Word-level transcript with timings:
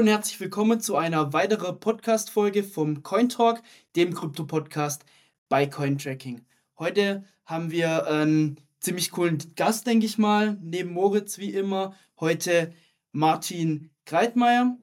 Hallo 0.00 0.08
und 0.08 0.16
herzlich 0.16 0.40
willkommen 0.40 0.80
zu 0.80 0.96
einer 0.96 1.34
weiteren 1.34 1.78
Podcast-Folge 1.78 2.64
vom 2.64 3.02
Cointalk, 3.02 3.60
dem 3.96 4.14
Krypto-Podcast 4.14 5.04
bei 5.50 5.66
Cointracking. 5.66 6.40
Heute 6.78 7.22
haben 7.44 7.70
wir 7.70 8.06
einen 8.06 8.58
ziemlich 8.78 9.10
coolen 9.10 9.36
Gast, 9.56 9.86
denke 9.86 10.06
ich 10.06 10.16
mal, 10.16 10.56
neben 10.62 10.94
Moritz 10.94 11.36
wie 11.36 11.52
immer. 11.52 11.94
Heute 12.18 12.72
Martin 13.12 13.90
Greitmeier, 14.06 14.78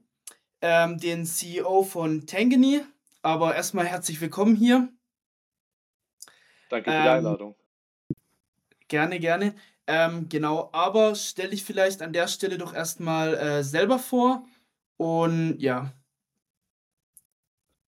ähm, 0.62 1.00
den 1.00 1.26
CEO 1.26 1.82
von 1.82 2.28
Tangany. 2.28 2.82
Aber 3.24 3.56
erstmal 3.56 3.88
herzlich 3.88 4.22
willkommen 4.22 4.56
hier. 4.56 4.88
Danke 6.70 6.92
für 6.92 6.96
die 6.96 7.08
ähm, 7.08 7.12
Einladung. 7.12 7.56
Gerne, 8.88 9.20
gerne. 9.20 9.56
Ähm, 9.88 10.30
genau, 10.30 10.70
aber 10.74 11.16
stelle 11.16 11.54
ich 11.54 11.64
vielleicht 11.64 12.04
an 12.04 12.14
der 12.14 12.28
Stelle 12.28 12.60
doch 12.60 12.76
erstmal 12.76 13.34
äh, 13.34 13.64
selber 13.64 13.98
vor 13.98 14.46
und 14.98 15.58
ja. 15.60 15.94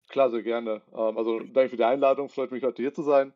Klar, 0.09 0.31
sehr 0.31 0.43
gerne. 0.43 0.81
Ähm, 0.93 1.17
also 1.17 1.39
danke 1.39 1.69
für 1.69 1.77
die 1.77 1.83
Einladung, 1.83 2.29
freut 2.29 2.51
mich 2.51 2.63
heute 2.63 2.81
hier 2.81 2.93
zu 2.93 3.03
sein. 3.03 3.33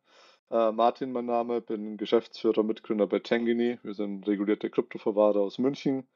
Äh, 0.49 0.71
Martin, 0.71 1.11
mein 1.11 1.25
Name, 1.25 1.61
bin 1.61 1.97
Geschäftsführer, 1.97 2.63
Mitgründer 2.63 3.07
bei 3.07 3.19
Tangini. 3.19 3.79
Wir 3.83 3.93
sind 3.93 4.27
regulierte 4.27 4.69
Kryptoverwahrer 4.69 5.39
aus 5.39 5.59
München. 5.59 6.07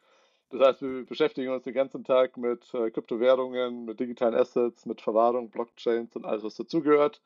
Das 0.50 0.62
heißt, 0.62 0.82
wir 0.82 1.06
beschäftigen 1.06 1.52
uns 1.52 1.64
den 1.64 1.74
ganzen 1.74 2.04
Tag 2.04 2.38
mit 2.38 2.74
äh, 2.74 2.92
Kryptowährungen, 2.92 3.86
mit 3.86 4.00
digitalen 4.00 4.36
Assets, 4.36 4.86
mit 4.86 5.02
Verwahrung, 5.02 5.50
Blockchains 5.50 6.16
und 6.16 6.26
alles, 6.26 6.44
was 6.44 6.56
dazugehört. 6.56 7.22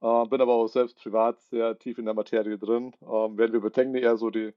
Äh, 0.00 0.26
bin 0.26 0.40
aber 0.40 0.54
auch 0.54 0.68
selbst 0.68 0.98
privat 0.98 1.40
sehr 1.42 1.78
tief 1.78 1.98
in 1.98 2.06
der 2.06 2.14
Materie 2.14 2.58
drin. 2.58 2.94
Ähm, 3.02 3.38
während 3.38 3.52
wir 3.52 3.60
bei 3.60 3.70
Tangini 3.70 4.00
eher 4.00 4.16
so 4.16 4.30
die 4.30 4.52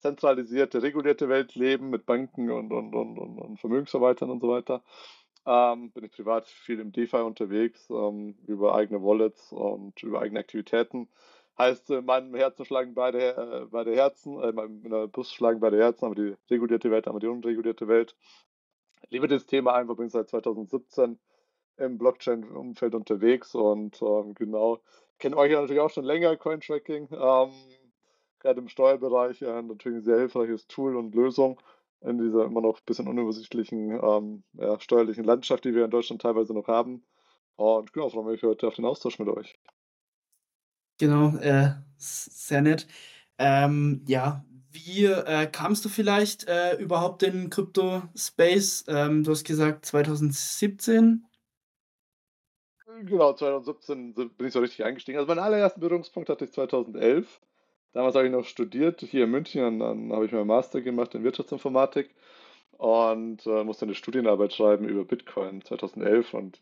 zentralisierte, 0.00 0.82
regulierte 0.82 1.28
Welt 1.28 1.54
leben 1.54 1.90
mit 1.90 2.06
Banken 2.06 2.50
und, 2.50 2.72
und, 2.72 2.94
und, 2.94 3.18
und, 3.18 3.60
Vermögensverwaltern 3.60 4.30
und 4.30 4.40
so 4.40 4.48
weiter. 4.48 4.82
Ähm, 5.46 5.90
bin 5.92 6.04
ich 6.04 6.12
privat 6.12 6.46
viel 6.46 6.80
im 6.80 6.92
DeFi 6.92 7.18
unterwegs, 7.18 7.88
ähm, 7.90 8.36
über 8.46 8.74
eigene 8.74 9.02
Wallets 9.02 9.52
und 9.52 10.02
über 10.02 10.20
eigene 10.20 10.40
Aktivitäten. 10.40 11.08
Heißt, 11.58 11.90
in 11.90 12.04
meinem 12.04 12.34
Herzen 12.34 12.64
schlagen 12.64 12.94
beide, 12.94 13.36
äh, 13.36 13.66
beide 13.70 13.94
Herzen, 13.94 14.40
äh, 14.40 14.48
in 14.50 14.54
meinem 14.54 15.10
Bus 15.10 15.32
schlagen 15.32 15.60
beide 15.60 15.78
Herzen, 15.78 16.06
aber 16.06 16.14
die 16.14 16.34
regulierte 16.50 16.90
Welt, 16.90 17.08
aber 17.08 17.20
die 17.20 17.26
unregulierte 17.26 17.88
Welt. 17.88 18.16
Ich 19.02 19.10
liebe 19.10 19.28
das 19.28 19.46
Thema 19.46 19.74
einfach, 19.74 19.96
bin 19.96 20.08
seit 20.08 20.28
2017 20.28 21.18
im 21.78 21.98
Blockchain-Umfeld 21.98 22.94
unterwegs 22.94 23.54
und 23.54 24.00
ähm, 24.02 24.34
genau, 24.34 24.80
kenne 25.18 25.36
euch 25.36 25.52
ja 25.52 25.60
natürlich 25.60 25.80
auch 25.80 25.90
schon 25.90 26.04
länger, 26.04 26.36
Cointracking. 26.36 27.08
Ähm, 27.10 27.50
gerade 28.40 28.60
im 28.60 28.68
Steuerbereich 28.68 29.42
äh, 29.42 29.62
natürlich 29.62 29.98
ein 29.98 30.04
sehr 30.04 30.18
hilfreiches 30.18 30.66
Tool 30.66 30.96
und 30.96 31.14
Lösung 31.14 31.60
in 32.00 32.18
dieser 32.18 32.44
immer 32.46 32.62
noch 32.62 32.78
ein 32.78 32.84
bisschen 32.86 33.08
unübersichtlichen 33.08 33.90
ähm, 34.02 34.42
ja, 34.54 34.80
steuerlichen 34.80 35.24
Landschaft, 35.24 35.64
die 35.64 35.74
wir 35.74 35.84
in 35.84 35.90
Deutschland 35.90 36.22
teilweise 36.22 36.54
noch 36.54 36.66
haben. 36.66 37.04
Und 37.56 37.92
genau, 37.92 38.08
freue 38.08 38.32
mich 38.32 38.42
heute 38.42 38.66
auf 38.68 38.74
den 38.74 38.86
Austausch 38.86 39.18
mit 39.18 39.28
euch. 39.28 39.58
Genau, 40.98 41.36
äh, 41.36 41.72
sehr 41.98 42.62
nett. 42.62 42.86
Ähm, 43.38 44.02
ja, 44.06 44.44
wie 44.70 45.04
äh, 45.04 45.46
kamst 45.46 45.84
du 45.84 45.88
vielleicht 45.88 46.48
äh, 46.48 46.76
überhaupt 46.76 47.22
in 47.22 47.50
Crypto-Space? 47.50 48.84
Ähm, 48.88 49.24
du 49.24 49.32
hast 49.32 49.44
gesagt 49.44 49.84
2017. 49.84 51.26
Genau, 53.02 53.32
2017 53.32 54.14
bin 54.14 54.46
ich 54.46 54.52
so 54.52 54.60
richtig 54.60 54.84
eingestiegen. 54.84 55.18
Also 55.18 55.28
meinen 55.28 55.38
allerersten 55.38 55.80
Berührungspunkt 55.80 56.28
hatte 56.28 56.44
ich 56.44 56.52
2011. 56.52 57.40
Damals 57.92 58.14
habe 58.14 58.26
ich 58.26 58.32
noch 58.32 58.44
studiert 58.44 59.00
hier 59.00 59.24
in 59.24 59.30
München 59.30 59.64
und 59.64 59.78
dann 59.80 60.12
habe 60.12 60.26
ich 60.26 60.32
meinen 60.32 60.46
Master 60.46 60.80
gemacht 60.80 61.14
in 61.14 61.24
Wirtschaftsinformatik 61.24 62.14
und 62.78 63.46
äh, 63.46 63.64
musste 63.64 63.84
eine 63.84 63.94
Studienarbeit 63.94 64.52
schreiben 64.52 64.88
über 64.88 65.04
Bitcoin 65.04 65.62
2011 65.62 66.34
und 66.34 66.60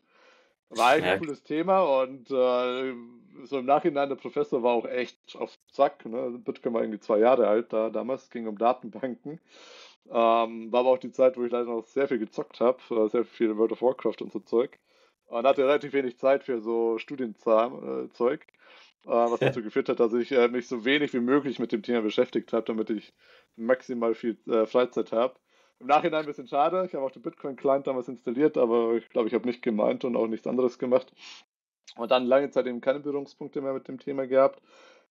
war 0.70 0.88
eigentlich 0.88 1.04
ein 1.04 1.18
cooles 1.20 1.42
Thema 1.44 2.02
und 2.02 2.30
äh, 2.30 2.94
so 3.44 3.58
im 3.58 3.66
Nachhinein, 3.66 4.08
der 4.08 4.16
Professor 4.16 4.62
war 4.62 4.72
auch 4.72 4.86
echt 4.86 5.36
auf 5.36 5.56
Zack. 5.70 6.04
Ne? 6.04 6.40
Bitcoin 6.44 6.74
war 6.74 6.82
irgendwie 6.82 7.00
zwei 7.00 7.18
Jahre 7.18 7.46
alt 7.46 7.72
da 7.72 7.90
damals, 7.90 8.30
ging 8.30 8.46
um 8.46 8.58
Datenbanken. 8.58 9.40
Ähm, 10.10 10.72
war 10.72 10.80
aber 10.80 10.90
auch 10.90 10.98
die 10.98 11.12
Zeit, 11.12 11.36
wo 11.36 11.44
ich 11.44 11.52
leider 11.52 11.66
noch 11.66 11.84
sehr 11.86 12.08
viel 12.08 12.18
gezockt 12.18 12.60
habe, 12.60 12.78
äh, 12.90 13.08
sehr 13.08 13.24
viel 13.24 13.56
World 13.56 13.72
of 13.72 13.82
Warcraft 13.82 14.22
und 14.22 14.32
so 14.32 14.40
Zeug. 14.40 14.78
Und 15.26 15.46
hatte 15.46 15.64
relativ 15.64 15.92
wenig 15.92 16.18
Zeit 16.18 16.44
für 16.44 16.60
so 16.60 16.98
Studienzeug. 16.98 18.46
Was 19.04 19.40
dazu 19.40 19.62
geführt 19.62 19.88
hat, 19.88 20.00
dass 20.00 20.12
ich 20.12 20.32
äh, 20.32 20.48
mich 20.48 20.68
so 20.68 20.84
wenig 20.84 21.12
wie 21.14 21.20
möglich 21.20 21.58
mit 21.58 21.72
dem 21.72 21.82
Thema 21.82 22.02
beschäftigt 22.02 22.52
habe, 22.52 22.66
damit 22.66 22.90
ich 22.90 23.14
maximal 23.56 24.14
viel 24.14 24.36
äh, 24.46 24.66
Freizeit 24.66 25.12
habe. 25.12 25.34
Im 25.80 25.86
Nachhinein 25.86 26.20
ein 26.20 26.26
bisschen 26.26 26.48
schade. 26.48 26.84
Ich 26.86 26.94
habe 26.94 27.04
auch 27.04 27.10
den 27.10 27.22
Bitcoin-Client 27.22 27.86
damals 27.86 28.08
installiert, 28.08 28.58
aber 28.58 28.94
ich 28.94 29.08
glaube, 29.10 29.28
ich 29.28 29.34
habe 29.34 29.46
nicht 29.46 29.62
gemeint 29.62 30.04
und 30.04 30.16
auch 30.16 30.26
nichts 30.26 30.46
anderes 30.46 30.78
gemacht. 30.78 31.12
Und 31.96 32.10
dann 32.10 32.26
lange 32.26 32.50
Zeit 32.50 32.66
eben 32.66 32.80
keine 32.80 33.00
Berührungspunkte 33.00 33.60
mehr 33.60 33.72
mit 33.72 33.86
dem 33.88 33.98
Thema 33.98 34.26
gehabt. 34.26 34.60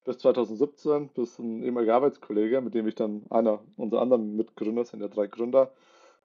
Bis 0.03 0.19
2017, 0.19 1.09
bis 1.09 1.39
ein 1.39 1.63
ehemaliger 1.63 1.95
Arbeitskollege, 1.95 2.61
mit 2.61 2.73
dem 2.73 2.87
ich 2.87 2.95
dann 2.95 3.25
einer 3.29 3.61
unserer 3.75 4.01
anderen 4.01 4.35
Mitgründer, 4.35 4.85
sind 4.85 5.01
ja 5.01 5.07
drei 5.07 5.27
Gründer, 5.27 5.71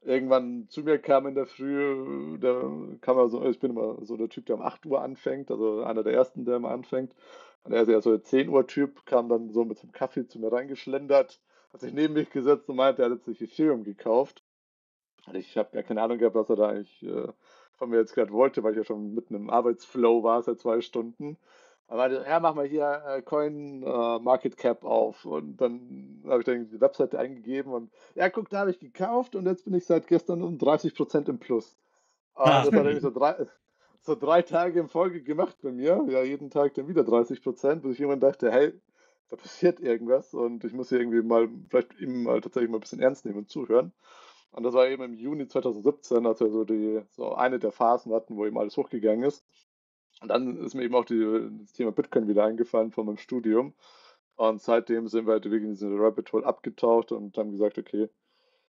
irgendwann 0.03 0.67
zu 0.69 0.83
mir 0.83 0.99
kam 0.99 1.27
in 1.27 1.35
der 1.35 1.47
Früh, 1.47 2.39
der 2.39 2.63
kam 3.01 3.19
also, 3.19 3.45
ich 3.45 3.59
bin 3.59 3.71
immer 3.71 3.99
so 4.05 4.17
der 4.17 4.29
Typ, 4.29 4.47
der 4.47 4.57
um 4.57 4.63
8 4.63 4.87
Uhr 4.87 5.01
anfängt, 5.03 5.51
also 5.51 5.83
einer 5.83 6.03
der 6.03 6.13
ersten, 6.13 6.45
der 6.45 6.57
immer 6.57 6.71
anfängt. 6.71 7.13
Und 7.65 7.73
er 7.73 7.83
ist 7.83 7.89
ja 7.89 8.01
so 8.01 8.11
der 8.11 8.23
10 8.23 8.49
Uhr 8.49 8.67
Typ, 8.67 9.07
kam 9.07 9.29
dann 9.29 9.53
so 9.53 9.65
mit 9.65 9.83
dem 9.83 9.93
Kaffee 9.93 10.27
zu 10.27 10.39
mir 10.39 10.53
reingeschlendert, 10.53 11.41
hat 11.73 11.81
sich 11.81 11.93
neben 11.93 12.15
mich 12.15 12.31
gesetzt 12.31 12.69
und 12.69 12.77
meinte, 12.77 13.03
er 13.03 13.11
hat 13.11 13.25
sich 13.25 13.41
Ethereum 13.41 13.85
gekauft. 13.85 14.43
Und 15.27 15.37
ich 15.37 15.57
habe 15.57 15.71
gar 15.73 15.83
keine 15.85 16.03
Ahnung 16.03 16.19
gehabt, 16.19 16.35
was 16.35 16.51
er 16.51 16.57
da 16.57 16.69
eigentlich 16.69 17.03
äh, 17.05 17.29
von 17.75 17.91
mir 17.91 17.99
jetzt 17.99 18.15
gerade 18.15 18.33
wollte, 18.33 18.63
weil 18.63 18.73
ich 18.73 18.79
ja 18.79 18.85
schon 18.85 19.15
mitten 19.15 19.35
im 19.35 19.51
Arbeitsflow 19.51 20.23
war 20.23 20.43
seit 20.43 20.59
zwei 20.59 20.81
Stunden. 20.81 21.39
Er 21.89 21.97
meinte, 21.97 22.25
ja, 22.27 22.41
mach 22.41 22.55
mal 22.55 22.67
hier 22.67 23.03
äh, 23.07 23.23
Coin 23.23 23.83
äh, 23.83 24.19
Market 24.19 24.57
Cap 24.57 24.85
auf. 24.85 25.25
Und 25.25 25.59
dann 25.59 26.23
habe 26.27 26.41
ich 26.41 26.47
dann 26.47 26.69
die 26.69 26.81
Webseite 26.81 27.19
eingegeben 27.19 27.73
und 27.73 27.93
ja, 28.15 28.29
guck, 28.31 28.49
da 28.49 28.61
habe 28.61 28.71
ich 28.71 28.81
gekauft 28.81 29.37
und 29.37 29.47
jetzt 29.47 29.65
bin 29.65 29.75
ich 29.75 29.85
seit 29.85 30.07
gestern 30.09 30.43
um 30.43 30.57
30% 30.59 31.29
im 31.29 31.39
Plus. 31.39 31.77
Und 32.35 32.47
das 32.47 32.67
hat 32.67 32.73
irgendwie 32.73 33.01
so 33.01 33.11
drei, 33.11 33.47
so 34.03 34.15
drei 34.17 34.43
Tage 34.43 34.81
in 34.81 34.89
Folge 34.89 35.23
gemacht 35.23 35.57
bei 35.63 35.73
mir. 35.73 36.05
Ja, 36.09 36.23
jeden 36.23 36.51
Tag 36.51 36.75
dann 36.75 36.89
wieder 36.89 37.05
30 37.05 37.43
Prozent, 37.43 37.83
bis 37.83 37.95
ich 37.95 38.01
irgendwann 38.01 38.21
dachte, 38.21 38.51
hey, 38.51 38.73
da 39.29 39.37
passiert 39.37 39.81
irgendwas 39.81 40.35
und 40.35 40.65
ich 40.65 40.73
muss 40.73 40.91
hier 40.91 41.01
irgendwie 41.01 41.23
mal, 41.23 41.49
vielleicht 41.71 41.99
ihm 42.01 42.25
mal 42.25 42.41
tatsächlich 42.41 42.71
mal 42.71 42.79
ein 42.79 42.81
bisschen 42.81 43.01
ernst 43.01 43.25
nehmen 43.25 43.39
und 43.39 43.51
zuhören. 43.51 43.93
Und 44.51 44.65
das 44.65 44.75
war 44.75 44.87
eben 44.89 45.03
im 45.03 45.15
Juni 45.15 45.49
2017, 45.49 46.27
als 46.27 46.41
wir 46.41 46.51
so 46.51 46.65
die, 46.65 47.01
so 47.13 47.35
eine 47.35 47.59
der 47.59 47.73
Phasen 47.73 48.13
hatten, 48.13 48.37
wo 48.37 48.45
eben 48.45 48.59
alles 48.59 48.77
hochgegangen 48.77 49.25
ist. 49.25 49.45
Und 50.21 50.29
dann 50.29 50.59
ist 50.59 50.75
mir 50.75 50.83
eben 50.83 50.95
auch 50.95 51.07
die, 51.07 51.49
das 51.63 51.73
Thema 51.73 51.93
Bitcoin 51.93 52.29
wieder 52.29 52.45
eingefallen 52.45 52.91
von 52.91 53.07
meinem 53.07 53.17
Studium. 53.17 53.73
Und 54.37 54.61
seitdem 54.61 55.09
sind 55.09 55.27
wir 55.27 55.33
halt 55.33 55.45
wirklich 55.45 55.63
in 55.63 55.71
diesen 55.71 55.99
Rabbit 55.99 56.33
Hole 56.33 56.45
abgetaucht 56.45 57.13
und 57.13 57.39
haben 57.39 57.53
gesagt, 57.53 57.79
okay, 57.79 58.11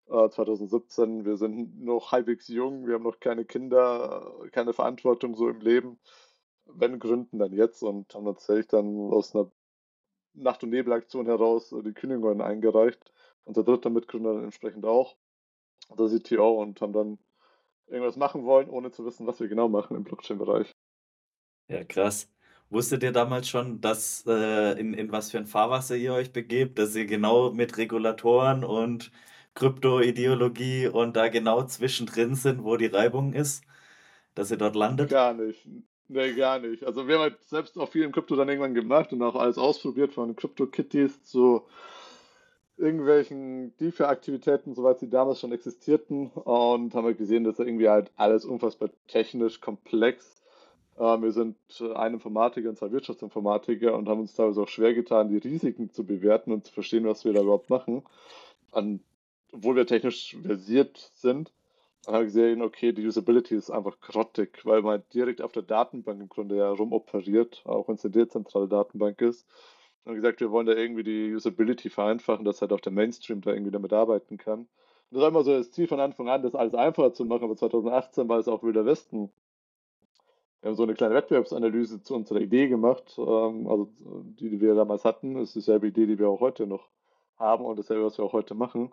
2017. 0.09 1.21
Äh, 1.21 1.25
wir 1.25 1.37
sind 1.37 1.81
noch 1.83 2.11
halbwegs 2.11 2.47
jung, 2.47 2.87
wir 2.87 2.95
haben 2.95 3.03
noch 3.03 3.19
keine 3.19 3.45
Kinder, 3.45 4.33
keine 4.51 4.73
Verantwortung 4.73 5.35
so 5.35 5.49
im 5.49 5.61
Leben. 5.61 5.99
Wenn 6.65 6.99
gründen, 6.99 7.39
dann 7.39 7.53
jetzt 7.53 7.81
und 7.83 8.13
haben 8.13 8.25
tatsächlich 8.25 8.67
dann 8.67 9.11
aus 9.11 9.35
einer 9.35 9.51
Nacht- 10.33 10.63
und 10.63 10.69
Nebelaktion 10.69 11.25
heraus 11.25 11.73
die 11.83 11.93
Kündigung 11.93 12.41
eingereicht. 12.41 13.11
Unser 13.43 13.63
dritter 13.63 13.89
Mitgründer 13.89 14.35
dann 14.35 14.43
entsprechend 14.43 14.85
auch, 14.85 15.17
der 15.97 16.07
CTO, 16.07 16.61
und 16.61 16.79
haben 16.81 16.93
dann 16.93 17.17
irgendwas 17.87 18.17
machen 18.17 18.45
wollen, 18.45 18.69
ohne 18.69 18.91
zu 18.91 19.05
wissen, 19.05 19.25
was 19.25 19.39
wir 19.39 19.47
genau 19.47 19.67
machen 19.67 19.97
im 19.97 20.03
Blockchain-Bereich. 20.03 20.75
Ja, 21.67 21.83
krass. 21.83 22.29
Wusstet 22.69 23.01
ihr 23.01 23.11
damals 23.11 23.49
schon, 23.49 23.81
dass 23.81 24.23
äh, 24.27 24.79
in, 24.79 24.93
in 24.93 25.11
was 25.11 25.31
für 25.31 25.39
ein 25.39 25.47
Fahrwasser 25.47 25.95
ihr 25.95 26.13
euch 26.13 26.31
begebt, 26.31 26.77
dass 26.77 26.95
ihr 26.95 27.07
genau 27.07 27.51
mit 27.51 27.77
Regulatoren 27.77 28.63
und 28.63 29.11
Krypto-Ideologie 29.55 30.87
und 30.87 31.15
da 31.15 31.27
genau 31.27 31.63
zwischendrin 31.63 32.35
sind, 32.35 32.63
wo 32.63 32.77
die 32.77 32.87
Reibung 32.87 33.33
ist, 33.33 33.63
dass 34.35 34.51
ihr 34.51 34.57
dort 34.57 34.75
landet? 34.75 35.09
Gar 35.09 35.33
nicht. 35.33 35.67
Nee, 36.07 36.33
gar 36.33 36.59
nicht. 36.59 36.83
Also 36.83 37.07
wir 37.07 37.15
haben 37.15 37.21
halt 37.21 37.43
selbst 37.43 37.77
auch 37.77 37.89
viel 37.89 38.03
im 38.03 38.11
Krypto 38.11 38.35
dann 38.35 38.49
irgendwann 38.49 38.73
gemacht 38.73 39.13
und 39.13 39.21
auch 39.21 39.35
alles 39.35 39.57
ausprobiert, 39.57 40.13
von 40.13 40.35
Krypto-Kitties 40.35 41.23
zu 41.23 41.63
irgendwelchen 42.77 43.75
DeFi-Aktivitäten, 43.77 44.73
soweit 44.73 44.99
sie 44.99 45.09
damals 45.09 45.39
schon 45.39 45.51
existierten 45.51 46.27
und 46.27 46.95
haben 46.95 47.05
halt 47.05 47.17
gesehen, 47.17 47.43
dass 47.43 47.57
da 47.57 47.63
irgendwie 47.63 47.89
halt 47.89 48.11
alles 48.15 48.45
unfassbar 48.45 48.89
technisch 49.07 49.59
komplex. 49.61 50.41
Äh, 50.97 51.21
wir 51.21 51.31
sind 51.31 51.57
ein 51.95 52.13
Informatiker 52.13 52.69
und 52.69 52.77
zwei 52.77 52.91
Wirtschaftsinformatiker 52.91 53.95
und 53.95 54.07
haben 54.07 54.21
uns 54.21 54.33
teilweise 54.33 54.61
auch 54.61 54.67
schwer 54.67 54.93
getan, 54.93 55.29
die 55.29 55.37
Risiken 55.37 55.91
zu 55.91 56.05
bewerten 56.05 56.51
und 56.51 56.65
zu 56.65 56.73
verstehen, 56.73 57.05
was 57.05 57.25
wir 57.25 57.33
da 57.33 57.41
überhaupt 57.41 57.69
machen. 57.69 58.03
Und 58.71 59.01
obwohl 59.51 59.75
wir 59.75 59.87
technisch 59.87 60.37
versiert 60.43 61.11
sind, 61.13 61.51
haben 62.05 62.19
wir 62.19 62.25
gesehen, 62.25 62.61
okay, 62.61 62.91
die 62.91 63.05
Usability 63.05 63.55
ist 63.55 63.69
einfach 63.69 63.99
grottig, 63.99 64.65
weil 64.65 64.81
man 64.81 65.03
direkt 65.13 65.41
auf 65.41 65.51
der 65.51 65.63
Datenbank 65.63 66.21
im 66.21 66.29
Grunde 66.29 66.57
ja 66.57 66.69
rumoperiert, 66.69 67.61
auch 67.65 67.87
wenn 67.87 67.95
es 67.95 68.05
eine 68.05 68.11
dezentrale 68.11 68.67
Datenbank 68.67 69.21
ist. 69.21 69.47
Und 70.05 70.15
gesagt, 70.15 70.39
wir 70.39 70.51
wollen 70.51 70.65
da 70.65 70.73
irgendwie 70.73 71.03
die 71.03 71.33
Usability 71.35 71.89
vereinfachen, 71.89 72.45
dass 72.45 72.61
halt 72.61 72.73
auch 72.73 72.79
der 72.79 72.91
Mainstream 72.91 73.41
da 73.41 73.51
irgendwie 73.51 73.71
damit 73.71 73.93
arbeiten 73.93 74.37
kann. 74.37 74.67
Das 75.11 75.21
war 75.21 75.29
immer 75.29 75.43
so 75.43 75.51
das 75.51 75.71
Ziel 75.71 75.87
von 75.87 75.99
Anfang 75.99 76.29
an, 76.29 76.43
das 76.43 76.55
alles 76.55 76.73
einfacher 76.73 77.13
zu 77.13 77.25
machen, 77.25 77.43
aber 77.43 77.55
2018 77.55 78.29
war 78.29 78.39
es 78.39 78.47
auch 78.47 78.63
Wilder 78.63 78.85
Westen. 78.85 79.31
Wir 80.61 80.69
haben 80.69 80.75
so 80.75 80.83
eine 80.83 80.93
kleine 80.93 81.15
Wettbewerbsanalyse 81.15 82.01
zu 82.03 82.15
unserer 82.15 82.41
Idee 82.41 82.67
gemacht, 82.67 83.15
ähm, 83.17 83.67
also 83.67 83.89
die, 83.97 84.49
die 84.49 84.61
wir 84.61 84.75
damals 84.75 85.05
hatten. 85.05 85.35
Das 85.35 85.49
ist 85.49 85.55
dieselbe 85.55 85.87
Idee, 85.87 86.05
die 86.05 86.19
wir 86.19 86.29
auch 86.29 86.41
heute 86.41 86.67
noch 86.67 86.89
haben 87.37 87.65
und 87.65 87.79
dasselbe, 87.79 88.05
was 88.05 88.17
wir 88.17 88.25
auch 88.25 88.33
heute 88.33 88.55
machen. 88.55 88.91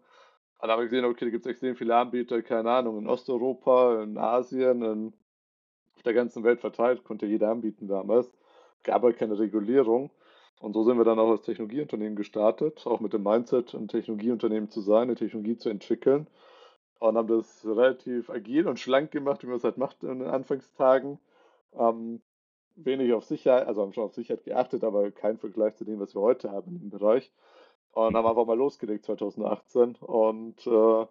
Und 0.59 0.69
dann 0.69 0.71
haben 0.71 0.81
wir 0.81 0.89
gesehen, 0.89 1.05
okay, 1.05 1.27
da 1.27 1.31
gibt 1.31 1.45
es 1.45 1.51
extrem 1.51 1.77
viele 1.77 1.95
Anbieter, 1.95 2.41
keine 2.43 2.71
Ahnung, 2.71 2.99
in 2.99 3.09
Osteuropa, 3.09 4.03
in 4.03 4.17
Asien, 4.17 4.83
in, 4.83 5.13
auf 5.97 6.03
der 6.03 6.15
ganzen 6.15 6.45
Welt 6.45 6.61
verteilt, 6.61 7.05
konnte 7.05 7.27
jeder 7.27 7.51
anbieten 7.51 7.89
damals. 7.89 8.33
Gab 8.83 8.97
aber 8.97 9.13
keine 9.13 9.39
Regulierung. 9.39 10.11
Und 10.61 10.73
so 10.73 10.83
sind 10.85 10.97
wir 10.97 11.05
dann 11.05 11.19
auch 11.19 11.31
als 11.31 11.43
Technologieunternehmen 11.43 12.17
gestartet, 12.17 12.87
auch 12.87 13.01
mit 13.01 13.13
dem 13.13 13.23
Mindset, 13.23 13.75
ein 13.75 13.89
Technologieunternehmen 13.89 14.71
zu 14.71 14.81
sein, 14.81 15.03
eine 15.03 15.15
Technologie 15.15 15.59
zu 15.59 15.69
entwickeln. 15.69 16.27
Und 16.99 17.19
haben 17.19 17.29
das 17.29 17.67
relativ 17.67 18.31
agil 18.31 18.67
und 18.67 18.81
schlank 18.81 19.11
gemacht, 19.11 19.43
wie 19.43 19.49
man 19.49 19.57
es 19.57 19.65
halt 19.65 19.77
macht 19.77 20.03
in 20.03 20.21
den 20.21 20.29
Anfangstagen. 20.29 21.19
Ähm, 21.75 22.23
wenig 22.77 23.13
auf 23.13 23.25
Sicherheit, 23.25 23.67
also 23.67 23.83
haben 23.83 23.93
schon 23.93 24.05
auf 24.05 24.15
Sicherheit 24.15 24.45
geachtet, 24.45 24.85
aber 24.85 25.11
kein 25.11 25.37
Vergleich 25.37 25.77
zu 25.77 25.85
dem, 25.85 26.01
was 26.01 26.15
wir 26.15 26.23
heute 26.23 26.51
haben 26.51 26.81
im 26.83 26.89
Bereich. 26.89 27.31
Und 27.97 28.15
haben 28.15 28.27
einfach 28.27 28.45
mal 28.45 28.59
losgelegt 28.59 29.07
2018. 29.07 29.95
Und 29.97 30.67
äh, 30.67 31.07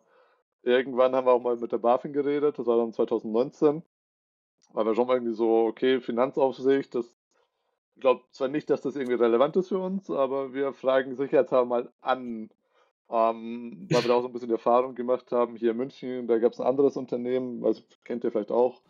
irgendwann 0.61 1.15
haben 1.15 1.25
wir 1.25 1.33
auch 1.33 1.41
mal 1.41 1.57
mit 1.57 1.71
der 1.71 1.79
BaFin 1.79 2.13
geredet, 2.13 2.59
das 2.59 2.67
war 2.67 2.77
dann 2.77 2.93
2019. 2.93 3.81
Weil 4.71 4.85
wir 4.85 4.93
schon 4.93 5.07
mal 5.07 5.15
irgendwie 5.15 5.33
so, 5.33 5.65
okay, 5.65 5.99
Finanzaufsicht, 5.99 6.93
das 6.93 7.17
ich 7.95 8.01
glaube 8.01 8.21
zwar 8.31 8.49
nicht, 8.49 8.69
dass 8.69 8.81
das 8.81 8.95
irgendwie 8.95 9.15
relevant 9.15 9.55
ist 9.55 9.69
für 9.69 9.79
uns, 9.79 10.11
aber 10.11 10.53
wir 10.53 10.73
fragen 10.73 11.15
sicherheitshalber 11.15 11.65
mal 11.65 11.93
an, 12.01 12.51
ähm, 13.09 13.87
weil 13.89 14.03
wir 14.03 14.09
da 14.09 14.13
auch 14.15 14.21
so 14.21 14.27
ein 14.27 14.33
bisschen 14.33 14.51
Erfahrung 14.51 14.93
gemacht 14.93 15.31
haben. 15.31 15.55
Hier 15.55 15.71
in 15.71 15.77
München, 15.77 16.27
da 16.27 16.37
gab 16.37 16.51
es 16.53 16.59
ein 16.59 16.67
anderes 16.67 16.97
Unternehmen, 16.97 17.65
also 17.65 17.81
kennt 18.03 18.23
ihr 18.23 18.31
vielleicht 18.31 18.51
auch, 18.51 18.83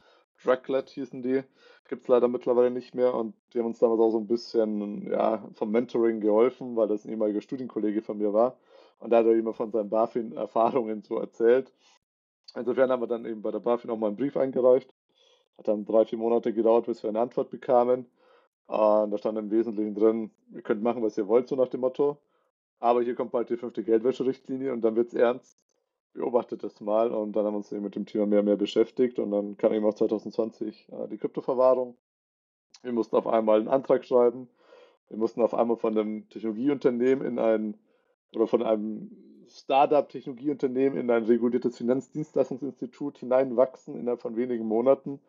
Draglet 0.44 0.90
hießen 0.90 1.22
die, 1.22 1.44
gibt 1.88 2.04
es 2.04 2.08
leider 2.08 2.28
mittlerweile 2.28 2.72
nicht 2.72 2.96
mehr 2.96 3.14
und 3.14 3.36
die 3.54 3.60
haben 3.60 3.68
uns 3.68 3.80
damals 3.80 4.00
auch 4.02 4.12
so 4.12 4.18
ein 4.18 4.28
bisschen 4.28 5.10
ja, 5.12 5.48
vom 5.54 5.72
Mentoring 5.72 6.20
geholfen, 6.20 6.76
weil 6.76 6.88
das 6.88 7.06
ein 7.06 7.12
ehemaliger 7.12 7.42
Studienkollege 7.42 8.02
von 8.02 8.18
mir 8.18 8.34
war 8.34 8.58
und 9.00 9.12
da 9.12 9.18
hat 9.18 9.26
er 9.26 9.34
immer 9.34 9.54
von 9.54 9.72
seinen 9.72 9.90
BaFin-Erfahrungen 9.90 11.04
so 11.04 11.18
erzählt. 11.20 11.72
Insofern 12.56 12.90
haben 12.90 13.02
wir 13.02 13.08
dann 13.08 13.26
eben 13.26 13.42
bei 13.42 13.52
der 13.52 13.60
BaFin 13.60 13.92
auch 13.92 13.98
mal 13.98 14.08
einen 14.08 14.16
Brief 14.16 14.38
eingereicht. 14.38 14.94
Hat 15.58 15.68
dann 15.68 15.86
drei, 15.86 16.06
vier 16.06 16.18
Monate 16.18 16.54
gedauert, 16.54 16.86
bis 16.86 17.04
wir 17.04 17.10
eine 17.10 17.20
Antwort 17.20 17.50
bekamen. 17.50 18.06
Und 18.68 19.12
da 19.12 19.18
stand 19.18 19.38
im 19.38 19.52
Wesentlichen 19.52 19.94
drin, 19.94 20.32
ihr 20.54 20.62
könnt 20.62 20.82
machen, 20.82 21.04
was 21.04 21.18
ihr 21.18 21.28
wollt, 21.28 21.48
so 21.48 21.56
nach 21.56 21.68
dem 21.68 21.82
Motto. 21.82 22.18
Aber 22.80 23.02
hier 23.02 23.16
kommt 23.16 23.32
bald 23.32 23.50
die 23.50 23.58
fünfte 23.58 23.84
Geldwäscherichtlinie 23.84 24.74
und 24.74 24.82
dann 24.82 24.96
wird 24.96 25.10
es 25.10 25.14
ernst. 25.14 25.64
Beobachtet 26.16 26.64
das 26.64 26.80
mal 26.80 27.12
und 27.12 27.34
dann 27.34 27.46
haben 27.46 27.54
wir 27.54 27.58
uns 27.58 27.72
eben 27.72 27.84
mit 27.84 27.96
dem 27.96 28.06
Thema 28.06 28.26
mehr 28.26 28.40
und 28.40 28.46
mehr 28.46 28.56
beschäftigt 28.56 29.20
und 29.20 29.32
dann 29.32 29.58
kam 29.58 29.74
eben 29.74 29.86
auch 29.86 29.94
2020 29.94 30.88
äh, 30.90 31.08
die 31.10 31.18
Kryptoverwahrung. 31.18 31.96
Wir 32.84 32.94
mussten 32.94 33.16
auf 33.16 33.28
einmal 33.28 33.60
einen 33.60 33.68
Antrag 33.68 34.06
schreiben. 34.06 34.48
Wir 35.10 35.18
mussten 35.18 35.42
auf 35.42 35.54
einmal 35.54 35.78
von 35.78 35.98
einem 35.98 36.30
Technologieunternehmen 36.30 37.26
in 37.26 37.38
ein 37.38 37.78
oder 38.34 38.48
von 38.48 38.64
einem 38.64 39.12
Startup-Technologieunternehmen 39.48 40.98
in 40.98 41.12
ein 41.12 41.24
reguliertes 41.24 41.78
Finanzdienstleistungsinstitut 41.78 43.20
hineinwachsen 43.20 43.96
innerhalb 43.96 44.22
von 44.22 44.36
wenigen 44.36 44.66
Monaten. 44.66 45.20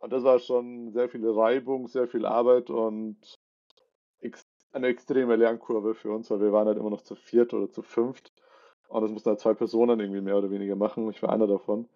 Und 0.00 0.12
das 0.12 0.24
war 0.24 0.38
schon 0.38 0.92
sehr 0.92 1.08
viel 1.08 1.28
Reibung, 1.28 1.88
sehr 1.88 2.08
viel 2.08 2.24
Arbeit 2.24 2.70
und 2.70 3.18
eine 4.72 4.86
extreme 4.86 5.36
Lernkurve 5.36 5.94
für 5.94 6.12
uns, 6.12 6.30
weil 6.30 6.40
wir 6.40 6.52
waren 6.52 6.68
halt 6.68 6.78
immer 6.78 6.90
noch 6.90 7.02
zu 7.02 7.16
viert 7.16 7.52
oder 7.52 7.70
zu 7.70 7.82
fünft. 7.82 8.32
Und 8.90 9.02
das 9.02 9.10
mussten 9.12 9.30
halt 9.30 9.38
zwei 9.38 9.54
Personen 9.54 10.00
irgendwie 10.00 10.20
mehr 10.20 10.36
oder 10.36 10.50
weniger 10.50 10.74
machen. 10.74 11.08
Ich 11.10 11.22
war 11.22 11.30
einer 11.30 11.46
davon. 11.46 11.88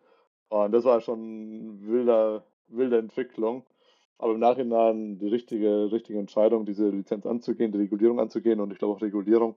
Und 0.49 0.73
das 0.73 0.85
war 0.85 1.01
schon 1.01 1.85
wilder, 1.85 2.45
wilde 2.69 2.99
Entwicklung. 2.99 3.65
Aber 4.17 4.33
im 4.33 4.39
Nachhinein 4.39 5.19
die 5.19 5.27
richtige, 5.27 5.91
richtige 5.91 6.21
Entscheidung, 6.21 6.65
diese 6.65 6.89
Lizenz 6.89 7.27
anzugehen, 7.27 7.73
die 7.73 7.79
Regulierung 7.79 8.21
anzugehen. 8.21 8.61
Und 8.61 8.71
ich 8.71 8.79
glaube 8.79 8.95
auch 8.95 9.03
Regulierung 9.03 9.57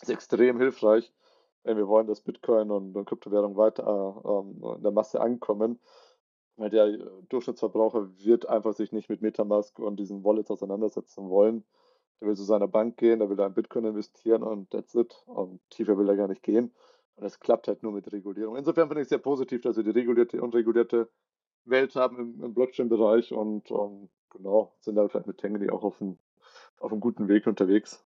ist 0.00 0.10
extrem 0.10 0.58
hilfreich, 0.58 1.12
wenn 1.64 1.76
wir 1.76 1.88
wollen, 1.88 2.06
dass 2.06 2.20
Bitcoin 2.20 2.70
und, 2.70 2.96
und 2.96 3.04
Kryptowährung 3.04 3.56
weiter 3.56 4.14
äh, 4.24 4.76
in 4.76 4.82
der 4.82 4.92
Masse 4.92 5.20
ankommen. 5.20 5.80
Weil 6.56 6.70
der 6.70 6.98
Durchschnittsverbraucher 7.30 8.10
wird 8.18 8.48
einfach 8.48 8.74
sich 8.74 8.92
nicht 8.92 9.10
mit 9.10 9.22
Metamask 9.22 9.76
und 9.80 9.96
diesen 9.98 10.22
Wallets 10.22 10.52
auseinandersetzen 10.52 11.28
wollen. 11.28 11.64
Der 12.20 12.28
will 12.28 12.36
zu 12.36 12.44
seiner 12.44 12.68
Bank 12.68 12.96
gehen, 12.96 13.18
der 13.18 13.28
will 13.30 13.36
da 13.36 13.46
in 13.46 13.54
Bitcoin 13.54 13.84
investieren 13.84 14.42
und 14.42 14.70
that's 14.70 14.94
it. 14.94 15.14
Und 15.26 15.60
tiefer 15.70 15.96
will 15.96 16.08
er 16.08 16.16
gar 16.16 16.28
nicht 16.28 16.42
gehen. 16.42 16.72
Und 17.16 17.24
das 17.24 17.40
klappt 17.40 17.68
halt 17.68 17.82
nur 17.82 17.92
mit 17.92 18.12
Regulierung. 18.12 18.56
Insofern 18.56 18.88
finde 18.88 19.02
ich 19.02 19.06
es 19.06 19.10
sehr 19.10 19.18
positiv, 19.18 19.62
dass 19.62 19.76
wir 19.76 19.84
die 19.84 19.90
regulierte 19.90 20.40
und 20.42 20.54
regulierte 20.54 21.08
Welt 21.64 21.94
haben 21.94 22.18
im, 22.18 22.44
im 22.44 22.54
Blockchain-Bereich 22.54 23.32
und 23.32 23.70
um, 23.70 24.02
ähm, 24.02 24.08
genau, 24.30 24.74
sind 24.80 24.96
da 24.96 25.08
vielleicht 25.08 25.26
mit 25.26 25.38
Tengeli 25.38 25.70
auch 25.70 25.82
auf 25.82 26.00
einem, 26.00 26.18
auf 26.78 26.92
einem 26.92 27.00
guten 27.00 27.28
Weg 27.28 27.46
unterwegs. 27.46 28.04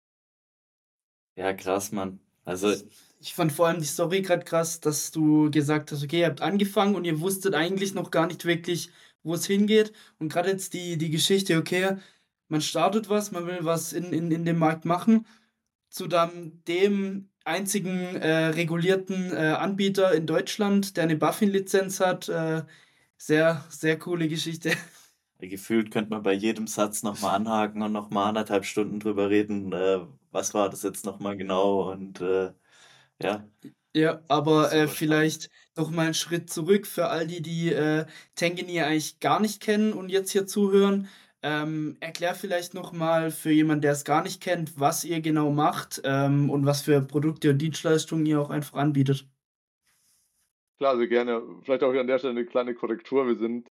Ja, 1.36 1.52
krass, 1.52 1.92
Mann. 1.92 2.20
Also 2.44 2.72
ich 3.20 3.34
fand 3.34 3.52
vor 3.52 3.66
allem 3.68 3.78
die 3.78 3.86
Story 3.86 4.22
gerade 4.22 4.44
krass, 4.44 4.80
dass 4.80 5.10
du 5.10 5.50
gesagt 5.50 5.92
hast, 5.92 6.02
okay, 6.02 6.20
ihr 6.20 6.26
habt 6.26 6.40
angefangen 6.40 6.94
und 6.94 7.04
ihr 7.04 7.20
wusstet 7.20 7.54
eigentlich 7.54 7.94
noch 7.94 8.10
gar 8.10 8.26
nicht 8.26 8.44
wirklich, 8.44 8.90
wo 9.22 9.34
es 9.34 9.46
hingeht. 9.46 9.92
Und 10.18 10.32
gerade 10.32 10.50
jetzt 10.50 10.72
die, 10.72 10.96
die 10.96 11.10
Geschichte, 11.10 11.58
okay, 11.58 11.98
man 12.48 12.60
startet 12.60 13.08
was, 13.08 13.30
man 13.30 13.46
will 13.46 13.60
was 13.62 13.92
in, 13.92 14.12
in, 14.12 14.30
in 14.30 14.44
dem 14.44 14.58
Markt 14.58 14.84
machen, 14.84 15.26
zu 15.90 16.06
dann 16.06 16.62
dem 16.66 17.30
einzigen 17.44 18.16
äh, 18.16 18.46
regulierten 18.46 19.32
äh, 19.32 19.54
Anbieter 19.58 20.12
in 20.12 20.26
Deutschland, 20.26 20.96
der 20.96 21.04
eine 21.04 21.16
Buffin-Lizenz 21.16 22.00
hat. 22.00 22.28
Äh, 22.28 22.62
sehr, 23.16 23.64
sehr 23.68 23.98
coole 23.98 24.28
Geschichte. 24.28 24.72
Gefühlt 25.40 25.90
könnte 25.90 26.10
man 26.10 26.22
bei 26.22 26.32
jedem 26.32 26.66
Satz 26.66 27.02
nochmal 27.02 27.36
anhaken 27.36 27.82
und 27.82 27.92
nochmal 27.92 28.28
anderthalb 28.28 28.64
Stunden 28.64 28.98
drüber 28.98 29.30
reden, 29.30 29.72
äh, 29.72 30.00
was 30.32 30.52
war 30.52 30.68
das 30.68 30.82
jetzt 30.82 31.04
nochmal 31.04 31.36
genau 31.36 31.92
und 31.92 32.20
äh, 32.20 32.52
ja. 33.22 33.48
Ja, 33.94 34.20
aber 34.28 34.72
äh, 34.72 34.88
vielleicht 34.88 35.48
noch 35.76 35.90
mal 35.90 36.06
einen 36.06 36.14
Schritt 36.14 36.50
zurück 36.50 36.86
für 36.86 37.08
all 37.08 37.26
die, 37.26 37.40
die 37.40 37.72
äh, 37.72 38.06
Tangany 38.34 38.80
eigentlich 38.80 39.20
gar 39.20 39.40
nicht 39.40 39.60
kennen 39.60 39.92
und 39.92 40.08
jetzt 40.10 40.30
hier 40.30 40.46
zuhören. 40.46 41.08
Ähm, 41.42 41.96
erklär 42.00 42.34
vielleicht 42.34 42.74
noch 42.74 42.92
mal 42.92 43.30
für 43.30 43.50
jemanden, 43.52 43.82
der 43.82 43.92
es 43.92 44.04
gar 44.04 44.22
nicht 44.22 44.42
kennt, 44.42 44.78
was 44.80 45.04
ihr 45.04 45.20
genau 45.20 45.50
macht 45.50 46.00
ähm, 46.04 46.50
und 46.50 46.66
was 46.66 46.82
für 46.82 47.00
Produkte 47.00 47.50
und 47.50 47.58
Dienstleistungen 47.58 48.26
ihr 48.26 48.40
auch 48.40 48.50
einfach 48.50 48.76
anbietet. 48.78 49.28
Klar, 50.78 50.96
sehr 50.96 51.06
gerne. 51.08 51.42
Vielleicht 51.62 51.82
auch 51.82 51.92
an 51.92 52.06
der 52.06 52.18
Stelle 52.18 52.32
eine 52.32 52.46
kleine 52.46 52.74
Korrektur. 52.74 53.26
Wir 53.26 53.36
sind 53.36 53.68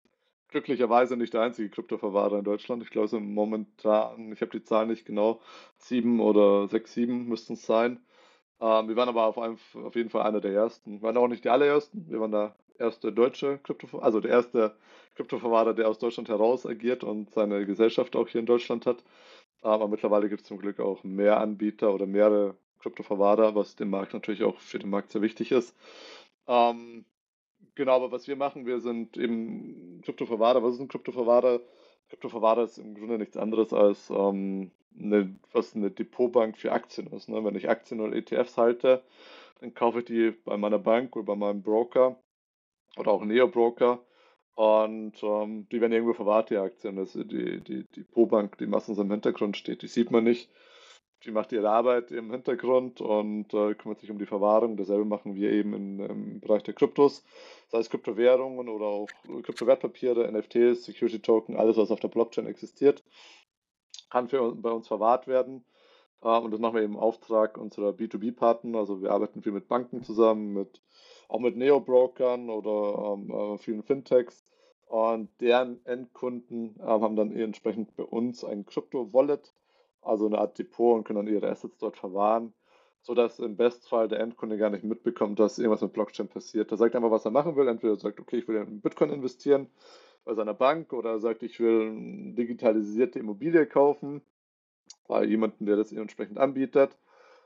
glücklicherweise 0.48 1.16
nicht 1.16 1.34
der 1.34 1.42
einzige 1.42 1.70
Kryptoverwahrer 1.70 2.38
in 2.38 2.44
Deutschland. 2.44 2.82
Ich 2.82 2.90
glaube, 2.90 3.06
es 3.06 3.10
sind 3.12 3.32
momentan, 3.32 4.32
ich 4.32 4.40
habe 4.40 4.52
die 4.52 4.62
Zahlen 4.62 4.88
nicht 4.88 5.04
genau, 5.04 5.40
sieben 5.78 6.20
oder 6.20 6.68
sechs, 6.68 6.94
sieben 6.94 7.26
müssten 7.26 7.54
es 7.54 7.66
sein. 7.66 8.00
Ähm, 8.60 8.88
wir 8.88 8.96
waren 8.96 9.08
aber 9.08 9.26
auf, 9.26 9.38
einem, 9.38 9.58
auf 9.74 9.94
jeden 9.96 10.10
Fall 10.10 10.22
einer 10.22 10.40
der 10.40 10.52
ersten. 10.52 11.00
Wir 11.00 11.02
waren 11.02 11.16
auch 11.16 11.28
nicht 11.28 11.44
die 11.44 11.50
allerersten. 11.50 12.08
Wir 12.08 12.20
waren 12.20 12.32
der 12.32 12.56
erste 12.78 13.12
deutsche 13.12 13.58
Krypto, 13.58 13.98
also 13.98 14.20
der 14.20 14.30
erste 14.30 14.74
Kryptoverwahrer, 15.16 15.74
der 15.74 15.88
aus 15.88 15.98
Deutschland 15.98 16.28
heraus 16.28 16.66
agiert 16.66 17.02
und 17.04 17.30
seine 17.30 17.66
Gesellschaft 17.66 18.16
auch 18.16 18.28
hier 18.28 18.40
in 18.40 18.46
Deutschland 18.46 18.86
hat. 18.86 19.02
Aber 19.62 19.88
mittlerweile 19.88 20.28
gibt 20.28 20.42
es 20.42 20.48
zum 20.48 20.58
Glück 20.58 20.78
auch 20.80 21.02
mehr 21.04 21.40
Anbieter 21.40 21.92
oder 21.92 22.06
mehrere 22.06 22.54
Kryptoverwahrer, 22.80 23.54
was 23.54 23.76
dem 23.76 23.90
Markt 23.90 24.12
natürlich 24.12 24.44
auch 24.44 24.58
für 24.58 24.78
den 24.78 24.90
Markt 24.90 25.10
sehr 25.10 25.22
wichtig 25.22 25.50
ist. 25.50 25.74
Ähm, 26.46 27.04
genau, 27.74 27.96
aber 27.96 28.12
was 28.12 28.28
wir 28.28 28.36
machen, 28.36 28.66
wir 28.66 28.80
sind 28.80 29.16
eben 29.16 30.00
Kryptoverwahrer. 30.04 30.62
Was 30.62 30.74
ist 30.74 30.80
ein 30.80 30.88
Kryptoverwahrer? 30.88 31.60
Kryptoverwahrer 32.10 32.64
ist 32.64 32.78
im 32.78 32.94
Grunde 32.94 33.18
nichts 33.18 33.36
anderes 33.36 33.72
als 33.72 34.10
ähm, 34.10 34.70
eine, 34.98 35.34
was 35.52 35.74
eine 35.74 35.90
Depotbank 35.90 36.56
für 36.56 36.72
Aktien 36.72 37.08
ist. 37.08 37.28
Ne? 37.28 37.44
Wenn 37.44 37.56
ich 37.56 37.68
Aktien 37.68 38.00
oder 38.00 38.14
ETFs 38.14 38.56
halte, 38.56 39.02
dann 39.60 39.74
kaufe 39.74 40.00
ich 40.00 40.04
die 40.04 40.30
bei 40.44 40.56
meiner 40.56 40.78
Bank 40.78 41.16
oder 41.16 41.26
bei 41.26 41.36
meinem 41.36 41.62
Broker 41.62 42.16
oder 42.96 43.12
auch 43.12 43.24
Neo-Broker 43.24 44.00
und 44.54 45.22
ähm, 45.22 45.68
die 45.70 45.80
werden 45.80 45.92
irgendwo 45.92 46.14
verwahrt, 46.14 46.50
die 46.50 46.56
Aktien. 46.56 46.96
Das, 46.96 47.12
die, 47.12 47.24
die, 47.26 47.60
die 47.60 47.84
Depotbank, 47.84 48.56
die 48.58 48.66
meistens 48.66 48.98
im 48.98 49.10
Hintergrund 49.10 49.56
steht, 49.56 49.82
die 49.82 49.88
sieht 49.88 50.10
man 50.10 50.24
nicht. 50.24 50.50
Die 51.24 51.30
macht 51.30 51.52
ihre 51.52 51.70
Arbeit 51.70 52.10
im 52.10 52.30
Hintergrund 52.30 53.00
und 53.00 53.52
äh, 53.52 53.74
kümmert 53.74 54.00
sich 54.00 54.10
um 54.10 54.18
die 54.18 54.26
Verwahrung. 54.26 54.76
Dasselbe 54.76 55.04
machen 55.04 55.34
wir 55.34 55.50
eben 55.50 55.74
in, 55.74 55.98
im 55.98 56.40
Bereich 56.40 56.62
der 56.62 56.74
Kryptos, 56.74 57.24
sei 57.68 57.78
es 57.78 57.90
Kryptowährungen 57.90 58.68
oder 58.68 58.86
auch 58.86 59.08
Kryptowertpapiere, 59.42 60.30
NFTs, 60.30 60.84
Security 60.84 61.20
Token, 61.20 61.56
alles, 61.56 61.76
was 61.76 61.90
auf 61.90 62.00
der 62.00 62.08
Blockchain 62.08 62.46
existiert 62.46 63.02
kann 64.10 64.28
für, 64.28 64.54
bei 64.54 64.70
uns 64.70 64.88
verwahrt 64.88 65.26
werden. 65.26 65.64
Äh, 66.22 66.38
und 66.38 66.50
das 66.50 66.60
machen 66.60 66.74
wir 66.74 66.82
eben 66.82 66.94
im 66.94 66.98
Auftrag 66.98 67.58
unserer 67.58 67.90
B2B-Partner. 67.90 68.78
Also 68.78 69.02
wir 69.02 69.12
arbeiten 69.12 69.42
viel 69.42 69.52
mit 69.52 69.68
Banken 69.68 70.02
zusammen, 70.02 70.52
mit, 70.52 70.82
auch 71.28 71.40
mit 71.40 71.56
Neo-Brokern 71.56 72.50
oder 72.50 73.14
ähm, 73.14 73.30
äh, 73.30 73.58
vielen 73.58 73.82
Fintechs. 73.82 74.44
Und 74.86 75.28
deren 75.40 75.84
Endkunden 75.84 76.76
äh, 76.78 76.82
haben 76.84 77.16
dann 77.16 77.32
entsprechend 77.32 77.96
bei 77.96 78.04
uns 78.04 78.44
ein 78.44 78.66
Crypto-Wallet, 78.66 79.52
also 80.02 80.26
eine 80.26 80.38
Art 80.38 80.58
Depot 80.58 80.96
und 80.96 81.04
können 81.04 81.24
dann 81.26 81.34
ihre 81.34 81.50
Assets 81.50 81.78
dort 81.78 81.96
verwahren. 81.96 82.52
sodass 83.06 83.38
im 83.38 83.56
Bestfall 83.56 84.08
der 84.08 84.18
Endkunde 84.18 84.58
gar 84.58 84.70
nicht 84.70 84.82
mitbekommt, 84.82 85.38
dass 85.38 85.58
irgendwas 85.58 85.80
mit 85.80 85.92
Blockchain 85.92 86.26
passiert. 86.26 86.72
Er 86.72 86.76
sagt 86.76 86.96
einfach, 86.96 87.12
was 87.12 87.24
er 87.24 87.30
machen 87.30 87.54
will. 87.54 87.68
Entweder 87.68 87.92
er 87.94 88.00
sagt, 88.00 88.18
okay, 88.18 88.38
ich 88.38 88.48
will 88.48 88.56
in 88.56 88.80
Bitcoin 88.80 89.10
investieren 89.10 89.68
bei 90.24 90.34
seiner 90.34 90.54
Bank 90.54 90.92
oder 90.92 91.10
er 91.10 91.20
sagt, 91.20 91.44
ich 91.44 91.60
will 91.60 91.82
eine 91.88 92.32
digitalisierte 92.34 93.20
Immobilie 93.20 93.64
kaufen 93.66 94.22
bei 95.06 95.24
jemandem, 95.24 95.66
der 95.66 95.76
das 95.76 95.92
entsprechend 95.92 96.38
anbietet. 96.38 96.96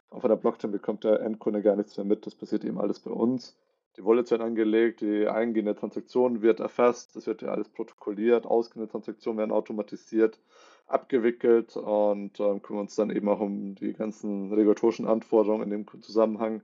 Und 0.08 0.22
von 0.22 0.30
der 0.30 0.36
Blockchain 0.36 0.72
bekommt 0.72 1.04
der 1.04 1.20
Endkunde 1.20 1.60
gar 1.60 1.76
nichts 1.76 1.96
mehr 1.98 2.06
mit. 2.06 2.24
Das 2.26 2.34
passiert 2.34 2.64
eben 2.64 2.80
alles 2.80 2.98
bei 3.00 3.10
uns. 3.10 3.54
Die 4.00 4.06
Wallets 4.06 4.30
werden 4.30 4.40
angelegt, 4.40 5.02
die 5.02 5.28
eingehende 5.28 5.74
Transaktion 5.74 6.40
wird 6.40 6.58
erfasst, 6.58 7.14
das 7.16 7.26
wird 7.26 7.42
ja 7.42 7.48
alles 7.48 7.68
protokolliert, 7.68 8.46
ausgehende 8.46 8.90
Transaktionen 8.90 9.36
werden 9.36 9.52
automatisiert 9.52 10.40
abgewickelt 10.86 11.76
und 11.76 12.40
äh, 12.40 12.58
kümmern 12.60 12.84
uns 12.84 12.94
dann 12.94 13.10
eben 13.10 13.28
auch 13.28 13.40
um 13.40 13.74
die 13.74 13.92
ganzen 13.92 14.54
regulatorischen 14.54 15.06
Anforderungen 15.06 15.64
in 15.64 15.70
dem 15.70 16.02
Zusammenhang. 16.02 16.62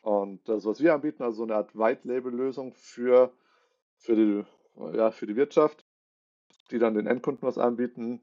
Und 0.00 0.48
das, 0.48 0.64
was 0.64 0.80
wir 0.80 0.92
anbieten, 0.92 1.22
also 1.22 1.44
eine 1.44 1.54
Art 1.54 1.78
White-Label-Lösung 1.78 2.74
für, 2.74 3.32
für, 3.98 4.16
die, 4.16 4.44
ja, 4.96 5.12
für 5.12 5.28
die 5.28 5.36
Wirtschaft, 5.36 5.86
die 6.72 6.80
dann 6.80 6.94
den 6.94 7.06
Endkunden 7.06 7.46
was 7.46 7.58
anbieten. 7.58 8.22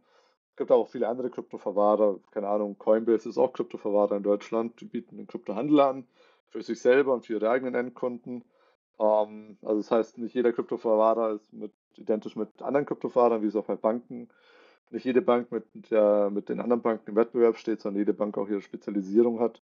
Es 0.50 0.58
gibt 0.58 0.72
auch 0.72 0.90
viele 0.90 1.08
andere 1.08 1.30
Kryptoverwahrer, 1.30 2.20
keine 2.32 2.50
Ahnung, 2.50 2.78
Coinbase 2.78 3.30
ist 3.30 3.38
auch 3.38 3.54
Kryptoverwahrer 3.54 4.18
in 4.18 4.24
Deutschland, 4.24 4.82
die 4.82 4.86
bieten 4.86 5.16
den 5.16 5.28
Kryptohandel 5.28 5.80
an 5.80 6.08
für 6.50 6.62
sich 6.62 6.82
selber 6.82 7.14
und 7.14 7.26
für 7.26 7.34
ihre 7.34 7.50
eigenen 7.50 7.76
Endkunden. 7.76 8.44
Ähm, 9.00 9.58
also 9.62 9.78
das 9.78 9.92
heißt, 9.92 10.18
nicht 10.18 10.36
jeder 10.36 10.54
Kryptoverwahrer 10.54 11.34
ist 11.34 11.54
mit, 11.54 11.72
identisch 11.96 12.36
mit 12.36 12.62
anderen 12.62 12.86
Kryptoverwahrern, 12.86 13.42
wie 13.42 13.48
es 13.48 13.56
auch 13.56 13.66
bei 13.66 13.76
Banken 13.76 14.30
nicht 14.92 15.06
jede 15.06 15.22
Bank 15.22 15.52
mit, 15.52 15.66
der, 15.92 16.30
mit 16.32 16.50
den 16.50 16.60
anderen 16.60 16.82
Banken 16.82 17.12
im 17.12 17.16
Wettbewerb 17.16 17.58
steht, 17.58 17.82
sondern 17.82 18.00
jede 18.00 18.14
Bank 18.14 18.38
auch 18.38 18.50
ihre 18.50 18.62
Spezialisierung 18.62 19.40
hat. 19.40 19.62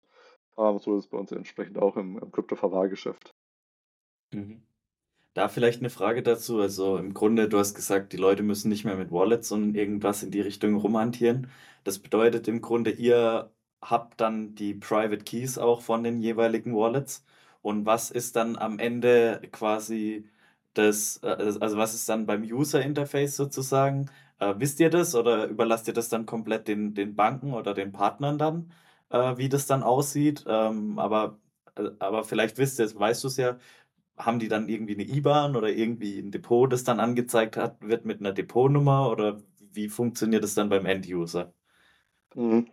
Ähm, 0.56 0.78
so 0.78 0.96
ist 0.96 1.04
es 1.04 1.10
bei 1.10 1.18
uns 1.18 1.32
entsprechend 1.32 1.78
auch 1.78 1.96
im, 1.96 2.18
im 2.18 2.30
Kryptoverwahrgeschäft. 2.30 3.34
Mhm. 4.32 4.62
Da 5.34 5.48
vielleicht 5.48 5.80
eine 5.80 5.90
Frage 5.90 6.22
dazu. 6.22 6.60
Also 6.60 6.96
im 6.96 7.12
Grunde, 7.12 7.48
du 7.48 7.58
hast 7.58 7.74
gesagt, 7.74 8.12
die 8.12 8.16
Leute 8.16 8.42
müssen 8.42 8.68
nicht 8.68 8.84
mehr 8.84 8.96
mit 8.96 9.12
Wallets 9.12 9.52
und 9.52 9.74
irgendwas 9.74 10.22
in 10.22 10.30
die 10.30 10.40
Richtung 10.40 10.76
rumhantieren. 10.76 11.50
Das 11.84 11.98
bedeutet 11.98 12.48
im 12.48 12.62
Grunde, 12.62 12.90
ihr 12.90 13.50
habt 13.82 14.20
dann 14.20 14.54
die 14.54 14.74
Private 14.74 15.24
Keys 15.24 15.58
auch 15.58 15.80
von 15.82 16.02
den 16.04 16.20
jeweiligen 16.20 16.74
Wallets. 16.76 17.24
Und 17.62 17.86
was 17.86 18.10
ist 18.10 18.36
dann 18.36 18.56
am 18.56 18.78
Ende 18.78 19.40
quasi 19.52 20.28
das, 20.74 21.18
äh, 21.22 21.28
also 21.60 21.76
was 21.76 21.94
ist 21.94 22.08
dann 22.08 22.26
beim 22.26 22.42
User 22.42 22.82
Interface 22.82 23.36
sozusagen? 23.36 24.10
Äh, 24.38 24.54
wisst 24.58 24.80
ihr 24.80 24.90
das 24.90 25.14
oder 25.14 25.46
überlasst 25.48 25.88
ihr 25.88 25.94
das 25.94 26.08
dann 26.08 26.26
komplett 26.26 26.68
den, 26.68 26.94
den 26.94 27.14
Banken 27.16 27.52
oder 27.54 27.74
den 27.74 27.92
Partnern 27.92 28.38
dann, 28.38 28.72
äh, 29.10 29.36
wie 29.38 29.48
das 29.48 29.66
dann 29.66 29.82
aussieht? 29.82 30.44
Ähm, 30.46 30.98
aber, 30.98 31.38
äh, 31.76 31.90
aber 31.98 32.24
vielleicht 32.24 32.58
wisst 32.58 32.78
ihr 32.78 32.84
es, 32.86 32.98
weißt 32.98 33.24
du 33.24 33.28
es 33.28 33.36
ja, 33.36 33.58
haben 34.18 34.38
die 34.38 34.48
dann 34.48 34.68
irgendwie 34.68 34.94
eine 34.94 35.04
IBAN 35.04 35.56
oder 35.56 35.68
irgendwie 35.70 36.18
ein 36.20 36.30
Depot, 36.32 36.72
das 36.72 36.84
dann 36.84 37.00
angezeigt 37.00 37.56
hat, 37.56 37.80
wird 37.82 38.04
mit 38.06 38.20
einer 38.20 38.32
Depotnummer 38.32 39.10
oder 39.10 39.42
wie 39.60 39.88
funktioniert 39.88 40.44
das 40.44 40.54
dann 40.54 40.68
beim 40.70 40.86
End-User? 40.86 41.52
Mhm. 42.34 42.66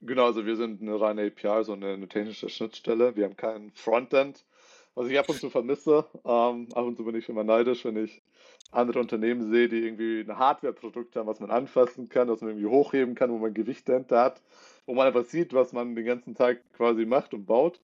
Genau, 0.00 0.26
also 0.26 0.46
wir 0.46 0.56
sind 0.56 0.80
eine 0.80 1.00
reine 1.00 1.26
API, 1.26 1.64
so 1.64 1.72
eine, 1.72 1.94
eine 1.94 2.08
technische 2.08 2.48
Schnittstelle. 2.48 3.16
Wir 3.16 3.24
haben 3.24 3.36
kein 3.36 3.72
Frontend, 3.74 4.44
was 4.94 5.08
ich 5.08 5.18
ab 5.18 5.28
und 5.28 5.40
zu 5.40 5.50
vermisse. 5.50 6.06
Ähm, 6.24 6.68
ab 6.72 6.84
und 6.84 6.96
zu 6.96 7.04
bin 7.04 7.16
ich 7.16 7.28
immer 7.28 7.42
neidisch, 7.42 7.84
wenn 7.84 7.96
ich 7.96 8.22
andere 8.70 9.00
Unternehmen 9.00 9.50
sehe, 9.50 9.68
die 9.68 9.78
irgendwie 9.78 10.20
ein 10.20 10.38
Hardware-Produkt 10.38 11.16
haben, 11.16 11.26
was 11.26 11.40
man 11.40 11.50
anfassen 11.50 12.08
kann, 12.08 12.28
was 12.28 12.42
man 12.42 12.50
irgendwie 12.50 12.68
hochheben 12.68 13.14
kann, 13.16 13.32
wo 13.32 13.38
man 13.38 13.54
Gewicht 13.54 13.88
dahinter 13.88 14.20
hat, 14.20 14.42
wo 14.86 14.94
man 14.94 15.06
einfach 15.06 15.24
sieht, 15.24 15.52
was 15.52 15.72
man 15.72 15.96
den 15.96 16.04
ganzen 16.04 16.34
Tag 16.36 16.60
quasi 16.76 17.04
macht 17.04 17.34
und 17.34 17.46
baut. 17.46 17.80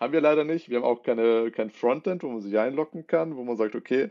Haben 0.00 0.12
wir 0.14 0.20
leider 0.20 0.42
nicht. 0.42 0.68
Wir 0.68 0.78
haben 0.78 0.84
auch 0.84 1.04
keine, 1.04 1.52
kein 1.52 1.70
Frontend, 1.70 2.24
wo 2.24 2.28
man 2.28 2.40
sich 2.40 2.58
einloggen 2.58 3.06
kann, 3.06 3.36
wo 3.36 3.44
man 3.44 3.56
sagt, 3.56 3.76
okay, 3.76 4.10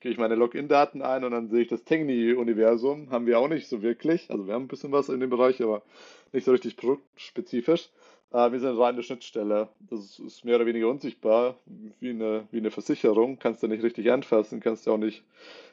gehe 0.00 0.12
ich 0.12 0.18
meine 0.18 0.34
Login-Daten 0.34 1.02
ein 1.02 1.24
und 1.24 1.30
dann 1.30 1.48
sehe 1.48 1.62
ich 1.62 1.68
das 1.68 1.84
Tegni-Universum. 1.84 3.10
Haben 3.10 3.26
wir 3.26 3.38
auch 3.38 3.48
nicht 3.48 3.68
so 3.68 3.80
wirklich. 3.80 4.30
Also 4.30 4.46
wir 4.46 4.54
haben 4.54 4.64
ein 4.64 4.68
bisschen 4.68 4.92
was 4.92 5.08
in 5.08 5.20
dem 5.20 5.30
Bereich, 5.30 5.62
aber 5.62 5.82
nicht 6.32 6.44
so 6.44 6.52
richtig 6.52 6.76
produktspezifisch. 6.76 7.90
Äh, 8.32 8.52
wir 8.52 8.60
sind 8.60 8.78
rein 8.78 8.94
eine 8.94 9.02
Schnittstelle. 9.02 9.68
Das 9.80 10.18
ist 10.18 10.44
mehr 10.44 10.56
oder 10.56 10.66
weniger 10.66 10.88
unsichtbar, 10.88 11.58
wie 11.66 12.10
eine, 12.10 12.46
wie 12.50 12.58
eine 12.58 12.70
Versicherung. 12.70 13.38
Kannst 13.38 13.62
du 13.62 13.68
nicht 13.68 13.82
richtig 13.82 14.10
anfassen, 14.10 14.60
kannst 14.60 14.86
du 14.86 14.92
auch 14.92 14.98
nicht 14.98 15.24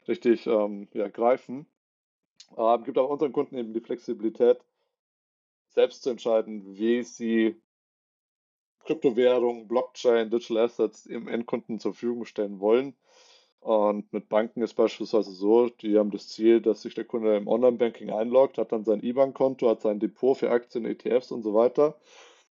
richtig 0.07 0.47
ähm, 0.47 0.87
ja, 0.93 1.07
greifen. 1.07 1.67
Ähm, 2.57 2.83
gibt 2.83 2.97
aber 2.97 3.09
unseren 3.09 3.33
Kunden 3.33 3.57
eben 3.57 3.73
die 3.73 3.81
Flexibilität, 3.81 4.59
selbst 5.69 6.03
zu 6.03 6.09
entscheiden, 6.09 6.77
wie 6.77 7.03
sie 7.03 7.55
Kryptowährungen, 8.85 9.67
Blockchain, 9.67 10.29
Digital 10.29 10.59
Assets 10.59 11.05
im 11.05 11.27
Endkunden 11.27 11.79
zur 11.79 11.93
Verfügung 11.93 12.25
stellen 12.25 12.59
wollen. 12.61 12.95
Und 13.59 14.11
mit 14.13 14.29
Banken 14.29 14.61
ist 14.61 14.75
beispielsweise 14.75 15.31
so, 15.31 15.69
die 15.69 15.97
haben 15.97 16.11
das 16.11 16.29
Ziel, 16.29 16.61
dass 16.61 16.83
sich 16.83 16.95
der 16.95 17.05
Kunde 17.05 17.35
im 17.35 17.47
Online-Banking 17.47 18.11
einloggt, 18.11 18.57
hat 18.57 18.71
dann 18.71 18.85
sein 18.85 19.03
IBAN-Konto, 19.03 19.67
hat 19.69 19.81
sein 19.81 19.99
Depot 19.99 20.37
für 20.37 20.51
Aktien, 20.51 20.85
ETFs 20.85 21.31
und 21.31 21.43
so 21.43 21.53
weiter 21.53 21.97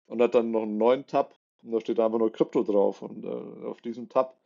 und 0.06 0.20
hat 0.22 0.34
dann 0.34 0.50
noch 0.50 0.62
einen 0.62 0.78
neuen 0.78 1.06
Tab 1.06 1.34
und 1.62 1.72
da 1.72 1.80
steht 1.80 2.00
einfach 2.00 2.18
nur 2.18 2.32
Krypto 2.32 2.62
drauf. 2.62 3.02
Und 3.02 3.24
äh, 3.24 3.66
auf 3.66 3.80
diesem 3.80 4.08
Tab 4.08 4.36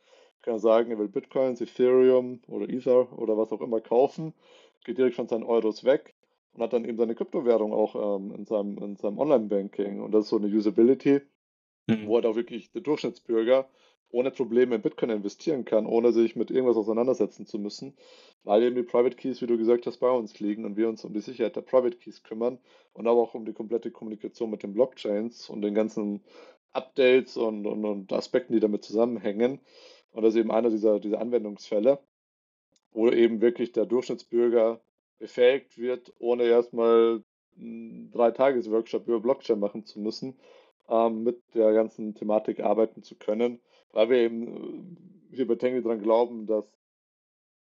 kann 0.42 0.54
er 0.54 0.60
sagen, 0.60 0.90
er 0.90 0.98
will 0.98 1.08
Bitcoins, 1.08 1.60
Ethereum 1.60 2.40
oder 2.46 2.68
Ether 2.68 3.12
oder 3.18 3.36
was 3.36 3.52
auch 3.52 3.60
immer 3.60 3.80
kaufen, 3.80 4.34
geht 4.84 4.98
direkt 4.98 5.16
von 5.16 5.28
seinen 5.28 5.42
Euros 5.42 5.84
weg 5.84 6.14
und 6.52 6.62
hat 6.62 6.72
dann 6.72 6.84
eben 6.84 6.96
seine 6.96 7.14
Kryptowährung 7.14 7.72
auch 7.72 8.18
ähm, 8.18 8.32
in 8.34 8.44
seinem, 8.46 8.78
in 8.78 8.96
seinem 8.96 9.18
Online-Banking. 9.18 10.00
Und 10.00 10.12
das 10.12 10.24
ist 10.24 10.30
so 10.30 10.36
eine 10.36 10.46
Usability, 10.46 11.20
mhm. 11.88 12.06
wo 12.06 12.16
halt 12.16 12.26
auch 12.26 12.36
wirklich 12.36 12.70
der 12.72 12.82
Durchschnittsbürger 12.82 13.68
ohne 14.10 14.30
Probleme 14.30 14.76
in 14.76 14.82
Bitcoin 14.82 15.10
investieren 15.10 15.64
kann, 15.64 15.86
ohne 15.86 16.12
sich 16.12 16.34
mit 16.34 16.50
irgendwas 16.50 16.76
auseinandersetzen 16.76 17.46
zu 17.46 17.58
müssen, 17.58 17.94
weil 18.42 18.62
eben 18.62 18.76
die 18.76 18.82
Private 18.82 19.16
Keys, 19.16 19.42
wie 19.42 19.46
du 19.46 19.58
gesagt 19.58 19.86
hast, 19.86 19.98
bei 19.98 20.10
uns 20.10 20.38
liegen 20.40 20.64
und 20.64 20.76
wir 20.76 20.88
uns 20.88 21.04
um 21.04 21.12
die 21.12 21.20
Sicherheit 21.20 21.56
der 21.56 21.62
Private 21.62 21.96
Keys 21.96 22.22
kümmern 22.22 22.58
und 22.94 23.06
aber 23.06 23.20
auch 23.20 23.34
um 23.34 23.44
die 23.44 23.52
komplette 23.52 23.90
Kommunikation 23.90 24.50
mit 24.50 24.62
den 24.62 24.72
Blockchains 24.72 25.50
und 25.50 25.60
den 25.62 25.74
ganzen 25.74 26.22
Updates 26.72 27.36
und, 27.36 27.66
und, 27.66 27.84
und 27.84 28.12
Aspekten, 28.12 28.54
die 28.54 28.60
damit 28.60 28.84
zusammenhängen. 28.84 29.60
Und 30.12 30.22
das 30.22 30.34
ist 30.34 30.40
eben 30.40 30.50
einer 30.50 30.70
dieser, 30.70 31.00
dieser 31.00 31.20
Anwendungsfälle, 31.20 31.98
wo 32.92 33.10
eben 33.10 33.40
wirklich 33.42 33.72
der 33.72 33.84
Durchschnittsbürger 33.84 34.80
befähigt 35.18 35.76
wird, 35.76 36.14
ohne 36.18 36.44
erstmal 36.44 37.22
einen 37.58 38.10
Drei-Tages-Workshop 38.12 39.06
über 39.06 39.20
Blockchain 39.20 39.58
machen 39.58 39.84
zu 39.84 40.00
müssen, 40.00 40.38
ähm, 40.88 41.22
mit 41.22 41.42
der 41.54 41.72
ganzen 41.72 42.14
Thematik 42.14 42.60
arbeiten 42.60 43.02
zu 43.02 43.14
können 43.16 43.60
weil 43.92 44.10
wir 44.10 44.16
eben 44.18 44.96
hier 45.30 45.46
bei 45.46 45.56
Tangle 45.56 45.82
dran 45.82 46.00
glauben, 46.00 46.46
dass 46.46 46.64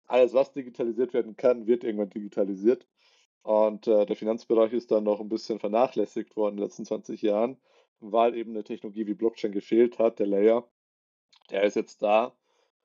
alles, 0.05 0.33
was 0.33 0.53
digitalisiert 0.53 1.13
werden 1.13 1.35
kann, 1.35 1.67
wird 1.67 1.83
irgendwann 1.83 2.09
digitalisiert. 2.09 2.87
Und 3.43 3.87
äh, 3.87 4.05
der 4.05 4.15
Finanzbereich 4.15 4.73
ist 4.73 4.91
dann 4.91 5.03
noch 5.03 5.19
ein 5.19 5.29
bisschen 5.29 5.59
vernachlässigt 5.59 6.35
worden 6.35 6.55
in 6.55 6.57
den 6.57 6.65
letzten 6.65 6.85
20 6.85 7.21
Jahren, 7.21 7.57
weil 7.99 8.35
eben 8.35 8.51
eine 8.51 8.63
Technologie 8.63 9.07
wie 9.07 9.13
Blockchain 9.13 9.51
gefehlt 9.51 9.99
hat, 9.99 10.19
der 10.19 10.27
Layer. 10.27 10.67
Der 11.49 11.63
ist 11.63 11.75
jetzt 11.75 12.01
da. 12.01 12.33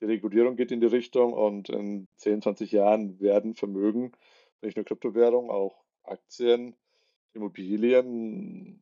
Die 0.01 0.07
Regulierung 0.07 0.57
geht 0.57 0.73
in 0.73 0.81
die 0.81 0.87
Richtung 0.87 1.33
und 1.33 1.69
in 1.69 2.09
10, 2.17 2.43
20 2.43 2.73
Jahren 2.73 3.21
werden 3.21 3.55
Vermögen, 3.55 4.13
nicht 4.61 4.77
nur 4.77 4.85
Kryptowährungen, 4.85 5.51
auch 5.51 5.85
Aktien, 6.03 6.75
Immobilien, 7.35 8.81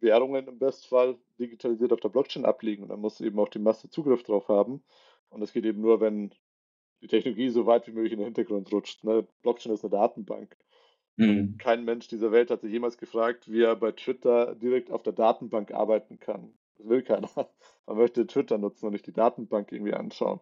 Währungen 0.00 0.46
im 0.46 0.58
Bestfall 0.58 1.16
digitalisiert 1.38 1.92
auf 1.92 2.00
der 2.00 2.08
Blockchain 2.08 2.44
abliegen. 2.44 2.84
Und 2.84 2.90
dann 2.90 3.00
muss 3.00 3.20
eben 3.20 3.38
auch 3.38 3.48
die 3.48 3.58
Masse 3.58 3.90
Zugriff 3.90 4.22
drauf 4.22 4.48
haben. 4.48 4.82
Und 5.30 5.40
das 5.40 5.52
geht 5.52 5.64
eben 5.64 5.80
nur, 5.80 6.00
wenn 6.00 6.32
die 7.02 7.06
Technologie 7.06 7.50
so 7.50 7.66
weit 7.66 7.86
wie 7.86 7.92
möglich 7.92 8.12
in 8.12 8.18
den 8.18 8.26
Hintergrund 8.26 8.72
rutscht. 8.72 9.04
Ne? 9.04 9.26
Blockchain 9.42 9.72
ist 9.72 9.84
eine 9.84 9.90
Datenbank. 9.90 10.56
Mhm. 11.16 11.56
Kein 11.58 11.84
Mensch 11.84 12.08
dieser 12.08 12.30
Welt 12.30 12.50
hat 12.50 12.60
sich 12.60 12.70
jemals 12.70 12.96
gefragt, 12.96 13.50
wie 13.50 13.62
er 13.62 13.76
bei 13.76 13.92
Twitter 13.92 14.54
direkt 14.54 14.90
auf 14.90 15.02
der 15.02 15.12
Datenbank 15.12 15.72
arbeiten 15.72 16.18
kann. 16.18 16.54
Das 16.76 16.88
will 16.88 17.02
keiner. 17.02 17.28
Man 17.86 17.96
möchte 17.96 18.26
Twitter 18.26 18.58
nutzen 18.58 18.86
und 18.86 18.92
nicht 18.92 19.06
die 19.06 19.12
Datenbank 19.12 19.72
irgendwie 19.72 19.94
anschauen. 19.94 20.40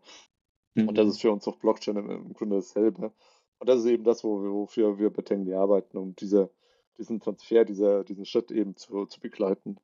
Mhm. 0.75 0.89
Und 0.89 0.99
das 0.99 1.09
ist 1.09 1.21
für 1.23 1.33
uns 1.33 1.49
auch 1.49 1.57
Blockchain 1.57 1.97
im, 1.97 2.11
im 2.11 2.33
Grunde 2.35 2.57
dasselbe. 2.57 3.13
Und 3.59 3.69
das 3.69 3.81
ist 3.81 3.87
eben 3.87 4.05
das, 4.05 4.23
wofür 4.23 4.99
wir 4.99 5.11
bei 5.11 5.23
Tengli 5.23 5.55
arbeiten, 5.55 5.97
um 5.97 6.15
diese 6.15 6.51
diesen 6.99 7.21
Transfer, 7.21 7.65
dieser, 7.65 8.05
diesen 8.05 8.25
Schritt 8.25 8.51
eben 8.51 8.77
zu, 8.77 9.07
zu 9.07 9.21
begleiten. 9.21 9.79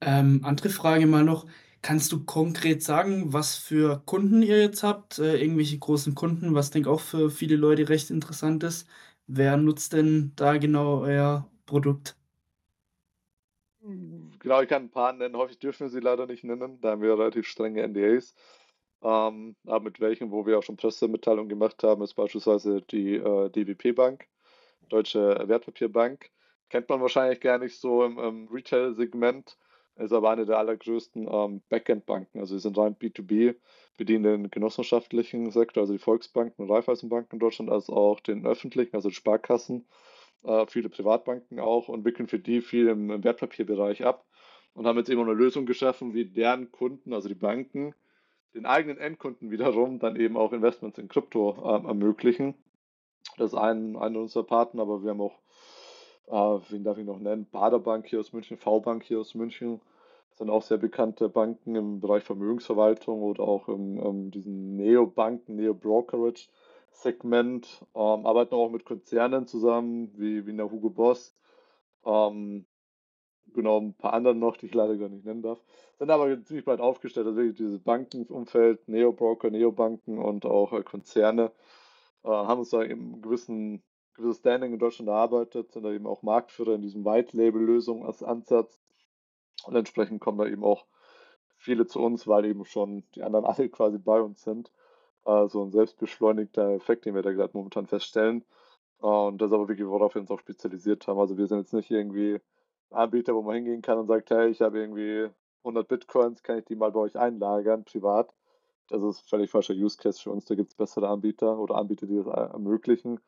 Ähm, 0.00 0.40
andere 0.44 0.68
Frage 0.68 1.06
mal 1.06 1.24
noch. 1.24 1.46
Kannst 1.82 2.12
du 2.12 2.24
konkret 2.24 2.82
sagen, 2.82 3.32
was 3.32 3.56
für 3.56 4.02
Kunden 4.06 4.42
ihr 4.42 4.60
jetzt 4.60 4.82
habt? 4.82 5.18
Äh, 5.18 5.36
irgendwelche 5.36 5.78
großen 5.78 6.14
Kunden, 6.14 6.54
was 6.54 6.70
denke 6.70 6.90
auch 6.90 7.00
für 7.00 7.30
viele 7.30 7.56
Leute 7.56 7.88
recht 7.88 8.10
interessant 8.10 8.64
ist. 8.64 8.88
Wer 9.26 9.56
nutzt 9.56 9.92
denn 9.92 10.32
da 10.36 10.56
genau 10.56 11.00
euer 11.00 11.50
Produkt? 11.66 12.16
Genau, 13.80 14.62
ich 14.62 14.68
kann 14.68 14.84
ein 14.84 14.90
paar 14.90 15.12
nennen. 15.12 15.36
Häufig 15.36 15.58
dürfen 15.58 15.84
wir 15.84 15.90
sie 15.90 16.00
leider 16.00 16.26
nicht 16.26 16.44
nennen. 16.44 16.80
Da 16.80 16.92
haben 16.92 17.02
wir 17.02 17.18
relativ 17.18 17.46
strenge 17.46 17.86
NDAs. 17.86 18.34
Ähm, 19.02 19.56
aber 19.66 19.84
mit 19.84 20.00
welchen, 20.00 20.30
wo 20.30 20.46
wir 20.46 20.58
auch 20.58 20.62
schon 20.62 20.76
Pressemitteilungen 20.76 21.50
gemacht 21.50 21.82
haben, 21.82 22.02
ist 22.02 22.14
beispielsweise 22.14 22.80
die 22.80 23.16
äh, 23.16 23.50
DWP 23.50 23.94
Bank. 23.94 24.26
Deutsche 24.88 25.42
Wertpapierbank. 25.46 26.30
Kennt 26.70 26.88
man 26.88 27.00
wahrscheinlich 27.00 27.40
gar 27.40 27.58
nicht 27.58 27.78
so 27.78 28.04
im, 28.04 28.18
im 28.18 28.48
Retail-Segment. 28.48 29.56
ist 29.96 30.12
aber 30.12 30.30
eine 30.30 30.46
der 30.46 30.58
allergrößten 30.58 31.28
ähm, 31.30 31.62
Backend-Banken. 31.68 32.40
Also 32.40 32.56
sie 32.56 32.62
sind 32.62 32.76
rein 32.78 32.96
B2B, 32.96 33.54
bedienen 33.96 34.42
den 34.42 34.50
genossenschaftlichen 34.50 35.50
Sektor, 35.50 35.82
also 35.82 35.92
die 35.92 35.98
Volksbanken 35.98 36.64
und 36.64 36.70
Raiffeisenbanken 36.70 37.36
in 37.36 37.38
Deutschland, 37.38 37.70
als 37.70 37.88
auch 37.90 38.20
den 38.20 38.46
öffentlichen, 38.46 38.96
also 38.96 39.08
die 39.08 39.14
Sparkassen, 39.14 39.86
äh, 40.44 40.66
viele 40.66 40.88
Privatbanken 40.88 41.60
auch 41.60 41.88
und 41.88 42.04
wickeln 42.04 42.28
für 42.28 42.38
die 42.38 42.60
viel 42.60 42.88
im, 42.88 43.10
im 43.10 43.24
Wertpapierbereich 43.24 44.04
ab 44.04 44.24
und 44.74 44.86
haben 44.86 44.98
jetzt 44.98 45.10
eben 45.10 45.20
eine 45.20 45.32
Lösung 45.32 45.66
geschaffen, 45.66 46.14
wie 46.14 46.26
deren 46.26 46.70
Kunden, 46.72 47.12
also 47.12 47.28
die 47.28 47.34
Banken, 47.34 47.94
den 48.54 48.66
eigenen 48.66 48.98
Endkunden 48.98 49.50
wiederum 49.50 49.98
dann 49.98 50.16
eben 50.16 50.36
auch 50.36 50.52
Investments 50.52 50.98
in 50.98 51.08
Krypto 51.08 51.56
äh, 51.64 51.86
ermöglichen. 51.86 52.54
Das 53.36 53.52
ist 53.52 53.58
ein, 53.58 53.96
einer 53.96 54.20
unserer 54.20 54.44
Partner, 54.44 54.82
aber 54.82 55.02
wir 55.02 55.10
haben 55.10 55.20
auch, 55.20 55.40
äh, 56.28 56.60
wen 56.70 56.84
darf 56.84 56.96
ich 56.98 57.04
noch 57.04 57.18
nennen, 57.18 57.48
Baderbank 57.50 58.06
hier 58.06 58.20
aus 58.20 58.32
München, 58.32 58.56
V-Bank 58.56 59.02
hier 59.02 59.18
aus 59.20 59.34
München, 59.34 59.80
das 60.30 60.38
sind 60.38 60.50
auch 60.50 60.62
sehr 60.62 60.78
bekannte 60.78 61.28
Banken 61.28 61.74
im 61.76 62.00
Bereich 62.00 62.24
Vermögensverwaltung 62.24 63.22
oder 63.22 63.44
auch 63.44 63.68
im, 63.68 63.98
im 63.98 64.32
diesen 64.32 64.76
Neo-Banken, 64.76 65.56
Neo-Brokerage-Segment, 65.56 67.84
ähm, 67.94 68.26
arbeiten 68.26 68.54
auch 68.54 68.70
mit 68.70 68.84
Konzernen 68.84 69.46
zusammen, 69.46 70.12
wie, 70.16 70.46
wie 70.46 70.56
der 70.56 70.70
Hugo 70.70 70.90
Boss, 70.90 71.34
ähm, 72.04 72.66
genau 73.52 73.80
ein 73.80 73.94
paar 73.94 74.12
anderen 74.12 74.40
noch, 74.40 74.56
die 74.56 74.66
ich 74.66 74.74
leider 74.74 74.96
gar 74.96 75.08
nicht 75.08 75.24
nennen 75.24 75.42
darf. 75.42 75.60
Sind 75.98 76.10
aber 76.10 76.42
ziemlich 76.44 76.64
breit 76.64 76.80
aufgestellt, 76.80 77.26
also 77.26 77.38
wirklich 77.38 77.56
dieses 77.56 77.78
Bankenumfeld, 77.78 78.88
Neo-Broker, 78.88 79.50
Neobanken 79.50 80.18
und 80.18 80.44
auch 80.46 80.72
äh, 80.72 80.82
Konzerne 80.82 81.52
äh, 82.24 82.28
haben 82.28 82.60
uns 82.60 82.70
da 82.70 82.82
eben 82.82 83.22
gewissen, 83.22 83.82
gewisses 84.14 84.38
Standing 84.38 84.72
in 84.72 84.78
Deutschland 84.78 85.08
erarbeitet, 85.08 85.72
sind 85.72 85.84
da 85.84 85.92
eben 85.92 86.06
auch 86.06 86.22
Marktführer 86.22 86.74
in 86.74 86.82
diesem 86.82 87.04
White-Label-Lösung 87.04 88.04
als 88.04 88.22
Ansatz. 88.22 88.80
Und 89.64 89.76
entsprechend 89.76 90.20
kommen 90.20 90.38
da 90.38 90.46
eben 90.46 90.64
auch 90.64 90.86
viele 91.56 91.86
zu 91.86 92.00
uns, 92.00 92.26
weil 92.26 92.44
eben 92.44 92.64
schon 92.64 93.04
die 93.14 93.22
anderen 93.22 93.44
alle 93.46 93.68
quasi 93.68 93.98
bei 93.98 94.20
uns 94.20 94.42
sind. 94.42 94.72
Äh, 95.26 95.48
so 95.48 95.62
ein 95.62 95.72
selbstbeschleunigter 95.72 96.70
Effekt, 96.70 97.04
den 97.06 97.14
wir 97.14 97.22
da 97.22 97.32
gerade 97.32 97.56
momentan 97.56 97.86
feststellen. 97.86 98.44
Äh, 99.02 99.06
und 99.06 99.38
das 99.40 99.50
ist 99.50 99.54
aber 99.54 99.68
wirklich, 99.68 99.88
worauf 99.88 100.14
wir 100.14 100.22
uns 100.22 100.30
auch 100.30 100.40
spezialisiert 100.40 101.06
haben. 101.06 101.18
Also 101.18 101.36
wir 101.36 101.46
sind 101.46 101.58
jetzt 101.58 101.72
nicht 101.74 101.90
irgendwie 101.90 102.40
Anbieter, 102.90 103.34
wo 103.34 103.42
man 103.42 103.56
hingehen 103.56 103.82
kann 103.82 103.98
und 103.98 104.06
sagt, 104.06 104.30
hey, 104.30 104.48
ich 104.48 104.60
habe 104.60 104.78
irgendwie 104.78 105.28
100 105.64 105.88
Bitcoins, 105.88 106.42
kann 106.42 106.58
ich 106.58 106.64
die 106.66 106.76
mal 106.76 106.92
bei 106.92 107.00
euch 107.00 107.16
einlagern, 107.16 107.84
privat. 107.84 108.34
Das 108.88 109.02
ist 109.02 109.28
völlig 109.28 109.50
falscher 109.50 109.74
Use 109.74 109.96
Case 109.96 110.20
für 110.20 110.30
uns. 110.30 110.44
Da 110.44 110.54
gibt 110.54 110.70
es 110.70 110.76
bessere 110.76 111.08
Anbieter 111.08 111.58
oder 111.58 111.76
Anbieter, 111.76 112.06
die 112.06 112.16
das 112.16 112.26
ermöglichen. 112.26 113.20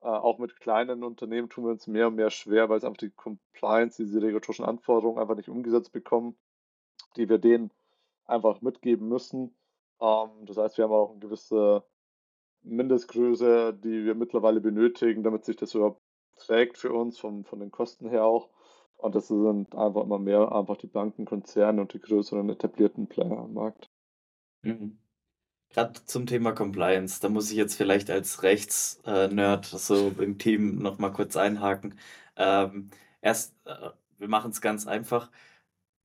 Äh, 0.00 0.08
auch 0.08 0.38
mit 0.38 0.60
kleinen 0.60 1.04
Unternehmen 1.04 1.48
tun 1.48 1.64
wir 1.64 1.72
uns 1.72 1.86
mehr 1.86 2.08
und 2.08 2.16
mehr 2.16 2.30
schwer, 2.30 2.68
weil 2.68 2.78
es 2.78 2.84
einfach 2.84 2.98
die 2.98 3.10
Compliance, 3.10 4.02
diese 4.02 4.20
regulatorischen 4.20 4.64
Anforderungen 4.64 5.18
einfach 5.18 5.36
nicht 5.36 5.48
umgesetzt 5.48 5.92
bekommen, 5.92 6.36
die 7.16 7.28
wir 7.28 7.38
denen 7.38 7.70
einfach 8.26 8.60
mitgeben 8.60 9.08
müssen. 9.08 9.54
Ähm, 10.00 10.30
das 10.42 10.56
heißt, 10.56 10.78
wir 10.78 10.84
haben 10.84 10.92
auch 10.92 11.10
eine 11.10 11.20
gewisse 11.20 11.84
Mindestgröße, 12.62 13.74
die 13.74 14.04
wir 14.04 14.14
mittlerweile 14.14 14.60
benötigen, 14.60 15.22
damit 15.22 15.44
sich 15.44 15.56
das 15.56 15.74
überhaupt 15.74 16.02
trägt 16.36 16.78
für 16.78 16.92
uns, 16.92 17.18
von, 17.18 17.44
von 17.44 17.60
den 17.60 17.70
Kosten 17.70 18.08
her 18.08 18.24
auch. 18.24 18.48
Und 18.96 19.14
das 19.14 19.28
sind 19.28 19.74
einfach 19.74 20.02
immer 20.02 20.18
mehr 20.18 20.52
einfach 20.52 20.76
die 20.76 20.86
Bankenkonzerne 20.86 21.80
und 21.80 21.92
die 21.92 22.00
größeren 22.00 22.48
etablierten 22.48 23.06
Player 23.06 23.38
am 23.38 23.54
Markt. 23.54 23.90
Mhm. 24.64 24.98
Gerade 25.70 26.04
zum 26.04 26.26
Thema 26.26 26.52
Compliance, 26.52 27.20
da 27.20 27.28
muss 27.28 27.50
ich 27.50 27.56
jetzt 27.56 27.76
vielleicht 27.76 28.10
als 28.10 28.42
Rechts-Nerd 28.44 29.66
so 29.66 30.10
im 30.18 30.38
Team 30.38 30.78
nochmal 30.78 31.12
kurz 31.12 31.36
einhaken. 31.36 31.98
Ähm, 32.36 32.90
erst, 33.20 33.54
äh, 33.64 33.90
wir 34.18 34.28
machen 34.28 34.52
es 34.52 34.60
ganz 34.60 34.86
einfach. 34.86 35.30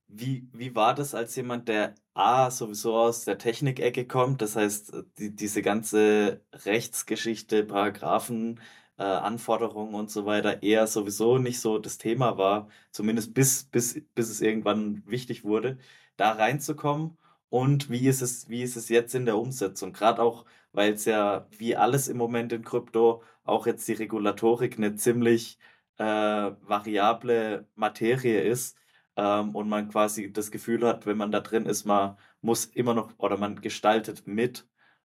Wie, 0.08 0.48
wie 0.52 0.74
war 0.74 0.94
das 0.94 1.14
als 1.14 1.36
jemand, 1.36 1.68
der 1.68 1.94
A, 2.14 2.50
sowieso 2.50 2.96
aus 2.96 3.24
der 3.24 3.38
Technikecke 3.38 4.06
kommt, 4.06 4.42
das 4.42 4.56
heißt, 4.56 4.92
die, 5.18 5.34
diese 5.36 5.62
ganze 5.62 6.42
Rechtsgeschichte, 6.52 7.64
Paragraphen, 7.64 8.60
äh, 8.98 9.04
Anforderungen 9.04 9.94
und 9.94 10.10
so 10.10 10.26
weiter 10.26 10.62
eher 10.62 10.86
sowieso 10.88 11.38
nicht 11.38 11.60
so 11.60 11.78
das 11.78 11.98
Thema 11.98 12.38
war, 12.38 12.68
zumindest 12.92 13.34
bis, 13.34 13.64
bis, 13.64 14.02
bis 14.14 14.30
es 14.30 14.40
irgendwann 14.40 15.02
wichtig 15.06 15.44
wurde, 15.44 15.78
da 16.16 16.32
reinzukommen 16.32 17.16
und 17.50 17.90
wie 17.90 18.08
ist 18.08 18.22
es, 18.22 18.48
wie 18.48 18.62
ist 18.62 18.76
es 18.76 18.88
jetzt 18.88 19.14
in 19.14 19.26
der 19.26 19.36
Umsetzung? 19.38 19.92
Gerade 19.92 20.22
auch, 20.22 20.46
weil 20.72 20.92
es 20.94 21.04
ja 21.04 21.46
wie 21.58 21.76
alles 21.76 22.08
im 22.08 22.16
Moment 22.16 22.52
in 22.52 22.64
Krypto 22.64 23.22
auch 23.44 23.66
jetzt 23.66 23.86
die 23.88 23.92
Regulatorik 23.94 24.78
eine 24.78 24.94
ziemlich 24.94 25.58
äh, 25.98 26.04
variable 26.04 27.66
Materie 27.74 28.40
ist 28.42 28.78
ähm, 29.16 29.54
und 29.54 29.68
man 29.68 29.88
quasi 29.88 30.32
das 30.32 30.50
Gefühl 30.50 30.86
hat, 30.86 31.06
wenn 31.06 31.16
man 31.18 31.32
da 31.32 31.40
drin 31.40 31.66
ist, 31.66 31.84
man 31.84 32.16
muss 32.40 32.66
immer 32.66 32.94
noch 32.94 33.12
oder 33.18 33.36
man 33.36 33.60
gestaltet 33.60 34.26
mit 34.26 34.66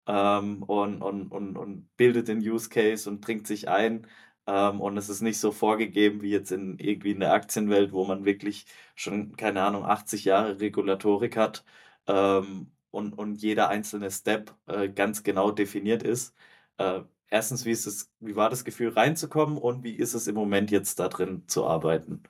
ähm, 0.06 0.62
und, 0.64 1.02
und, 1.02 1.28
und, 1.28 1.56
und 1.56 1.96
bildet 1.96 2.28
den 2.28 2.38
Use 2.40 2.68
Case 2.68 3.08
und 3.08 3.20
bringt 3.20 3.46
sich 3.46 3.68
ein. 3.68 4.06
Ähm, 4.46 4.80
und 4.80 4.96
es 4.96 5.08
ist 5.08 5.20
nicht 5.20 5.38
so 5.38 5.52
vorgegeben 5.52 6.22
wie 6.22 6.30
jetzt 6.30 6.50
in 6.52 6.78
irgendwie 6.78 7.12
in 7.12 7.20
der 7.20 7.32
Aktienwelt, 7.32 7.92
wo 7.92 8.04
man 8.04 8.24
wirklich 8.24 8.66
schon, 8.94 9.36
keine 9.36 9.62
Ahnung, 9.62 9.84
80 9.84 10.24
Jahre 10.24 10.60
Regulatorik 10.60 11.36
hat 11.36 11.64
ähm, 12.06 12.70
und, 12.90 13.12
und 13.12 13.36
jeder 13.36 13.68
einzelne 13.68 14.10
Step 14.10 14.54
äh, 14.66 14.88
ganz 14.88 15.22
genau 15.22 15.50
definiert 15.50 16.02
ist. 16.02 16.34
Äh, 16.78 17.02
erstens, 17.28 17.64
wie, 17.64 17.70
ist 17.70 17.86
es, 17.86 18.10
wie 18.20 18.36
war 18.36 18.50
das 18.50 18.64
Gefühl 18.64 18.90
reinzukommen 18.90 19.58
und 19.58 19.84
wie 19.84 19.94
ist 19.94 20.14
es 20.14 20.26
im 20.26 20.34
Moment 20.34 20.70
jetzt 20.70 20.98
da 20.98 21.08
drin 21.08 21.44
zu 21.46 21.66
arbeiten? 21.66 22.22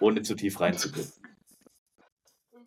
Ohne 0.00 0.22
zu 0.22 0.34
tief 0.34 0.60
reinzugehen. 0.60 1.12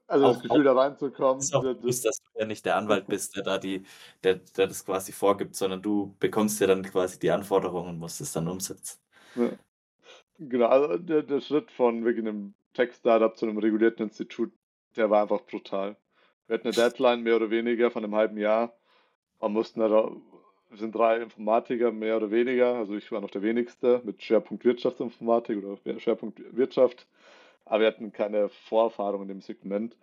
Also 0.07 0.33
das 0.33 0.41
Gefühl, 0.43 0.63
da 0.63 0.73
reinzukommen. 0.73 1.39
Ist 1.39 1.55
auch 1.55 1.63
bewusst, 1.63 2.05
dass 2.05 2.17
du 2.19 2.39
ja 2.39 2.45
nicht 2.45 2.65
der 2.65 2.77
Anwalt 2.77 3.07
bist, 3.07 3.35
der 3.35 3.43
da 3.43 3.57
die, 3.57 3.83
der, 4.23 4.35
der 4.35 4.67
das 4.67 4.85
quasi 4.85 5.11
vorgibt, 5.11 5.55
sondern 5.55 5.81
du 5.81 6.15
bekommst 6.19 6.59
ja 6.61 6.67
dann 6.67 6.83
quasi 6.83 7.17
die 7.19 7.31
Anforderungen 7.31 7.89
und 7.89 7.99
musst 7.99 8.21
es 8.21 8.31
dann 8.31 8.47
umsetzen. 8.47 8.99
Ja. 9.35 9.49
Genau, 10.37 10.67
also 10.67 10.97
der, 10.97 11.23
der 11.23 11.41
Schritt 11.41 11.71
von 11.71 12.03
wirklich 12.05 12.27
einem 12.27 12.53
Tech-Startup 12.73 13.35
zu 13.35 13.45
einem 13.45 13.57
regulierten 13.57 14.03
Institut, 14.03 14.51
der 14.95 15.09
war 15.09 15.23
einfach 15.23 15.41
brutal. 15.41 15.95
Wir 16.47 16.55
hatten 16.55 16.67
eine 16.67 16.75
Deadline 16.75 17.21
mehr 17.23 17.35
oder 17.35 17.49
weniger 17.49 17.91
von 17.91 18.03
einem 18.03 18.15
halben 18.15 18.37
Jahr. 18.37 18.73
Wir 19.39 19.49
mussten 19.49 19.79
da, 19.79 20.11
sind 20.73 20.95
drei 20.95 21.17
Informatiker 21.17 21.91
mehr 21.91 22.17
oder 22.17 22.31
weniger, 22.31 22.75
also 22.75 22.95
ich 22.95 23.11
war 23.11 23.21
noch 23.21 23.29
der 23.29 23.41
wenigste 23.41 24.01
mit 24.03 24.21
Schwerpunkt 24.21 24.65
Wirtschaftsinformatik 24.65 25.63
oder 25.63 25.99
Schwerpunkt 25.99 26.41
Wirtschaft 26.55 27.07
aber 27.65 27.81
wir 27.81 27.87
hatten 27.87 28.13
keine 28.13 28.49
Vorerfahrung 28.49 29.23
in 29.23 29.27
dem 29.27 29.41
Segment 29.41 29.95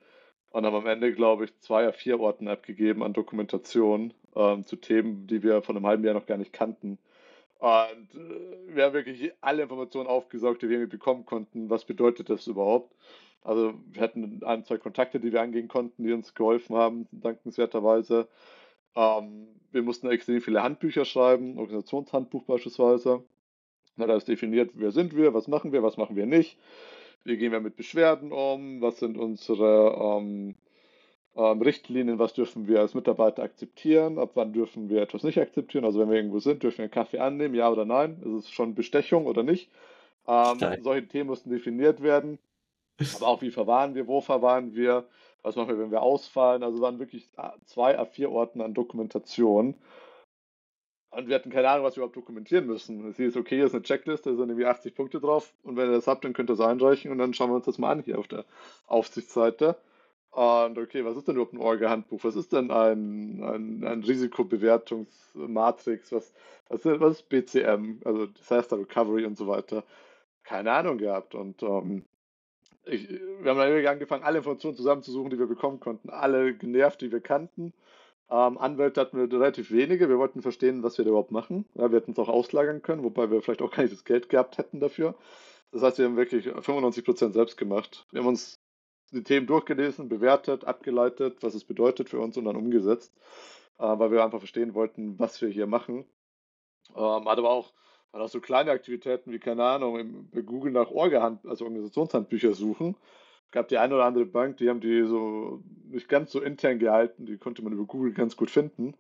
und 0.50 0.66
haben 0.66 0.74
am 0.74 0.86
Ende, 0.86 1.14
glaube 1.14 1.44
ich, 1.44 1.56
zwei 1.58 1.84
oder 1.84 1.92
vier 1.92 2.20
Orten 2.20 2.48
abgegeben 2.48 3.02
an 3.02 3.12
Dokumentation 3.12 4.12
ähm, 4.34 4.66
zu 4.66 4.76
Themen, 4.76 5.26
die 5.28 5.42
wir 5.42 5.62
von 5.62 5.76
einem 5.76 5.86
halben 5.86 6.04
Jahr 6.04 6.14
noch 6.14 6.26
gar 6.26 6.36
nicht 6.36 6.52
kannten. 6.52 6.98
Und 7.58 8.14
äh, 8.14 8.74
wir 8.74 8.84
haben 8.84 8.92
wirklich 8.92 9.32
alle 9.40 9.62
Informationen 9.62 10.08
aufgesaugt, 10.08 10.62
die 10.62 10.68
wir 10.68 10.78
irgendwie 10.78 10.96
bekommen 10.96 11.24
konnten. 11.24 11.70
Was 11.70 11.84
bedeutet 11.84 12.28
das 12.28 12.48
überhaupt? 12.48 12.94
Also 13.44 13.74
wir 13.90 14.02
hatten 14.02 14.42
ein, 14.44 14.64
zwei 14.64 14.78
Kontakte, 14.78 15.20
die 15.20 15.32
wir 15.32 15.42
angehen 15.42 15.68
konnten, 15.68 16.04
die 16.04 16.12
uns 16.12 16.34
geholfen 16.34 16.76
haben, 16.76 17.08
dankenswerterweise. 17.10 18.28
Ähm, 18.94 19.48
wir 19.72 19.82
mussten 19.82 20.08
extrem 20.08 20.40
viele 20.40 20.62
Handbücher 20.62 21.04
schreiben, 21.04 21.58
Organisationshandbuch 21.58 22.44
beispielsweise. 22.44 23.24
da 23.96 24.16
ist 24.16 24.28
definiert, 24.28 24.70
wer 24.74 24.92
sind 24.92 25.16
wir, 25.16 25.34
was 25.34 25.48
machen 25.48 25.72
wir, 25.72 25.82
was 25.82 25.96
machen 25.96 26.16
wir 26.16 26.26
nicht 26.26 26.58
wie 27.24 27.36
gehen 27.36 27.52
wir 27.52 27.60
mit 27.60 27.76
Beschwerden 27.76 28.32
um, 28.32 28.80
was 28.80 28.98
sind 28.98 29.16
unsere 29.16 29.96
ähm, 30.00 30.54
ähm, 31.36 31.62
Richtlinien, 31.62 32.18
was 32.18 32.34
dürfen 32.34 32.66
wir 32.66 32.80
als 32.80 32.94
Mitarbeiter 32.94 33.42
akzeptieren, 33.42 34.18
ab 34.18 34.32
wann 34.34 34.52
dürfen 34.52 34.88
wir 34.88 35.02
etwas 35.02 35.22
nicht 35.22 35.38
akzeptieren. 35.38 35.84
Also 35.84 36.00
wenn 36.00 36.10
wir 36.10 36.16
irgendwo 36.16 36.40
sind, 36.40 36.62
dürfen 36.62 36.78
wir 36.78 36.84
einen 36.84 36.92
Kaffee 36.92 37.18
annehmen, 37.18 37.54
ja 37.54 37.70
oder 37.70 37.84
nein, 37.84 38.20
ist 38.22 38.44
es 38.44 38.50
schon 38.50 38.74
Bestechung 38.74 39.26
oder 39.26 39.42
nicht. 39.42 39.70
Ähm, 40.26 40.58
solche 40.82 41.08
Themen 41.08 41.28
mussten 41.28 41.50
definiert 41.50 42.02
werden. 42.02 42.38
Aber 43.16 43.28
auch 43.28 43.42
wie 43.42 43.50
verwahren 43.50 43.94
wir, 43.94 44.06
wo 44.06 44.20
verwahren 44.20 44.74
wir, 44.74 45.06
was 45.42 45.56
machen 45.56 45.68
wir, 45.68 45.78
wenn 45.78 45.90
wir 45.90 46.02
ausfallen. 46.02 46.62
Also 46.62 46.80
waren 46.80 46.98
wirklich 46.98 47.28
zwei 47.64 47.98
A4 47.98 48.28
Orten 48.28 48.60
an 48.60 48.74
Dokumentation. 48.74 49.74
Und 51.10 51.28
wir 51.28 51.34
hatten 51.34 51.50
keine 51.50 51.68
Ahnung, 51.68 51.84
was 51.84 51.96
wir 51.96 52.00
überhaupt 52.00 52.16
dokumentieren 52.16 52.66
müssen. 52.66 53.06
Es 53.06 53.18
hieß, 53.18 53.36
okay, 53.36 53.56
hier 53.56 53.66
ist 53.66 53.74
eine 53.74 53.82
Checkliste, 53.82 54.30
da 54.30 54.36
sind 54.36 54.48
irgendwie 54.48 54.64
80 54.64 54.94
Punkte 54.94 55.20
drauf. 55.20 55.52
Und 55.62 55.76
wenn 55.76 55.90
ihr 55.90 55.94
das 55.94 56.06
habt, 56.06 56.24
dann 56.24 56.32
könnt 56.32 56.48
ihr 56.48 56.56
das 56.56 56.66
einreichen 56.66 57.10
und 57.10 57.18
dann 57.18 57.34
schauen 57.34 57.50
wir 57.50 57.56
uns 57.56 57.66
das 57.66 57.78
mal 57.78 57.90
an 57.90 58.02
hier 58.02 58.18
auf 58.18 58.28
der 58.28 58.46
Aufsichtsseite. 58.86 59.76
Und 60.30 60.78
okay, 60.78 61.04
was 61.04 61.18
ist 61.18 61.28
denn 61.28 61.34
überhaupt 61.34 61.52
ein 61.52 61.60
Orga-Handbuch? 61.60 62.24
Was 62.24 62.36
ist 62.36 62.54
denn 62.54 62.70
ein, 62.70 63.44
ein, 63.44 63.84
ein 63.84 64.02
Risikobewertungsmatrix? 64.02 66.12
Was, 66.12 66.32
was, 66.70 66.86
ist, 66.86 67.00
was 67.00 67.18
ist 67.18 67.28
BCM, 67.28 68.00
also 68.06 68.24
Disaster 68.26 68.78
Recovery 68.78 69.26
und 69.26 69.36
so 69.36 69.46
weiter? 69.46 69.84
Keine 70.44 70.72
Ahnung 70.72 70.96
gehabt. 70.96 71.34
Und 71.34 71.62
ähm, 71.62 72.06
ich, 72.84 73.08
wir 73.08 73.50
haben 73.50 73.58
dann 73.58 73.86
angefangen, 73.86 74.24
alle 74.24 74.38
Informationen 74.38 74.76
zusammenzusuchen, 74.76 75.30
die 75.30 75.38
wir 75.38 75.46
bekommen 75.46 75.80
konnten. 75.80 76.10
Alle 76.10 76.54
genervt, 76.54 77.00
die 77.00 77.12
wir 77.12 77.20
kannten. 77.20 77.72
Ähm, 78.30 78.58
Anwälte 78.58 79.00
hatten 79.00 79.18
wir 79.18 79.30
relativ 79.30 79.70
wenige. 79.70 80.08
Wir 80.08 80.18
wollten 80.18 80.42
verstehen, 80.42 80.82
was 80.82 80.98
wir 80.98 81.04
da 81.04 81.10
überhaupt 81.10 81.32
machen. 81.32 81.66
Ja, 81.74 81.90
wir 81.90 81.98
hätten 82.00 82.12
es 82.12 82.18
auch 82.18 82.28
auslagern 82.28 82.82
können, 82.82 83.02
wobei 83.04 83.30
wir 83.30 83.42
vielleicht 83.42 83.62
auch 83.62 83.70
gar 83.70 83.82
nicht 83.82 83.94
das 83.94 84.04
Geld 84.04 84.28
gehabt 84.28 84.58
hätten 84.58 84.80
dafür. 84.80 85.14
Das 85.70 85.82
heißt, 85.82 85.98
wir 85.98 86.06
haben 86.06 86.16
wirklich 86.16 86.46
95% 86.46 87.32
selbst 87.32 87.56
gemacht. 87.56 88.06
Wir 88.10 88.20
haben 88.20 88.28
uns 88.28 88.60
die 89.12 89.22
Themen 89.22 89.46
durchgelesen, 89.46 90.08
bewertet, 90.08 90.64
abgeleitet, 90.64 91.42
was 91.42 91.54
es 91.54 91.64
bedeutet 91.64 92.08
für 92.08 92.20
uns 92.20 92.36
und 92.36 92.46
dann 92.46 92.56
umgesetzt, 92.56 93.12
äh, 93.78 93.84
weil 93.84 94.10
wir 94.10 94.24
einfach 94.24 94.38
verstehen 94.38 94.74
wollten, 94.74 95.18
was 95.18 95.40
wir 95.42 95.48
hier 95.48 95.66
machen. 95.66 96.06
Ähm, 96.96 97.28
hat 97.28 97.38
aber 97.38 97.50
auch, 97.50 97.72
hat 98.12 98.20
auch 98.20 98.28
so 98.28 98.40
kleine 98.40 98.70
Aktivitäten 98.70 99.32
wie, 99.32 99.38
keine 99.38 99.64
Ahnung, 99.64 100.28
bei 100.32 100.42
Google 100.42 100.72
nach 100.72 100.90
Orga-Hand, 100.90 101.46
also 101.46 101.64
Organisationshandbücher 101.64 102.52
suchen. 102.52 102.96
Gab 103.50 103.68
die 103.68 103.78
eine 103.78 103.94
oder 103.94 104.04
andere 104.04 104.26
Bank, 104.26 104.58
die 104.58 104.68
haben 104.68 104.80
die 104.80 105.04
so 105.04 105.62
nicht 105.88 106.08
ganz 106.08 106.32
so 106.32 106.40
intern 106.40 106.78
gehalten, 106.78 107.26
die 107.26 107.36
konnte 107.36 107.62
man 107.62 107.72
über 107.72 107.84
Google 107.84 108.12
ganz 108.12 108.36
gut 108.36 108.50
finden. 108.50 108.94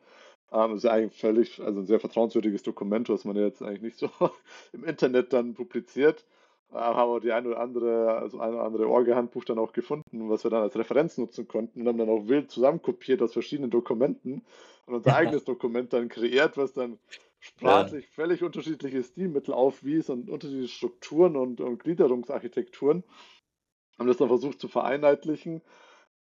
Ähm, 0.52 0.72
das 0.72 0.84
ist 0.84 0.86
eigentlich 0.86 1.18
völlig, 1.18 1.60
also 1.60 1.80
ein 1.80 1.86
sehr 1.86 2.00
vertrauenswürdiges 2.00 2.62
Dokument, 2.62 3.08
was 3.08 3.24
man 3.24 3.36
jetzt 3.36 3.62
eigentlich 3.62 3.82
nicht 3.82 3.98
so 3.98 4.10
im 4.72 4.84
Internet 4.84 5.32
dann 5.32 5.54
publiziert. 5.54 6.24
Ähm, 6.70 6.78
haben 6.78 6.98
aber 6.98 7.20
die 7.20 7.32
eine 7.32 7.48
oder 7.48 7.60
andere, 7.60 8.14
also 8.18 8.40
eine 8.40 8.54
oder 8.56 8.64
andere 8.64 8.88
Orga-Handbuch 8.88 9.44
dann 9.44 9.58
auch 9.58 9.72
gefunden, 9.72 10.30
was 10.30 10.44
wir 10.44 10.50
dann 10.50 10.62
als 10.62 10.76
Referenz 10.76 11.18
nutzen 11.18 11.48
konnten 11.48 11.80
und 11.80 11.88
haben 11.88 11.98
dann 11.98 12.08
auch 12.08 12.28
wild 12.28 12.50
zusammenkopiert 12.50 13.22
aus 13.22 13.32
verschiedenen 13.32 13.70
Dokumenten 13.70 14.42
und 14.86 14.94
unser 14.94 15.16
eigenes 15.16 15.44
Dokument 15.44 15.92
dann 15.92 16.08
kreiert, 16.08 16.56
was 16.56 16.72
dann 16.72 16.98
sprachlich 17.42 18.04
ja. 18.04 18.10
völlig 18.14 18.42
unterschiedliche 18.42 19.02
Stilmittel 19.02 19.52
aufwies 19.52 20.08
und 20.08 20.30
unterschiedliche 20.30 20.72
Strukturen 20.72 21.36
und, 21.36 21.60
und 21.60 21.82
Gliederungsarchitekturen. 21.82 23.04
Haben 23.98 24.08
das 24.08 24.16
dann 24.16 24.28
versucht 24.28 24.60
zu 24.60 24.68
vereinheitlichen 24.68 25.62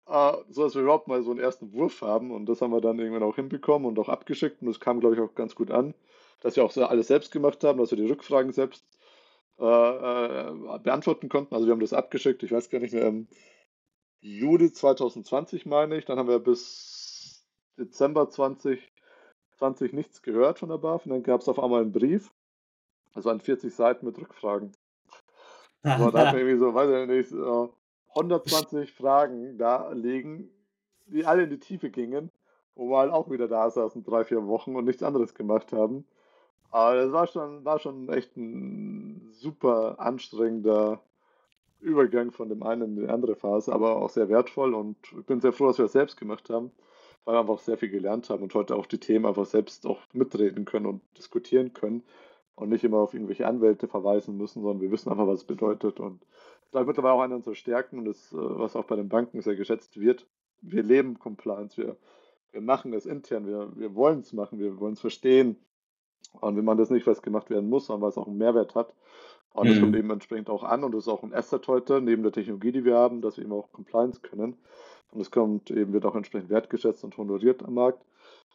äh, 0.10 0.34
so 0.50 0.64
dass 0.64 0.76
wir 0.76 0.82
überhaupt 0.82 1.08
mal 1.08 1.22
so 1.24 1.32
einen 1.32 1.40
ersten 1.40 1.72
Wurf 1.74 2.02
haben. 2.02 2.32
Und 2.32 2.48
das 2.48 2.62
haben 2.62 2.72
wir 2.72 2.82
dann 2.82 3.00
irgendwann 3.00 3.24
auch 3.24 3.36
hinbekommen 3.36 3.88
und 3.88 4.00
auch 4.00 4.10
abgeschickt. 4.10 4.62
Und 4.62 4.68
das 4.68 4.80
kam, 4.80 5.00
glaube 5.00 5.16
ich, 5.16 5.22
auch 5.22 5.36
ganz 5.36 5.56
gut 5.56 5.72
an, 5.72 5.94
dass 6.42 6.56
wir 6.56 6.66
auch 6.66 6.76
alles 6.78 7.08
selbst 7.08 7.32
gemacht 7.32 7.64
haben, 7.64 7.80
dass 7.80 7.92
wir 7.92 7.98
die 7.98 8.10
Rückfragen 8.10 8.52
selbst 8.52 8.84
äh, 9.60 9.64
äh, 9.66 10.80
beantworten 10.80 11.30
konnten. 11.30 11.54
Also 11.54 11.68
wir 11.68 11.74
haben 11.74 11.80
das 11.80 11.94
abgeschickt, 11.94 12.44
ich 12.44 12.52
weiß 12.52 12.70
gar 12.70 12.80
nicht 12.80 12.94
mehr, 12.94 13.08
im 13.08 13.28
Juli 14.22 14.72
2020 14.72 15.66
meine 15.66 15.98
ich. 15.98 16.06
Dann 16.06 16.18
haben 16.18 16.30
wir 16.30 16.40
bis 16.40 17.46
Dezember 17.78 18.30
2020 19.60 19.94
nichts 19.94 20.22
gehört 20.22 20.60
von 20.60 20.70
der 20.70 20.78
BAF. 20.78 21.06
Und 21.06 21.12
dann 21.12 21.24
gab 21.24 21.42
es 21.42 21.50
auf 21.50 21.60
einmal 21.60 21.82
einen 21.82 21.92
Brief. 21.92 22.32
Das 23.14 23.26
waren 23.26 23.40
40 23.40 23.74
Seiten 23.74 24.06
mit 24.06 24.18
Rückfragen. 24.18 24.72
Aber 25.84 26.12
da 26.12 26.34
irgendwie 26.34 26.58
so, 26.58 26.74
weiß 26.74 26.90
ich 26.90 27.08
nicht, 27.08 27.34
120 28.16 28.92
Fragen 28.92 29.58
da 29.58 29.92
liegen, 29.92 30.50
die 31.08 31.26
alle 31.26 31.44
in 31.44 31.50
die 31.50 31.60
Tiefe 31.60 31.90
gingen, 31.90 32.32
wo 32.76 32.90
wir 32.90 32.98
halt 33.00 33.12
auch 33.12 33.30
wieder 33.30 33.48
da 33.48 33.70
saßen, 33.70 34.04
drei, 34.04 34.24
vier 34.24 34.46
Wochen 34.48 34.76
und 34.76 34.86
nichts 34.86 35.04
anderes 35.04 35.34
gemacht 35.34 35.72
haben. 35.72 36.06
Aber 36.72 36.96
das 36.96 37.12
war 37.12 37.28
schon, 37.28 37.66
war 37.66 37.80
schon 37.80 38.10
echt 38.10 38.36
ein 38.38 39.30
super 39.32 40.00
anstrengender 40.00 41.02
Übergang 41.80 42.32
von 42.32 42.50
dem 42.50 42.62
einen 42.62 42.98
in 42.98 43.04
die 43.04 43.10
andere 43.10 43.36
Phase, 43.36 43.74
aber 43.74 43.98
auch 43.98 44.10
sehr 44.10 44.30
wertvoll 44.30 44.74
und 44.74 44.98
ich 45.18 45.26
bin 45.26 45.40
sehr 45.40 45.54
froh, 45.54 45.68
dass 45.68 45.78
wir 45.78 45.86
das 45.86 45.94
selbst 45.94 46.18
gemacht 46.18 46.50
haben, 46.50 46.72
weil 47.26 47.36
wir 47.36 47.40
einfach 47.42 47.60
sehr 47.60 47.78
viel 47.78 47.90
gelernt 47.90 48.30
haben 48.30 48.44
und 48.44 48.54
heute 48.54 48.76
auch 48.76 48.86
die 48.86 49.00
Themen 49.00 49.26
einfach 49.26 49.46
selbst 49.46 49.86
auch 49.86 50.00
mitreden 50.14 50.66
können 50.66 50.86
und 50.86 51.02
diskutieren 51.18 51.74
können 51.74 52.04
und 52.56 52.70
nicht 52.70 52.84
immer 52.84 52.98
auf 52.98 53.14
irgendwelche 53.14 53.48
Anwälte 53.48 53.88
verweisen 53.88 54.38
müssen, 54.38 54.62
sondern 54.62 54.82
wir 54.82 54.92
wissen 54.92 55.10
einfach, 55.10 55.28
was 55.28 55.40
es 55.40 55.46
bedeutet 55.46 56.00
und 56.00 56.26
da 56.72 56.84
mittlerweile 56.84 57.14
auch 57.14 57.22
eine 57.22 57.36
unserer 57.36 57.56
Stärken 57.56 58.00
und 58.00 58.06
das, 58.06 58.32
äh, 58.32 58.38
was 58.38 58.76
auch 58.76 58.86
bei 58.86 58.96
den 58.96 59.10
Banken 59.10 59.42
sehr 59.42 59.56
geschätzt 59.56 60.00
wird. 60.00 60.28
Wir 60.62 60.84
leben 60.84 61.20
Compliance, 61.20 61.78
wir, 61.78 61.98
wir 62.52 62.62
machen 62.62 62.94
es 62.94 63.06
intern, 63.06 63.48
wir, 63.48 63.72
wir 63.76 63.96
wollen 63.96 64.20
es 64.20 64.34
machen, 64.34 64.60
wir 64.60 64.80
wollen 64.80 64.94
es 64.94 65.00
verstehen. 65.00 65.58
Und 66.42 66.58
wenn 66.58 66.66
man 66.66 66.78
das 66.78 66.90
nicht, 66.90 67.08
was 67.08 67.22
gemacht 67.22 67.50
werden 67.50 67.70
muss, 67.70 67.88
sondern 67.88 68.08
was 68.08 68.18
auch 68.18 68.28
einen 68.28 68.38
Mehrwert 68.38 68.76
hat, 68.76 68.94
und 69.60 69.70
das 69.70 69.78
mhm. 69.78 69.82
kommt 69.82 69.96
eben 69.96 70.12
entsprechend 70.12 70.50
auch 70.50 70.64
an 70.64 70.84
und 70.84 70.94
das 70.94 71.04
ist 71.04 71.08
auch 71.08 71.24
ein 71.24 71.34
Asset 71.34 71.68
heute, 71.68 72.02
neben 72.02 72.24
der 72.24 72.32
Technologie, 72.32 72.72
die 72.72 72.86
wir 72.86 72.96
haben, 72.96 73.22
dass 73.22 73.38
wir 73.38 73.44
eben 73.44 73.54
auch 73.54 73.72
Compliance 73.72 74.22
können. 74.22 74.58
Und 75.12 75.22
es 75.22 75.32
kommt 75.32 75.72
eben, 75.72 75.92
wird 75.94 76.06
auch 76.06 76.16
entsprechend 76.16 76.50
wertgeschätzt 76.50 77.04
und 77.04 77.18
honoriert 77.18 77.64
am 77.64 77.74
Markt. 77.74 78.06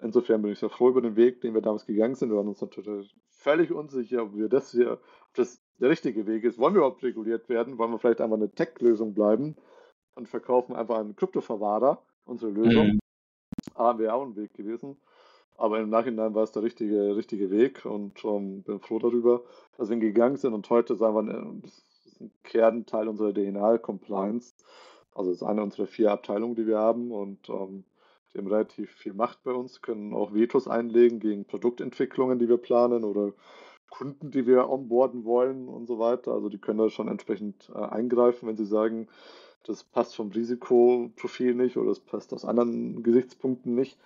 Insofern 0.01 0.43
bin 0.43 0.53
ich 0.53 0.59
sehr 0.59 0.71
froh 0.71 0.88
über 0.88 1.01
den 1.01 1.17
Weg, 1.17 1.40
den 1.40 1.55
wir 1.55 1.61
damals 1.61 1.87
gegangen 1.87 2.14
sind. 2.14 2.31
Wir 2.31 2.37
waren 2.37 2.49
uns 2.49 2.61
natürlich 2.61 3.14
völlig 3.29 3.73
unsicher, 3.73 4.23
ob 4.23 4.37
wir 4.37 4.49
das 4.49 4.71
hier, 4.71 4.93
ob 4.93 5.35
das 5.35 5.61
der 5.81 5.90
richtige 5.90 6.27
Weg 6.27 6.45
ist. 6.45 6.59
Wollen 6.59 6.75
wir 6.75 6.79
überhaupt 6.79 7.03
reguliert 7.03 7.49
werden? 7.49 7.79
Wollen 7.79 7.90
wir 7.90 7.99
vielleicht 7.99 8.21
einfach 8.21 8.37
eine 8.37 8.51
Tech-Lösung 8.51 9.14
bleiben 9.14 9.57
und 10.14 10.29
verkaufen 10.29 10.77
einfach 10.77 10.99
einen 10.99 11.17
Kryptoverwahrer, 11.17 12.03
unsere 12.25 12.53
Lösung? 12.53 12.87
Mhm. 12.87 12.99
Ah, 13.75 13.99
wäre 13.99 14.14
auch 14.14 14.25
ein 14.25 14.37
Weg 14.37 14.55
gewesen. 14.55 14.97
Aber 15.57 15.79
im 15.81 15.88
Nachhinein 15.88 16.35
war 16.35 16.43
es 16.43 16.53
der 16.53 16.62
richtige, 16.62 17.17
richtige 17.17 17.51
Weg 17.51 17.85
und 17.85 18.25
um, 18.25 18.43
ähm, 18.43 18.62
bin 18.62 18.81
froh 18.81 18.99
darüber, 18.99 19.43
dass 19.77 19.88
wir 19.88 19.97
gegangen 19.97 20.37
sind 20.37 20.53
und 20.53 20.69
heute 20.69 20.97
sagen 20.97 21.27
wir, 21.27 21.35
äh, 21.35 21.61
das 21.62 21.85
ist 22.07 22.21
ein 22.21 22.33
Kernteil 22.43 23.09
unserer 23.09 23.33
DNA-Compliance. 23.33 24.55
Also 25.14 25.31
es 25.31 25.37
ist 25.38 25.43
eine 25.45 25.62
unserer 25.62 25.87
vier 25.87 26.11
Abteilungen, 26.11 26.57
die 26.57 26.67
wir 26.67 26.79
haben 26.79 27.12
und 27.12 27.49
um, 27.49 27.69
ähm, 27.69 27.85
die 28.33 28.38
haben 28.38 28.49
relativ 28.49 28.90
viel 28.90 29.14
Macht 29.14 29.45
bei 29.45 29.53
uns, 29.53 29.81
können 29.81 30.12
auch 30.12 30.35
Vetos 30.35 30.67
einlegen 30.67 31.21
gegen 31.21 31.45
Produktentwicklungen, 31.45 32.40
die 32.40 32.49
wir 32.49 32.57
planen 32.57 33.05
oder 33.05 33.33
Kunden, 33.90 34.33
die 34.33 34.45
wir 34.45 34.69
onboarden 34.69 35.25
wollen 35.25 35.69
und 35.69 35.87
so 35.87 36.01
weiter. 36.01 36.33
Also 36.33 36.49
die 36.49 36.59
können 36.59 36.81
da 36.81 36.90
schon 36.90 37.07
entsprechend 37.07 37.71
äh, 37.73 37.79
eingreifen, 37.79 38.49
wenn 38.49 38.57
sie 38.57 38.67
sagen, 38.67 39.07
das 39.62 39.85
passt 39.85 40.17
vom 40.17 40.31
Risikoprofil 40.31 41.55
nicht 41.55 41.77
oder 41.77 41.90
das 41.90 42.01
passt 42.01 42.35
aus 42.35 42.45
anderen 42.45 43.05
Gesichtspunkten 43.05 43.75
nicht, 43.77 43.99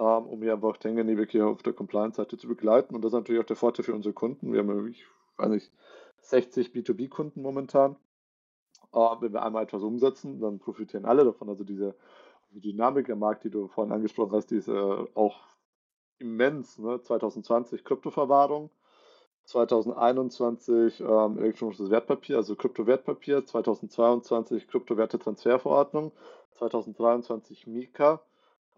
um 0.00 0.42
hier 0.42 0.54
einfach 0.54 0.76
Tengen 0.76 1.06
wirklich 1.16 1.42
auf 1.42 1.62
der 1.62 1.72
Compliance-Seite 1.72 2.36
zu 2.36 2.48
begleiten. 2.48 2.94
Und 2.94 3.02
das 3.02 3.10
ist 3.12 3.18
natürlich 3.18 3.42
auch 3.42 3.46
der 3.46 3.56
Vorteil 3.56 3.84
für 3.84 3.94
unsere 3.94 4.14
Kunden. 4.14 4.52
Wir 4.52 4.60
haben, 4.60 4.88
ich 4.88 5.06
weiß 5.36 5.50
nicht, 5.50 5.72
60 6.20 6.68
B2B-Kunden 6.68 7.42
momentan. 7.42 7.96
Äh, 8.92 8.98
wenn 9.20 9.32
wir 9.32 9.42
einmal 9.42 9.64
etwas 9.64 9.82
umsetzen, 9.82 10.40
dann 10.40 10.58
profitieren 10.58 11.04
alle 11.04 11.24
davon. 11.24 11.48
Also 11.48 11.64
diese 11.64 11.94
Dynamik 12.50 13.08
im 13.08 13.18
Markt, 13.18 13.44
die 13.44 13.50
du 13.50 13.68
vorhin 13.68 13.92
angesprochen 13.92 14.32
hast, 14.32 14.50
die 14.50 14.56
ist 14.56 14.68
äh, 14.68 15.06
auch 15.14 15.40
immens. 16.18 16.78
Ne? 16.78 17.02
2020 17.02 17.84
Kryptoverwahrung, 17.84 18.70
2021 19.44 21.00
ähm, 21.00 21.38
elektronisches 21.38 21.90
Wertpapier, 21.90 22.36
also 22.36 22.56
Kryptowertpapier, 22.56 23.44
2022 23.44 24.68
Kryptowertetransferverordnung, 24.68 26.12
2023 26.58 27.66
Mika, 27.66 28.20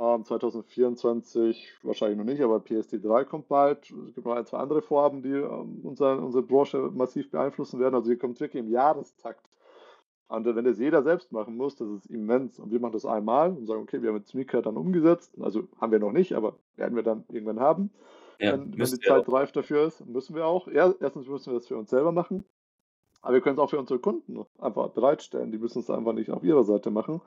ähm, 0.01 0.25
2024 0.25 1.79
wahrscheinlich 1.83 2.17
noch 2.17 2.25
nicht, 2.25 2.41
aber 2.41 2.57
PSD3 2.57 3.25
kommt 3.25 3.49
bald. 3.49 3.91
Es 4.09 4.15
gibt 4.15 4.27
noch 4.27 4.35
ein, 4.35 4.47
zwei 4.47 4.59
andere 4.59 4.81
Vorhaben, 4.81 5.23
die 5.23 5.29
ähm, 5.29 5.81
unser, 5.83 6.19
unsere 6.23 6.43
Branche 6.43 6.91
massiv 6.95 7.31
beeinflussen 7.31 7.79
werden. 7.79 7.95
Also 7.95 8.09
hier 8.09 8.19
kommt 8.19 8.41
wirklich 8.41 8.63
im 8.65 8.71
Jahrestakt. 8.71 9.47
Und 10.29 10.47
wenn 10.47 10.65
das 10.65 10.79
jeder 10.79 11.03
selbst 11.03 11.33
machen 11.33 11.57
muss, 11.57 11.77
das 11.77 11.89
ist 11.89 12.07
immens. 12.07 12.59
Und 12.59 12.71
wir 12.71 12.81
machen 12.81 12.93
das 12.93 13.05
einmal 13.05 13.51
und 13.51 13.67
sagen, 13.67 13.83
okay, 13.83 14.01
wir 14.01 14.11
haben 14.11 14.19
jetzt 14.19 14.35
Mika 14.35 14.63
dann 14.63 14.77
umgesetzt. 14.77 15.35
Also 15.41 15.69
haben 15.81 15.93
wir 15.93 15.99
noch 15.99 16.13
nicht, 16.13 16.35
aber 16.35 16.57
werden 16.77 16.95
wir 16.95 17.03
dann 17.03 17.25
irgendwann 17.29 17.61
haben. 17.61 17.91
Ja, 18.39 18.53
wenn, 18.53 18.73
wenn, 18.79 18.87
die 18.87 19.01
Zeit 19.01 19.31
reif 19.31 19.53
dafür 19.53 19.87
ist, 19.87 20.07
müssen 20.07 20.35
wir 20.35 20.47
auch. 20.47 20.67
Erstens 20.69 21.29
müssen 21.29 21.53
wir 21.53 21.59
das 21.59 21.67
für 21.67 21.77
uns 21.77 21.91
selber 21.91 22.13
machen, 22.13 22.45
aber 23.23 23.35
wir 23.35 23.41
können 23.41 23.57
es 23.57 23.61
auch 23.61 23.71
für 23.71 23.79
unsere 23.79 24.01
Kunden 24.01 24.45
einfach 24.59 24.91
bereitstellen. 24.91 25.53
Die 25.53 25.59
müssen 25.59 25.81
es 25.81 25.91
einfach 25.91 26.13
nicht 26.13 26.31
auf 26.31 26.43
ihrer 26.43 26.65
Seite 26.65 26.91
machen. 26.91 27.21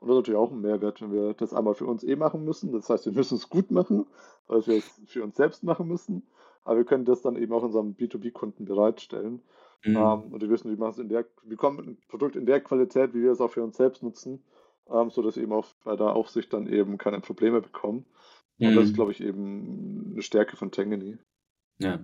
Und 0.00 0.08
das 0.08 0.16
ist 0.16 0.20
natürlich 0.20 0.38
auch 0.38 0.50
ein 0.50 0.60
Mehrwert, 0.60 1.00
wenn 1.02 1.12
wir 1.12 1.34
das 1.34 1.52
einmal 1.52 1.74
für 1.74 1.86
uns 1.86 2.02
eh 2.02 2.16
machen 2.16 2.44
müssen. 2.44 2.72
Das 2.72 2.88
heißt, 2.88 3.06
wir 3.06 3.12
müssen 3.12 3.36
es 3.36 3.48
gut 3.48 3.70
machen, 3.70 4.06
weil 4.46 4.66
wir 4.66 4.78
es 4.78 5.00
für 5.06 5.22
uns 5.22 5.36
selbst 5.36 5.62
machen 5.62 5.86
müssen. 5.86 6.26
Aber 6.64 6.78
wir 6.78 6.84
können 6.84 7.04
das 7.04 7.22
dann 7.22 7.36
eben 7.36 7.52
auch 7.52 7.62
unserem 7.62 7.94
B2B-Kunden 7.94 8.64
bereitstellen. 8.64 9.42
Mhm. 9.84 9.96
Ähm, 9.96 10.32
und 10.32 10.42
die 10.42 10.48
wissen, 10.48 10.70
wie 10.70 10.76
man 10.76 10.90
es 10.90 10.98
in 10.98 11.08
der, 11.08 11.26
wir 11.42 11.56
kommen 11.56 11.78
ein 11.80 11.98
Produkt 12.08 12.36
in 12.36 12.46
der 12.46 12.60
Qualität, 12.60 13.12
wie 13.12 13.22
wir 13.22 13.32
es 13.32 13.40
auch 13.40 13.50
für 13.50 13.62
uns 13.62 13.76
selbst 13.76 14.02
nutzen, 14.02 14.42
ähm, 14.90 15.10
sodass 15.10 15.36
eben 15.36 15.52
auch 15.52 15.66
bei 15.84 15.94
der 15.96 16.16
Aufsicht 16.16 16.52
dann 16.54 16.66
eben 16.66 16.96
keine 16.96 17.20
Probleme 17.20 17.60
bekommen. 17.60 18.06
Und 18.58 18.70
mhm. 18.70 18.74
das 18.76 18.84
ist, 18.84 18.90
mhm. 18.92 18.94
glaube 18.94 19.12
ich, 19.12 19.22
eben 19.22 20.12
eine 20.12 20.22
Stärke 20.22 20.56
von 20.56 20.70
Tangany. 20.70 21.18
Ja. 21.78 22.00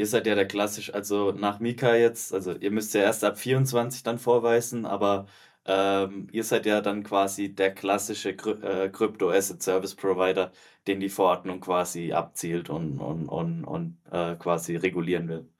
Ihr 0.00 0.06
seid 0.06 0.26
ja 0.26 0.34
der 0.34 0.48
klassisch, 0.48 0.94
also 0.94 1.30
nach 1.32 1.60
Mika 1.60 1.94
jetzt, 1.94 2.32
also 2.32 2.54
ihr 2.54 2.70
müsst 2.70 2.94
ja 2.94 3.02
erst 3.02 3.22
ab 3.22 3.38
24 3.38 4.02
dann 4.02 4.18
vorweisen, 4.18 4.86
aber 4.86 5.26
ähm, 5.66 6.26
ihr 6.32 6.42
seid 6.42 6.64
ja 6.64 6.80
dann 6.80 7.02
quasi 7.02 7.54
der 7.54 7.74
klassische 7.74 8.30
äh, 8.30 8.88
Crypto 8.88 9.30
Asset 9.30 9.62
Service 9.62 9.94
Provider, 9.94 10.52
den 10.86 11.00
die 11.00 11.10
Verordnung 11.10 11.60
quasi 11.60 12.14
abzielt 12.14 12.70
und, 12.70 12.98
und, 12.98 13.28
und, 13.28 13.64
und 13.64 13.98
äh, 14.10 14.36
quasi 14.36 14.76
regulieren 14.76 15.28
will. 15.28 15.50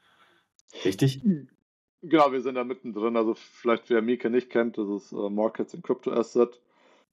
Richtig? 0.86 1.20
Genau, 2.00 2.32
wir 2.32 2.40
sind 2.40 2.54
da 2.54 2.64
mittendrin. 2.64 3.18
Also 3.18 3.34
vielleicht 3.34 3.90
wer 3.90 4.00
Mika 4.00 4.30
nicht 4.30 4.48
kennt, 4.48 4.78
das 4.78 4.88
ist 4.88 5.12
äh, 5.12 5.28
Markets 5.28 5.74
in 5.74 5.82
Crypto 5.82 6.12
Asset. 6.12 6.62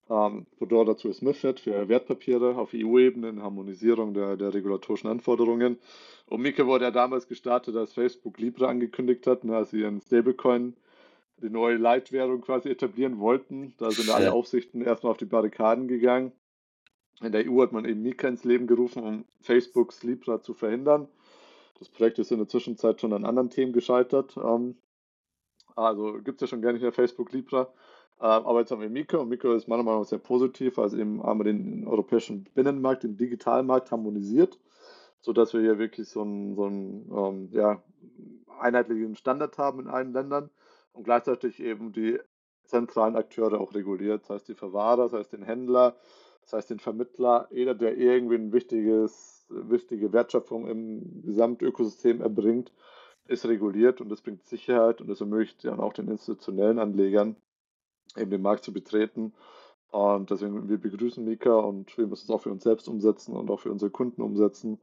Ähm, 0.10 0.46
Pendant 0.58 0.88
dazu 0.88 1.10
ist 1.10 1.22
MIFID 1.22 1.60
für 1.60 1.90
Wertpapiere 1.90 2.58
auf 2.58 2.72
EU-Ebene 2.74 3.30
in 3.30 3.42
Harmonisierung 3.44 4.14
der, 4.14 4.38
der 4.38 4.54
regulatorischen 4.54 5.10
Anforderungen. 5.10 5.80
Und 6.28 6.42
Mika 6.42 6.66
wurde 6.66 6.86
ja 6.86 6.92
damals 6.92 7.28
gestartet, 7.28 7.76
als 7.76 7.94
Facebook 7.94 8.38
Libra 8.40 8.68
angekündigt 8.68 9.28
hat, 9.28 9.44
ne, 9.44 9.56
als 9.58 9.72
sie 9.72 9.82
ihren 9.82 10.02
Stablecoin, 10.02 10.76
die 11.42 11.50
neue 11.50 11.78
Leitwährung 11.78 12.42
quasi 12.42 12.70
etablieren 12.70 13.20
wollten. 13.20 13.74
Da 13.78 13.92
sind 13.92 14.10
alle 14.10 14.32
Aufsichten 14.34 14.82
erstmal 14.82 15.12
auf 15.12 15.18
die 15.18 15.26
Barrikaden 15.26 15.88
gegangen. 15.88 16.32
In 17.22 17.32
der 17.32 17.46
EU 17.50 17.62
hat 17.62 17.72
man 17.74 17.86
eben 17.86 18.02
Mika 18.02 18.28
ins 18.28 18.44
Leben 18.44 18.68
gerufen, 18.68 19.04
um 19.04 19.26
Facebooks 19.42 20.04
Libra 20.04 20.42
zu 20.42 20.54
verhindern. 20.54 21.08
Das 21.80 21.90
Projekt 21.90 22.20
ist 22.20 22.32
in 22.32 22.38
der 22.40 22.48
Zwischenzeit 22.48 23.02
schon 23.02 23.14
an 23.14 23.26
anderen 23.26 23.50
Themen 23.50 23.74
gescheitert. 23.74 24.38
Ähm, 24.38 24.78
Also 25.76 26.14
gibt 26.24 26.38
es 26.38 26.42
ja 26.42 26.48
schon 26.48 26.62
gar 26.62 26.74
nicht 26.74 26.82
mehr 26.82 26.92
Facebook 26.92 27.32
Libra. 27.34 27.72
Ähm, 28.20 28.46
aber 28.46 28.62
jetzt 28.62 28.72
haben 28.72 28.82
wir 28.82 28.90
Mika 28.90 29.18
und 29.18 29.30
Mika 29.30 29.54
ist 29.54 29.68
meiner 29.68 29.84
Meinung 29.84 30.02
nach 30.02 30.08
sehr 30.08 30.18
positiv, 30.20 30.80
also 30.80 30.98
eben 30.98 31.22
haben 31.22 31.40
wir 31.40 31.44
den 31.44 31.88
europäischen 31.88 32.46
Binnenmarkt, 32.56 33.04
den 33.04 33.18
Digitalmarkt 33.18 33.92
harmonisiert, 33.92 34.60
sodass 35.22 35.54
wir 35.54 35.62
hier 35.62 35.78
wirklich 35.78 36.10
so 36.10 36.22
einen, 36.22 36.56
so 36.56 36.66
einen 36.66 37.12
ähm, 37.16 37.50
ja, 37.52 37.84
einheitlichen 38.60 39.16
Standard 39.16 39.58
haben 39.60 39.82
in 39.82 39.88
allen 39.88 40.14
Ländern 40.14 40.50
und 40.94 41.04
gleichzeitig 41.04 41.60
eben 41.62 41.94
die 41.94 42.20
zentralen 42.64 43.16
Akteure 43.16 43.62
auch 43.62 43.76
reguliert, 43.76 44.24
das 44.24 44.30
heißt 44.32 44.48
die 44.50 44.56
Verwahrer, 44.56 45.04
das 45.04 45.14
heißt 45.14 45.34
den 45.34 45.44
Händler, 45.44 45.96
das 46.42 46.54
heißt 46.54 46.70
den 46.72 46.80
Vermittler, 46.80 47.48
jeder, 47.52 47.76
der 47.76 47.98
irgendwie 47.98 48.36
ein 48.36 48.52
wichtiges, 48.52 49.46
wichtige 49.50 50.12
Wertschöpfung 50.12 50.68
im 50.68 51.22
Gesamtökosystem 51.24 52.22
erbringt, 52.22 52.72
ist 53.28 53.46
reguliert 53.46 54.02
und 54.02 54.10
das 54.10 54.22
bringt 54.22 54.44
Sicherheit 54.44 55.02
und 55.02 55.08
das 55.08 55.22
ermöglicht 55.22 55.64
dann 55.66 55.80
auch 55.80 55.94
den 55.94 56.08
institutionellen 56.08 56.80
Anlegern, 56.80 57.36
eben 58.16 58.32
den 58.32 58.42
Markt 58.42 58.64
zu 58.64 58.74
betreten. 58.74 59.34
Und 59.92 60.30
deswegen, 60.30 60.70
wir 60.70 60.78
begrüßen 60.78 61.24
Mika 61.24 61.56
und 61.56 61.98
wir 61.98 62.08
müssen 62.08 62.26
es 62.26 62.30
auch 62.30 62.42
für 62.42 62.52
uns 62.52 62.64
selbst 62.64 62.88
umsetzen 62.88 63.36
und 63.36 63.50
auch 63.50 63.62
für 63.62 63.72
unsere 63.72 63.92
Kunden 63.92 64.22
umsetzen. 64.22 64.80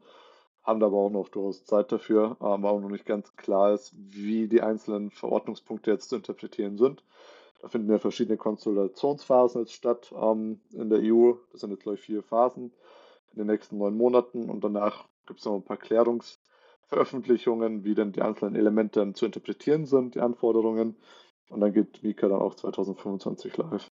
Haben 0.63 0.81
da 0.81 0.87
aber 0.87 0.97
auch 0.97 1.11
noch 1.11 1.29
durchaus 1.29 1.65
Zeit 1.65 1.93
dafür, 1.93 2.37
aber 2.41 2.71
auch 2.71 2.81
noch 2.81 2.89
nicht 2.89 3.05
ganz 3.05 3.37
klar 3.37 3.75
ist, 3.75 3.93
wie 3.95 4.49
die 4.49 4.63
einzelnen 4.63 5.11
Verordnungspunkte 5.11 5.91
jetzt 5.91 6.09
zu 6.09 6.17
interpretieren 6.17 6.79
sind. 6.79 7.05
Da 7.61 7.69
finden 7.69 7.91
ja 7.91 7.99
verschiedene 7.99 8.39
Konsultationsphasen 8.39 9.63
jetzt 9.63 9.73
statt 9.73 10.13
ähm, 10.15 10.61
in 10.73 10.89
der 10.89 11.01
EU. 11.03 11.35
Das 11.53 11.61
sind 11.61 11.71
jetzt, 11.71 11.83
glaube 11.83 11.97
ich, 11.97 12.03
vier 12.03 12.23
Phasen 12.23 12.73
in 13.33 13.39
den 13.39 13.47
nächsten 13.47 13.79
neun 13.79 13.97
Monaten 13.97 14.49
und 14.49 14.63
danach 14.63 15.07
gibt 15.27 15.41
es 15.41 15.47
noch 15.47 15.55
ein 15.55 15.63
paar 15.63 15.77
Klärungsveröffentlichungen, 15.77 17.85
wie 17.85 17.95
denn 17.95 18.13
die 18.13 18.23
einzelnen 18.23 18.55
Elemente 18.55 19.13
zu 19.15 19.27
interpretieren 19.27 19.87
sind, 19.87 20.15
die 20.15 20.21
Anforderungen. 20.21 20.97
Und 21.49 21.61
dann 21.61 21.73
geht 21.73 22.03
Mika 22.03 22.29
dann 22.29 22.41
auch 22.41 22.55
2025 22.55 23.57
live. 23.57 23.91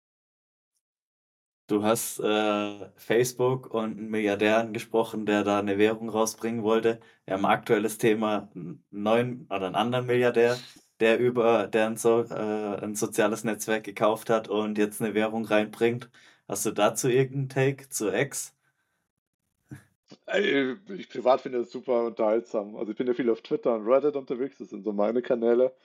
Du 1.67 1.81
hast 1.83 2.19
äh, 2.19 2.91
Facebook 2.95 3.73
und 3.73 3.97
einen 3.97 4.09
Milliardär 4.11 4.59
angesprochen, 4.59 5.25
der 5.25 5.43
da 5.43 5.57
eine 5.57 5.79
Währung 5.79 6.09
rausbringen 6.09 6.61
wollte. 6.63 6.99
Wir 7.25 7.33
haben 7.33 7.45
ein 7.45 7.51
aktuelles 7.51 7.97
Thema, 7.97 8.49
einen 8.53 8.85
neuen 8.91 9.45
oder 9.47 9.65
einen 9.65 9.75
anderen 9.75 10.05
Milliardär, 10.05 10.57
der 10.99 11.17
über 11.19 11.65
der 11.67 11.87
ein, 11.87 11.97
so, 11.97 12.21
äh, 12.21 12.83
ein 12.83 12.93
soziales 12.93 13.43
Netzwerk 13.43 13.83
gekauft 13.83 14.29
hat 14.29 14.47
und 14.47 14.77
jetzt 14.77 15.01
eine 15.01 15.15
Währung 15.15 15.43
reinbringt. 15.45 16.11
Hast 16.47 16.67
du 16.67 16.71
dazu 16.71 17.09
irgendeinen 17.09 17.49
Take 17.49 17.89
zu 17.89 18.13
X? 18.13 18.55
Ich 20.27 21.09
privat 21.09 21.41
finde 21.41 21.59
das 21.59 21.71
super 21.71 22.05
unterhaltsam. 22.05 22.75
Also 22.75 22.91
ich 22.91 22.97
bin 22.97 23.07
ja 23.07 23.13
viel 23.13 23.29
auf 23.29 23.41
Twitter 23.41 23.75
und 23.75 23.87
Reddit 23.87 24.15
unterwegs, 24.15 24.57
das 24.57 24.69
sind 24.69 24.83
so 24.83 24.93
meine 24.93 25.21
Kanäle. 25.21 25.75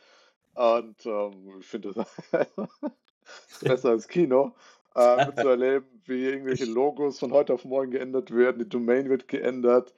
Und 0.54 1.06
ähm, 1.06 1.58
ich 1.60 1.66
finde 1.66 1.92
das 1.92 2.06
besser 3.62 3.90
als 3.90 4.08
Kino, 4.08 4.52
äh, 4.94 5.26
mitzuerleben, 5.26 5.88
wie 6.06 6.24
irgendwelche 6.24 6.64
Logos 6.64 7.18
von 7.18 7.32
heute 7.32 7.54
auf 7.54 7.64
morgen 7.64 7.90
geändert 7.90 8.34
werden, 8.34 8.58
die 8.58 8.68
Domain 8.68 9.08
wird 9.08 9.28
geändert, 9.28 9.94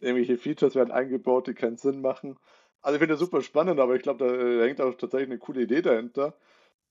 irgendwelche 0.00 0.38
Features 0.38 0.74
werden 0.74 0.92
eingebaut, 0.92 1.48
die 1.48 1.54
keinen 1.54 1.76
Sinn 1.76 2.00
machen. 2.00 2.38
Also 2.82 2.96
ich 2.96 3.00
finde 3.00 3.14
das 3.14 3.20
super 3.20 3.42
spannend, 3.42 3.80
aber 3.80 3.96
ich 3.96 4.02
glaube, 4.02 4.24
da 4.24 4.32
äh, 4.32 4.66
hängt 4.66 4.80
auch 4.80 4.94
tatsächlich 4.94 5.30
eine 5.30 5.38
coole 5.38 5.62
Idee 5.62 5.82
dahinter. 5.82 6.34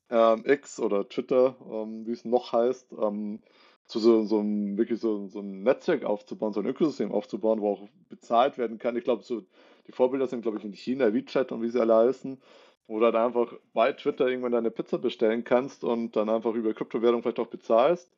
Ähm, 0.10 0.44
X 0.46 0.80
oder 0.80 1.08
Twitter, 1.08 1.56
ähm, 1.72 2.06
wie 2.06 2.12
es 2.12 2.26
noch 2.26 2.52
heißt, 2.54 2.94
ähm, 3.02 3.42
zu 3.88 4.00
so, 4.00 4.24
so 4.24 4.40
einem, 4.40 4.78
wirklich 4.78 5.00
so, 5.00 5.28
so 5.28 5.40
ein 5.40 5.64
Netzwerk 5.64 6.04
aufzubauen, 6.04 6.54
so 6.54 6.60
ein 6.60 6.66
Ökosystem 6.66 7.12
aufzubauen, 7.12 7.62
wo 7.62 7.72
auch 7.72 7.88
bezahlt 8.10 8.58
werden 8.58 8.78
kann. 8.78 8.98
Ich 8.98 9.04
glaube, 9.04 9.24
so 9.24 9.44
die 9.88 9.92
Vorbilder 9.92 10.28
sind, 10.28 10.42
glaube 10.42 10.58
ich, 10.58 10.66
in 10.66 10.74
China, 10.74 11.14
WeChat 11.14 11.52
und 11.52 11.62
wie 11.62 11.70
sie 11.70 11.80
alle 11.80 11.96
heißen, 11.96 12.42
wo 12.88 13.00
du 13.00 13.12
dann 13.12 13.28
einfach 13.28 13.54
bei 13.74 13.94
Twitter 13.94 14.28
irgendwann 14.28 14.52
deine 14.52 14.72
Pizza 14.72 14.98
bestellen 14.98 15.44
kannst 15.44 15.84
und 15.84 16.16
dann 16.16 16.30
einfach 16.30 16.54
über 16.54 16.74
Kryptowährung 16.74 17.22
vielleicht 17.22 17.40
auch 17.40 17.48
bezahlst. 17.48 18.12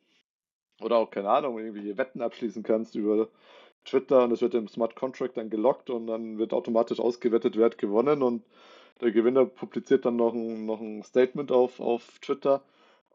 Oder 0.80 0.96
auch, 0.96 1.10
keine 1.10 1.30
Ahnung, 1.30 1.58
irgendwie 1.58 1.96
Wetten 1.96 2.22
abschließen 2.22 2.62
kannst 2.62 2.94
über 2.94 3.28
Twitter 3.84 4.24
und 4.24 4.32
es 4.32 4.42
wird 4.42 4.54
im 4.54 4.68
Smart 4.68 4.94
Contract 4.94 5.36
dann 5.36 5.50
gelockt 5.50 5.90
und 5.90 6.06
dann 6.06 6.38
wird 6.38 6.52
automatisch 6.52 7.00
ausgewettet, 7.00 7.56
wer 7.56 7.66
hat 7.66 7.78
gewonnen 7.78 8.22
und 8.22 8.44
der 9.00 9.12
Gewinner 9.12 9.46
publiziert 9.46 10.04
dann 10.04 10.16
noch 10.16 10.34
ein, 10.34 10.66
noch 10.66 10.80
ein 10.80 11.02
Statement 11.02 11.52
auf, 11.52 11.80
auf 11.80 12.18
Twitter, 12.20 12.62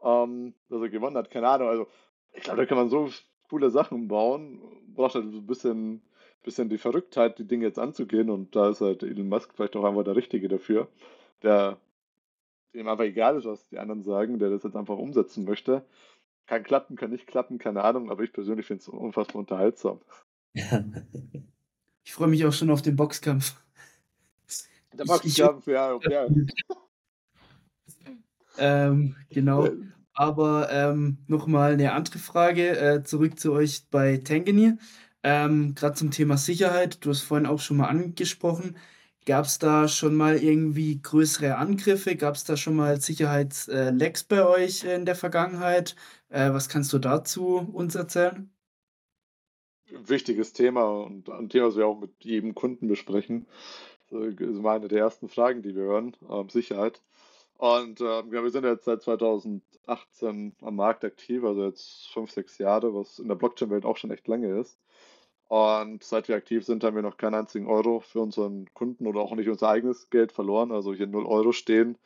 ähm, 0.02 0.54
dass 0.68 0.80
er 0.82 0.88
gewonnen 0.88 1.16
hat. 1.16 1.30
Keine 1.30 1.48
Ahnung, 1.48 1.68
also 1.68 1.86
ich 2.32 2.42
glaube, 2.42 2.58
da 2.60 2.66
kann 2.66 2.78
man 2.78 2.88
so 2.88 3.10
coole 3.48 3.70
Sachen 3.70 4.08
bauen. 4.08 4.60
Braucht 4.94 5.14
halt 5.14 5.26
ein 5.26 5.46
bisschen, 5.46 6.02
bisschen 6.42 6.68
die 6.68 6.78
Verrücktheit, 6.78 7.38
die 7.38 7.46
Dinge 7.46 7.66
jetzt 7.66 7.78
anzugehen 7.78 8.30
und 8.30 8.56
da 8.56 8.70
ist 8.70 8.80
halt 8.80 9.02
Elon 9.02 9.28
Musk 9.28 9.52
vielleicht 9.54 9.76
auch 9.76 9.84
einfach 9.84 10.04
der 10.04 10.16
Richtige 10.16 10.48
dafür, 10.48 10.88
der 11.42 11.78
dem 12.74 12.88
einfach 12.88 13.04
egal 13.04 13.36
ist, 13.36 13.44
was 13.44 13.68
die 13.68 13.78
anderen 13.78 14.02
sagen, 14.02 14.38
der 14.38 14.50
das 14.50 14.64
jetzt 14.64 14.76
einfach 14.76 14.96
umsetzen 14.96 15.44
möchte. 15.44 15.84
Kann 16.46 16.64
klappen, 16.64 16.96
kann 16.96 17.10
nicht 17.10 17.26
klappen, 17.26 17.58
keine 17.58 17.84
Ahnung, 17.84 18.10
aber 18.10 18.22
ich 18.22 18.32
persönlich 18.32 18.66
finde 18.66 18.82
es 18.82 18.88
unfassbar 18.88 19.40
unterhaltsam. 19.40 20.00
Ich 22.06 22.12
freue 22.12 22.28
mich 22.28 22.44
auch 22.44 22.52
schon 22.52 22.68
auf 22.68 22.82
den 22.82 22.96
Boxkampf. 22.96 23.54
Der 24.92 25.04
Boxkampf, 25.04 25.66
ja, 25.66 25.98
ja. 26.08 26.26
ähm, 28.58 29.16
genau. 29.30 29.70
Aber 30.12 30.70
ähm, 30.70 31.16
nochmal 31.26 31.72
eine 31.72 31.92
andere 31.92 32.18
Frage, 32.18 32.78
äh, 32.78 33.02
zurück 33.02 33.40
zu 33.40 33.52
euch 33.52 33.86
bei 33.90 34.18
Tangany. 34.18 34.74
Ähm, 35.22 35.74
Gerade 35.74 35.94
zum 35.94 36.10
Thema 36.10 36.36
Sicherheit, 36.36 37.02
du 37.04 37.08
hast 37.08 37.22
vorhin 37.22 37.46
auch 37.46 37.58
schon 37.58 37.78
mal 37.78 37.88
angesprochen. 37.88 38.76
Gab 39.26 39.46
es 39.46 39.58
da 39.58 39.88
schon 39.88 40.14
mal 40.14 40.36
irgendwie 40.36 41.00
größere 41.00 41.56
Angriffe? 41.56 42.16
Gab 42.16 42.34
es 42.34 42.44
da 42.44 42.56
schon 42.56 42.76
mal 42.76 43.00
Sicherheitslecks 43.00 44.24
bei 44.24 44.46
euch 44.46 44.84
in 44.84 45.06
der 45.06 45.16
Vergangenheit? 45.16 45.96
Äh, 46.28 46.52
was 46.52 46.68
kannst 46.68 46.92
du 46.92 46.98
dazu 46.98 47.68
uns 47.72 47.94
erzählen? 47.94 48.50
wichtiges 50.02 50.52
Thema 50.52 50.84
und 50.84 51.28
ein 51.30 51.48
Thema, 51.48 51.66
das 51.66 51.76
wir 51.76 51.86
auch 51.86 51.98
mit 51.98 52.12
jedem 52.20 52.54
Kunden 52.54 52.88
besprechen. 52.88 53.46
Das 54.10 54.22
ist 54.22 54.64
eine 54.64 54.88
der 54.88 54.98
ersten 54.98 55.28
Fragen, 55.28 55.62
die 55.62 55.74
wir 55.74 55.84
hören, 55.84 56.16
ähm, 56.28 56.48
Sicherheit. 56.48 57.02
Und 57.56 58.00
ähm, 58.00 58.30
wir 58.30 58.50
sind 58.50 58.64
jetzt 58.64 58.84
seit 58.84 59.02
2018 59.02 60.56
am 60.60 60.76
Markt 60.76 61.04
aktiv, 61.04 61.44
also 61.44 61.64
jetzt 61.64 62.08
fünf, 62.12 62.30
sechs 62.30 62.58
Jahre, 62.58 62.94
was 62.94 63.18
in 63.18 63.28
der 63.28 63.36
Blockchain-Welt 63.36 63.84
auch 63.84 63.96
schon 63.96 64.10
echt 64.10 64.28
lange 64.28 64.58
ist. 64.60 64.78
Und 65.48 66.02
seit 66.02 66.28
wir 66.28 66.36
aktiv 66.36 66.64
sind, 66.64 66.84
haben 66.84 66.96
wir 66.96 67.02
noch 67.02 67.16
keinen 67.16 67.34
einzigen 67.34 67.66
Euro 67.66 68.00
für 68.00 68.20
unseren 68.20 68.72
Kunden 68.74 69.06
oder 69.06 69.20
auch 69.20 69.34
nicht 69.34 69.48
unser 69.48 69.68
eigenes 69.68 70.10
Geld 70.10 70.32
verloren, 70.32 70.72
also 70.72 70.94
hier 70.94 71.06
0 71.06 71.26
Euro 71.26 71.52
stehen. 71.52 71.98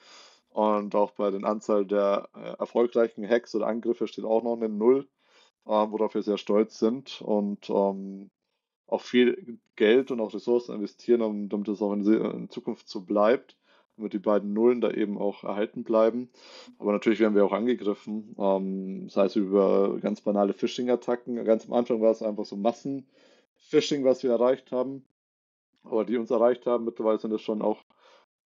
Und 0.50 0.94
auch 0.94 1.12
bei 1.12 1.30
den 1.30 1.44
Anzahl 1.44 1.86
der 1.86 2.28
äh, 2.34 2.58
erfolgreichen 2.58 3.28
Hacks 3.28 3.54
oder 3.54 3.66
Angriffe 3.66 4.08
steht 4.08 4.24
auch 4.24 4.42
noch 4.42 4.56
eine 4.56 4.68
Null 4.68 5.06
äh, 5.68 5.70
worauf 5.70 6.14
wir 6.14 6.22
sehr 6.22 6.38
stolz 6.38 6.78
sind 6.78 7.20
und 7.20 7.68
ähm, 7.70 8.30
auch 8.86 9.02
viel 9.02 9.58
Geld 9.76 10.10
und 10.10 10.20
auch 10.20 10.32
Ressourcen 10.32 10.74
investieren, 10.74 11.20
um, 11.20 11.48
damit 11.50 11.68
es 11.68 11.82
auch 11.82 11.92
in, 11.92 12.04
in, 12.06 12.48
Zukunft 12.48 12.88
so 12.88 13.02
bleibt, 13.02 13.58
damit 13.96 14.14
die 14.14 14.18
beiden 14.18 14.54
Nullen 14.54 14.80
da 14.80 14.90
eben 14.90 15.18
auch 15.18 15.44
erhalten 15.44 15.84
bleiben. 15.84 16.30
Aber 16.78 16.92
natürlich 16.92 17.20
werden 17.20 17.34
wir 17.34 17.44
auch 17.44 17.52
angegriffen, 17.52 18.34
ähm, 18.38 19.04
das 19.04 19.16
heißt 19.16 19.36
über 19.36 19.98
ganz 20.00 20.22
banale 20.22 20.54
Phishing-Attacken. 20.54 21.44
Ganz 21.44 21.66
am 21.66 21.74
Anfang 21.74 22.00
war 22.00 22.12
es 22.12 22.22
einfach 22.22 22.46
so 22.46 22.56
Massen-Phishing, 23.68 24.04
was 24.04 24.22
wir 24.22 24.30
erreicht 24.30 24.72
haben, 24.72 25.04
aber 25.84 26.04
die 26.04 26.16
uns 26.16 26.30
erreicht 26.30 26.66
haben. 26.66 26.84
Mittlerweile 26.84 27.18
sind 27.18 27.32
es 27.32 27.42
schon 27.42 27.62
auch 27.62 27.84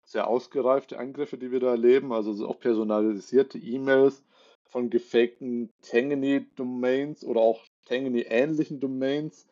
sehr 0.05 0.29
ausgereifte 0.29 0.99
Angriffe, 0.99 1.37
die 1.37 1.51
wir 1.51 1.61
da 1.61 1.71
erleben, 1.71 2.13
also 2.13 2.47
auch 2.47 2.61
personalisierte 2.61 3.59
E-Mails, 3.59 4.25
von 4.65 4.91
gefakten 4.91 5.73
Tangany-Domains 5.83 7.25
oder 7.25 7.41
auch 7.41 7.65
Tangany-ähnlichen 7.87 8.81
Domains. 8.81 9.47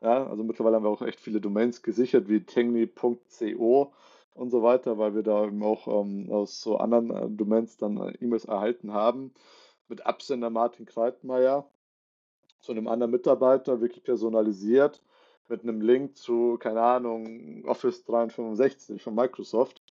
Ja, 0.00 0.26
also 0.26 0.44
mittlerweile 0.44 0.76
haben 0.76 0.84
wir 0.84 0.90
auch 0.90 1.02
echt 1.02 1.20
viele 1.20 1.40
Domains 1.40 1.82
gesichert, 1.82 2.28
wie 2.28 2.44
tangany.co 2.44 3.92
und 4.34 4.50
so 4.50 4.62
weiter, 4.62 4.96
weil 4.96 5.14
wir 5.14 5.22
da 5.22 5.44
eben 5.44 5.62
auch 5.62 5.86
ähm, 5.88 6.30
aus 6.30 6.60
so 6.60 6.78
anderen 6.78 7.10
äh, 7.10 7.28
Domains 7.28 7.76
dann 7.76 7.98
äh, 7.98 8.12
E-Mails 8.20 8.46
erhalten 8.46 8.92
haben. 8.92 9.34
Mit 9.88 10.06
Absender 10.06 10.50
Martin 10.50 10.86
Kreitmeier 10.86 11.68
zu 12.60 12.72
einem 12.72 12.86
anderen 12.86 13.10
Mitarbeiter, 13.10 13.80
wirklich 13.80 14.04
personalisiert, 14.04 15.02
mit 15.50 15.62
einem 15.62 15.80
Link 15.80 16.16
zu, 16.16 16.56
keine 16.58 16.80
Ahnung, 16.80 17.64
Office 17.66 18.04
365 18.04 19.02
von 19.02 19.14
Microsoft. 19.14 19.82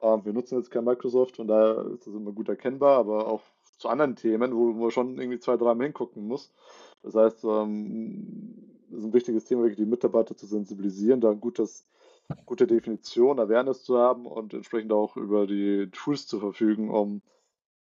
Ähm, 0.00 0.24
wir 0.24 0.32
nutzen 0.32 0.56
jetzt 0.56 0.70
kein 0.70 0.84
Microsoft 0.84 1.38
und 1.38 1.48
daher 1.48 1.84
ist 1.92 2.06
das 2.06 2.14
immer 2.14 2.32
gut 2.32 2.48
erkennbar, 2.48 2.98
aber 2.98 3.26
auch 3.26 3.42
zu 3.78 3.88
anderen 3.88 4.16
Themen, 4.16 4.54
wo 4.54 4.72
man 4.72 4.90
schon 4.90 5.18
irgendwie 5.18 5.40
zwei, 5.40 5.56
dreimal 5.56 5.86
hingucken 5.86 6.26
muss. 6.26 6.52
Das 7.02 7.14
heißt, 7.14 7.44
ähm, 7.44 8.86
es 8.90 8.98
ist 8.98 9.04
ein 9.04 9.12
wichtiges 9.12 9.44
Thema, 9.44 9.62
wirklich 9.62 9.84
die 9.84 9.90
Mitarbeiter 9.90 10.36
zu 10.36 10.46
sensibilisieren, 10.46 11.20
da 11.20 11.30
ein 11.30 11.40
gutes, 11.40 11.86
gute 12.46 12.66
Definition, 12.66 13.40
Awareness 13.40 13.84
zu 13.84 13.98
haben 13.98 14.26
und 14.26 14.54
entsprechend 14.54 14.92
auch 14.92 15.16
über 15.16 15.46
die 15.46 15.90
Tools 15.92 16.26
zu 16.26 16.38
verfügen, 16.38 16.90
um 16.90 17.22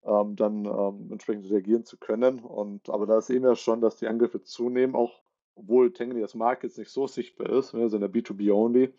ähm, 0.05 0.37
dann 0.37 0.65
ähm, 0.65 1.09
entsprechend 1.11 1.51
reagieren 1.51 1.85
zu 1.85 1.99
können. 1.99 2.41
Und 2.41 2.89
aber 2.91 3.07
da 3.07 3.21
sehen 3.21 3.43
wir 3.43 3.57
schon, 3.57 3.81
dass 3.81 3.97
die 3.97 4.07
Angriffe 4.07 4.43
zunehmen, 4.43 4.95
auch 4.95 5.21
obwohl 5.59 5.93
Tangany 5.93 6.23
als 6.23 6.35
Marke 6.35 6.67
jetzt 6.67 6.79
nicht 6.79 6.91
so 6.91 7.07
sichtbar 7.07 7.51
ist, 7.51 7.75
wir 7.75 7.89
sind 7.91 8.03
ja 8.03 8.09
B2B 8.09 8.53
only, 8.53 8.95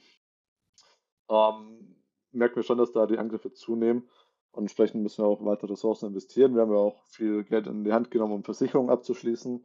ähm, 1.30 1.96
merken 2.32 2.58
wir 2.58 2.64
schon, 2.64 2.78
dass 2.78 2.92
da 2.92 3.06
die 3.06 3.18
Angriffe 3.18 3.54
zunehmen. 3.54 4.08
Und 4.52 4.64
entsprechend 4.64 5.04
müssen 5.04 5.24
wir 5.24 5.28
auch 5.28 5.46
weitere 5.46 5.72
Ressourcen 5.72 6.08
investieren. 6.08 6.56
Wir 6.56 6.64
haben 6.64 6.72
ja 6.72 6.80
auch 6.80 7.04
viel 7.06 7.44
Geld 7.44 7.68
in 7.68 7.84
die 7.84 7.94
Hand 7.94 8.10
genommen, 8.10 8.34
um 8.34 8.44
Versicherungen 8.44 8.90
abzuschließen. 8.90 9.64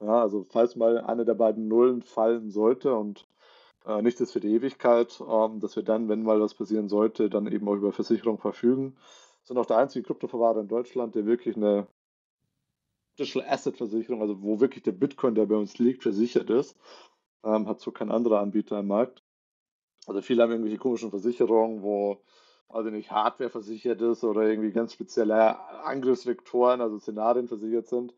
Ja, 0.00 0.22
also 0.22 0.46
falls 0.48 0.74
mal 0.74 0.98
eine 0.98 1.24
der 1.24 1.34
beiden 1.34 1.68
Nullen 1.68 2.02
fallen 2.02 2.50
sollte 2.50 2.94
und 2.94 3.26
äh, 3.86 4.00
nichts 4.02 4.20
ist 4.20 4.32
für 4.32 4.40
die 4.40 4.54
Ewigkeit, 4.54 5.22
ähm, 5.28 5.60
dass 5.60 5.76
wir 5.76 5.82
dann, 5.82 6.08
wenn 6.08 6.22
mal 6.22 6.40
was 6.40 6.54
passieren 6.54 6.88
sollte, 6.88 7.28
dann 7.28 7.46
eben 7.46 7.68
auch 7.68 7.74
über 7.74 7.92
Versicherung 7.92 8.38
verfügen. 8.38 8.96
Sind 9.44 9.58
auch 9.58 9.66
der 9.66 9.76
einzige 9.78 10.06
Kryptoverwahrer 10.06 10.60
in 10.60 10.68
Deutschland, 10.68 11.14
der 11.14 11.26
wirklich 11.26 11.56
eine 11.56 11.86
Digital 13.18 13.48
Asset 13.48 13.76
Versicherung, 13.76 14.22
also 14.22 14.42
wo 14.42 14.60
wirklich 14.60 14.82
der 14.82 14.92
Bitcoin, 14.92 15.34
der 15.34 15.46
bei 15.46 15.56
uns 15.56 15.78
liegt, 15.78 16.02
versichert 16.02 16.50
ist. 16.50 16.76
Ähm, 17.44 17.68
hat 17.68 17.80
so 17.80 17.90
kein 17.90 18.10
anderer 18.10 18.40
Anbieter 18.40 18.78
im 18.78 18.86
Markt. 18.86 19.22
Also 20.06 20.20
viele 20.20 20.42
haben 20.42 20.50
irgendwelche 20.50 20.78
komischen 20.78 21.10
Versicherungen, 21.10 21.82
wo 21.82 22.22
also 22.68 22.90
nicht 22.90 23.10
Hardware 23.10 23.50
versichert 23.50 24.00
ist 24.00 24.24
oder 24.24 24.42
irgendwie 24.42 24.72
ganz 24.72 24.94
spezielle 24.94 25.58
Angriffsvektoren, 25.84 26.80
also 26.80 26.98
Szenarien 26.98 27.48
versichert 27.48 27.86
sind. 27.86 28.14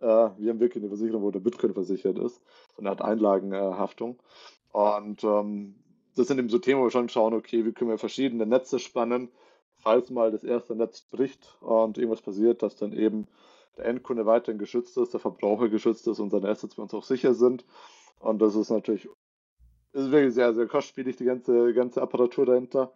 Äh, 0.00 0.06
wir 0.06 0.50
haben 0.50 0.60
wirklich 0.60 0.82
eine 0.82 0.88
Versicherung, 0.88 1.22
wo 1.22 1.30
der 1.30 1.40
Bitcoin 1.40 1.72
versichert 1.72 2.18
ist, 2.18 2.40
eine 2.76 2.90
Art 2.90 3.00
Einlagenhaftung. 3.00 4.18
Und 4.72 5.22
ähm, 5.24 5.76
das 6.16 6.26
sind 6.26 6.38
eben 6.38 6.48
so 6.48 6.58
Themen, 6.58 6.80
wo 6.80 6.84
wir 6.84 6.90
schon 6.90 7.08
schauen, 7.08 7.34
okay, 7.34 7.64
wie 7.64 7.72
können 7.72 7.90
wir 7.90 7.98
verschiedene 7.98 8.46
Netze 8.46 8.78
spannen, 8.78 9.30
falls 9.76 10.10
mal 10.10 10.30
das 10.30 10.44
erste 10.44 10.74
Netz 10.74 11.02
bricht 11.02 11.56
und 11.60 11.96
irgendwas 11.96 12.22
passiert, 12.22 12.62
dass 12.62 12.76
dann 12.76 12.92
eben 12.92 13.28
der 13.76 13.86
Endkunde 13.86 14.26
weiterhin 14.26 14.58
geschützt 14.58 14.96
ist, 14.96 15.12
der 15.12 15.20
Verbraucher 15.20 15.68
geschützt 15.68 16.06
ist 16.06 16.18
und 16.18 16.30
seine 16.30 16.48
Assets 16.48 16.74
bei 16.74 16.82
uns 16.82 16.94
auch 16.94 17.04
sicher 17.04 17.34
sind. 17.34 17.64
Und 18.18 18.40
das 18.40 18.54
ist 18.54 18.70
natürlich 18.70 19.08
ist 19.96 20.10
wirklich 20.10 20.34
sehr, 20.34 20.54
sehr 20.54 20.66
kostspielig, 20.66 21.16
die 21.16 21.24
ganze, 21.24 21.72
ganze 21.72 22.02
Apparatur 22.02 22.46
dahinter. 22.46 22.92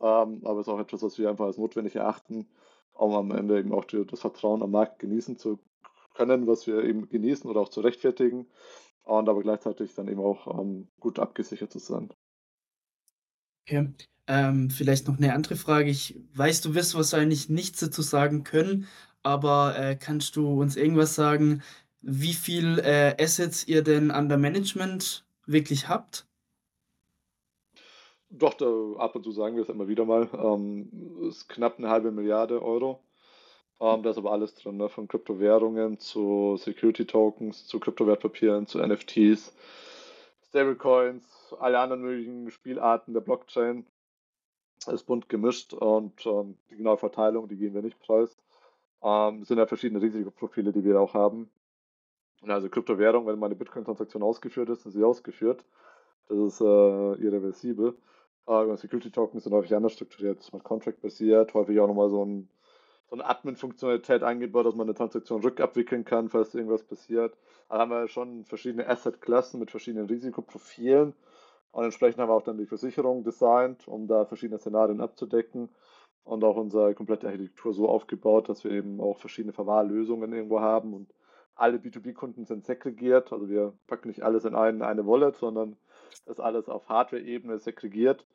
Ähm, 0.00 0.40
aber 0.44 0.60
es 0.60 0.66
ist 0.66 0.72
auch 0.72 0.80
etwas, 0.80 1.02
was 1.02 1.18
wir 1.18 1.30
einfach 1.30 1.46
als 1.46 1.58
notwendig 1.58 1.96
erachten, 1.96 2.48
um 2.92 3.14
am 3.14 3.30
Ende 3.30 3.58
eben 3.58 3.72
auch 3.72 3.84
die, 3.84 4.04
das 4.04 4.20
Vertrauen 4.20 4.62
am 4.62 4.72
Markt 4.72 4.98
genießen 4.98 5.38
zu 5.38 5.60
können, 6.14 6.46
was 6.46 6.66
wir 6.66 6.82
eben 6.84 7.08
genießen 7.08 7.48
oder 7.48 7.60
auch 7.60 7.68
zu 7.68 7.80
rechtfertigen. 7.80 8.46
Und 9.04 9.28
aber 9.28 9.42
gleichzeitig 9.42 9.94
dann 9.94 10.08
eben 10.08 10.20
auch 10.20 10.58
ähm, 10.58 10.88
gut 10.98 11.18
abgesichert 11.18 11.72
zu 11.72 11.78
sein. 11.78 12.10
Okay. 13.62 13.88
Ähm, 14.26 14.70
vielleicht 14.70 15.08
noch 15.08 15.16
eine 15.16 15.34
andere 15.34 15.56
Frage. 15.56 15.90
Ich 15.90 16.20
weiß, 16.34 16.60
du 16.60 16.74
wirst 16.74 16.94
wahrscheinlich 16.94 17.48
nichts 17.48 17.80
dazu 17.80 18.02
sagen 18.02 18.44
können, 18.44 18.86
aber 19.22 19.78
äh, 19.78 19.96
kannst 19.96 20.36
du 20.36 20.60
uns 20.60 20.76
irgendwas 20.76 21.14
sagen, 21.14 21.62
wie 22.02 22.32
viel 22.32 22.78
äh, 22.78 23.14
Assets 23.20 23.66
ihr 23.66 23.82
denn 23.82 24.10
an 24.10 24.28
der 24.28 24.38
Management 24.38 25.24
wirklich 25.46 25.88
habt? 25.88 26.26
Doch, 28.30 28.54
da, 28.54 28.66
ab 28.98 29.16
und 29.16 29.24
zu 29.24 29.32
sagen 29.32 29.56
wir 29.56 29.62
es 29.62 29.68
immer 29.68 29.88
wieder 29.88 30.04
mal. 30.04 30.28
Ähm, 30.32 30.88
ist 31.28 31.48
knapp 31.48 31.78
eine 31.78 31.90
halbe 31.90 32.12
Milliarde 32.12 32.62
Euro. 32.62 33.00
Ähm, 33.80 34.02
da 34.02 34.10
ist 34.10 34.18
aber 34.18 34.32
alles 34.32 34.54
drin, 34.54 34.76
ne? 34.76 34.88
von 34.88 35.08
Kryptowährungen 35.08 35.98
zu 35.98 36.56
Security 36.58 37.06
Tokens, 37.06 37.66
zu 37.66 37.80
Kryptowertpapieren, 37.80 38.66
zu 38.66 38.78
NFTs, 38.78 39.52
Stablecoins, 40.48 41.54
alle 41.58 41.78
anderen 41.78 42.02
möglichen 42.02 42.50
Spielarten 42.50 43.14
der 43.14 43.20
Blockchain. 43.20 43.86
ist 44.86 45.06
bunt 45.06 45.28
gemischt 45.28 45.72
und 45.72 46.24
ähm, 46.26 46.56
die 46.70 46.76
genaue 46.76 46.98
Verteilung, 46.98 47.48
die 47.48 47.56
geben 47.56 47.74
wir 47.74 47.82
nicht 47.82 47.98
preis. 48.00 48.36
Ähm, 49.02 49.44
sind 49.44 49.58
ja 49.58 49.66
verschiedene 49.66 50.02
Risikoprofile, 50.02 50.72
die 50.72 50.84
wir 50.84 51.00
auch 51.00 51.14
haben. 51.14 51.50
Also 52.42 52.68
Kryptowährung, 52.68 53.26
wenn 53.26 53.38
meine 53.38 53.54
Bitcoin-Transaktion 53.54 54.22
ausgeführt 54.22 54.70
ist, 54.70 54.86
ist 54.86 54.94
sie 54.94 55.04
ausgeführt. 55.04 55.64
Das 56.28 56.38
ist 56.38 56.60
äh, 56.60 56.64
irreversibel. 56.64 57.94
Äh, 58.46 58.76
Security 58.76 59.10
Tokens 59.10 59.44
sind 59.44 59.52
häufig 59.52 59.74
anders 59.74 59.92
strukturiert, 59.92 60.42
Smart 60.42 60.64
Contract 60.64 61.00
basiert, 61.00 61.54
häufig 61.54 61.78
auch 61.80 61.86
nochmal 61.86 62.08
so, 62.08 62.24
ein, 62.24 62.48
so 63.08 63.16
eine 63.16 63.26
Admin-Funktionalität 63.26 64.22
eingebaut, 64.22 64.66
dass 64.66 64.74
man 64.74 64.86
eine 64.86 64.94
Transaktion 64.94 65.42
rückabwickeln 65.42 66.04
kann, 66.04 66.28
falls 66.28 66.54
irgendwas 66.54 66.82
passiert. 66.82 67.36
Da 67.68 67.78
haben 67.78 67.90
wir 67.90 68.08
schon 68.08 68.44
verschiedene 68.44 68.88
Asset-Klassen 68.88 69.60
mit 69.60 69.70
verschiedenen 69.70 70.06
Risikoprofilen. 70.06 71.14
Und 71.72 71.84
entsprechend 71.84 72.20
haben 72.20 72.28
wir 72.28 72.34
auch 72.34 72.42
dann 72.42 72.58
die 72.58 72.66
Versicherung 72.66 73.22
designt, 73.22 73.86
um 73.86 74.08
da 74.08 74.24
verschiedene 74.24 74.58
Szenarien 74.58 75.00
abzudecken. 75.00 75.68
Und 76.22 76.44
auch 76.44 76.56
unsere 76.56 76.94
komplette 76.94 77.26
Architektur 77.26 77.72
so 77.72 77.88
aufgebaut, 77.88 78.48
dass 78.48 78.62
wir 78.64 78.70
eben 78.70 79.00
auch 79.00 79.18
verschiedene 79.18 79.52
Verwahrlösungen 79.52 80.32
irgendwo 80.32 80.60
haben. 80.60 80.94
Und 80.94 81.12
alle 81.54 81.78
B2B-Kunden 81.78 82.44
sind 82.44 82.64
segregiert. 82.64 83.32
Also 83.32 83.48
wir 83.48 83.74
packen 83.86 84.08
nicht 84.08 84.22
alles 84.22 84.44
in 84.44 84.54
eine, 84.54 84.86
eine 84.86 85.06
Wallet, 85.06 85.36
sondern 85.36 85.76
ist 86.26 86.40
alles 86.40 86.68
auf 86.68 86.88
Hardware-Ebene 86.88 87.58
segregiert. 87.58 88.26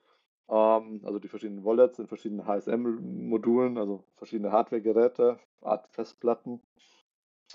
Ähm, 0.50 1.02
also 1.04 1.19
die 1.19 1.28
verschiedenen 1.28 1.63
Wallets 1.63 2.00
in 2.00 2.08
verschiedenen 2.08 2.45
HSM-Modulen, 2.45 3.78
also 3.78 4.04
verschiedene 4.15 4.52
Hardware-Geräte, 4.52 5.39
Art 5.62 5.88
Festplatten, 5.89 6.62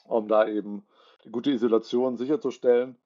um 0.05 0.29
da 0.29 0.49
eben 0.49 0.87
die 1.25 1.31
gute 1.31 1.51
Isolation 1.51 2.17
sicherzustellen, 2.17 2.97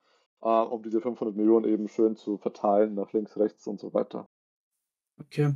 äh, 0.41 0.49
um 0.49 0.83
diese 0.83 1.01
500 1.01 1.37
Millionen 1.37 1.67
eben 1.67 1.89
schön 1.89 2.17
zu 2.17 2.39
verteilen 2.39 2.95
nach 2.95 3.13
links, 3.13 3.37
rechts 3.37 3.67
und 3.67 3.81
so 3.81 3.93
weiter. 3.93 4.27
Okay. 5.21 5.55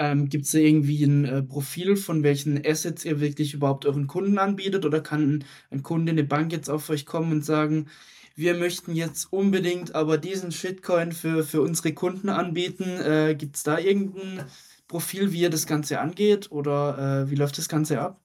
Ähm, 0.00 0.30
Gibt 0.30 0.46
es 0.46 0.54
irgendwie 0.54 1.04
ein 1.04 1.26
äh, 1.26 1.42
Profil, 1.42 1.94
von 1.94 2.22
welchen 2.22 2.64
Assets 2.66 3.04
ihr 3.04 3.20
wirklich 3.20 3.52
überhaupt 3.52 3.84
euren 3.84 4.06
Kunden 4.06 4.38
anbietet? 4.38 4.86
Oder 4.86 5.02
kann 5.02 5.44
ein 5.70 5.82
Kunde, 5.82 6.12
eine 6.12 6.24
Bank 6.24 6.52
jetzt 6.52 6.70
auf 6.70 6.88
euch 6.88 7.04
kommen 7.04 7.32
und 7.32 7.44
sagen, 7.44 7.86
wir 8.34 8.54
möchten 8.54 8.94
jetzt 8.94 9.30
unbedingt 9.30 9.94
aber 9.94 10.16
diesen 10.16 10.52
Shitcoin 10.52 11.12
für, 11.12 11.44
für 11.44 11.60
unsere 11.60 11.92
Kunden 11.92 12.30
anbieten? 12.30 12.84
Äh, 12.84 13.34
Gibt 13.38 13.56
es 13.56 13.62
da 13.62 13.78
irgendein 13.78 14.46
Profil, 14.88 15.32
wie 15.32 15.42
ihr 15.42 15.50
das 15.50 15.66
Ganze 15.66 16.00
angeht? 16.00 16.50
Oder 16.50 17.26
äh, 17.26 17.30
wie 17.30 17.36
läuft 17.36 17.58
das 17.58 17.68
Ganze 17.68 18.00
ab? 18.00 18.18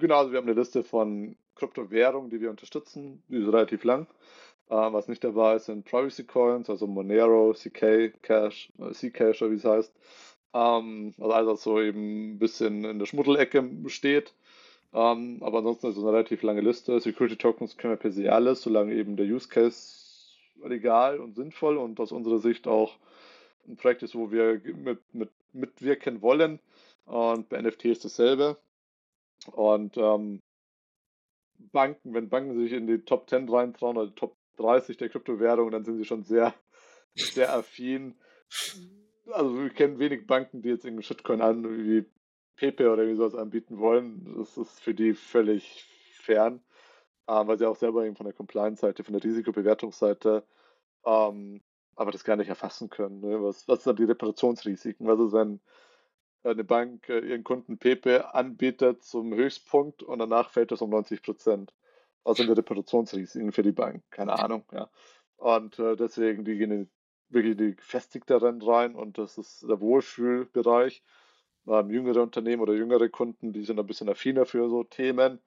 Genau, 0.00 0.18
also 0.18 0.32
wir 0.32 0.38
haben 0.38 0.48
eine 0.48 0.58
Liste 0.58 0.82
von 0.82 1.36
Kryptowährungen, 1.54 2.28
die 2.28 2.40
wir 2.40 2.50
unterstützen. 2.50 3.22
Die 3.28 3.36
ist 3.36 3.46
relativ 3.46 3.84
lang. 3.84 4.08
Äh, 4.68 4.74
was 4.74 5.06
nicht 5.06 5.22
dabei 5.22 5.54
ist, 5.54 5.66
sind 5.66 5.84
Privacy 5.84 6.24
Coins, 6.24 6.68
also 6.68 6.88
Monero, 6.88 7.52
CK, 7.52 8.14
Cash, 8.20 8.72
äh, 8.80 8.92
Ccash, 8.92 9.42
wie 9.42 9.54
es 9.54 9.64
heißt. 9.64 9.92
Ähm, 10.54 11.14
also 11.18 11.50
was 11.50 11.62
so 11.62 11.80
eben 11.80 12.34
ein 12.34 12.38
bisschen 12.38 12.84
in 12.84 12.98
der 12.98 13.06
Schmuddelecke 13.06 13.68
steht. 13.86 14.34
Ähm, 14.92 15.38
aber 15.40 15.58
ansonsten 15.58 15.88
ist 15.88 15.96
es 15.96 16.02
eine 16.02 16.12
relativ 16.12 16.42
lange 16.42 16.60
Liste. 16.60 17.00
Security 17.00 17.36
Tokens 17.36 17.76
können 17.76 17.94
wir 17.94 17.98
per 17.98 18.10
se 18.10 18.30
alles, 18.30 18.62
solange 18.62 18.94
eben 18.94 19.16
der 19.16 19.26
Use 19.26 19.48
Case 19.48 20.02
legal 20.64 21.18
und 21.18 21.34
sinnvoll 21.34 21.78
und 21.78 21.98
aus 21.98 22.12
unserer 22.12 22.38
Sicht 22.38 22.68
auch 22.68 22.96
ein 23.66 23.76
Projekt 23.76 24.02
ist, 24.02 24.14
wo 24.14 24.30
wir 24.30 24.60
mit, 24.64 25.00
mit, 25.14 25.30
mitwirken 25.52 26.20
wollen. 26.20 26.60
Und 27.06 27.48
bei 27.48 27.60
NFT 27.60 27.86
ist 27.86 28.04
dasselbe. 28.04 28.58
Und 29.52 29.96
ähm, 29.96 30.40
Banken, 31.58 32.14
wenn 32.14 32.28
Banken 32.28 32.58
sich 32.58 32.72
in 32.72 32.86
die 32.86 32.98
Top 32.98 33.28
10 33.28 33.48
reintrauen 33.48 33.96
oder 33.96 34.14
Top 34.14 34.36
30 34.58 34.96
der 34.96 35.08
Kryptowährungen, 35.08 35.72
dann 35.72 35.84
sind 35.84 35.96
sie 35.96 36.04
schon 36.04 36.22
sehr, 36.22 36.54
sehr 37.14 37.54
affin 37.54 38.14
also 39.30 39.62
wir 39.62 39.70
kennen 39.70 39.98
wenig 39.98 40.26
Banken, 40.26 40.62
die 40.62 40.70
jetzt 40.70 40.84
irgendeinen 40.84 41.04
Shitcoin 41.04 41.40
an 41.40 41.86
wie 41.86 42.04
Pepe 42.56 42.90
oder 42.90 43.06
wie 43.06 43.14
sowas 43.14 43.34
anbieten 43.34 43.78
wollen. 43.78 44.34
Das 44.36 44.56
ist 44.56 44.80
für 44.80 44.94
die 44.94 45.14
völlig 45.14 45.84
fern, 46.14 46.62
ähm, 47.28 47.46
weil 47.46 47.58
sie 47.58 47.66
auch 47.66 47.76
selber 47.76 48.04
eben 48.04 48.16
von 48.16 48.26
der 48.26 48.34
Compliance-Seite, 48.34 49.04
von 49.04 49.14
der 49.14 49.24
Risikobewertungsseite 49.24 50.44
ähm, 51.04 51.62
aber 51.94 52.10
das 52.10 52.24
gar 52.24 52.36
nicht 52.36 52.48
erfassen 52.48 52.90
können. 52.90 53.20
Ne? 53.20 53.42
Was, 53.42 53.68
was 53.68 53.84
sind 53.84 53.98
die 53.98 54.04
Reparationsrisiken? 54.04 55.06
Was 55.06 55.20
ist, 55.20 55.32
wenn 55.32 55.60
eine 56.42 56.64
Bank 56.64 57.08
äh, 57.08 57.20
ihren 57.20 57.44
Kunden 57.44 57.78
Pepe 57.78 58.34
anbietet 58.34 59.04
zum 59.04 59.32
Höchstpunkt 59.34 60.02
und 60.02 60.18
danach 60.18 60.50
fällt 60.50 60.72
das 60.72 60.82
um 60.82 60.90
90 60.90 61.22
Prozent? 61.22 61.72
Was 62.24 62.36
sind 62.36 62.48
die 62.48 62.54
Reparationsrisiken 62.54 63.52
für 63.52 63.62
die 63.62 63.72
Bank? 63.72 64.02
Keine 64.10 64.38
Ahnung, 64.38 64.64
ja. 64.72 64.88
Und 65.36 65.78
äh, 65.78 65.96
deswegen, 65.96 66.44
die 66.44 66.56
gehen 66.56 66.70
in 66.70 66.90
wirklich 67.32 67.56
die 67.56 67.76
gefestigteren 67.76 68.60
rein 68.62 68.94
und 68.94 69.18
das 69.18 69.38
ist 69.38 69.62
der 69.62 69.80
Wohlfühlbereich. 69.80 71.02
Ähm, 71.66 71.90
jüngere 71.90 72.22
Unternehmen 72.22 72.62
oder 72.62 72.74
jüngere 72.74 73.08
Kunden, 73.08 73.52
die 73.52 73.64
sind 73.64 73.78
ein 73.78 73.86
bisschen 73.86 74.08
affiner 74.08 74.46
für 74.46 74.68
so 74.68 74.84
Themen. 74.84 75.38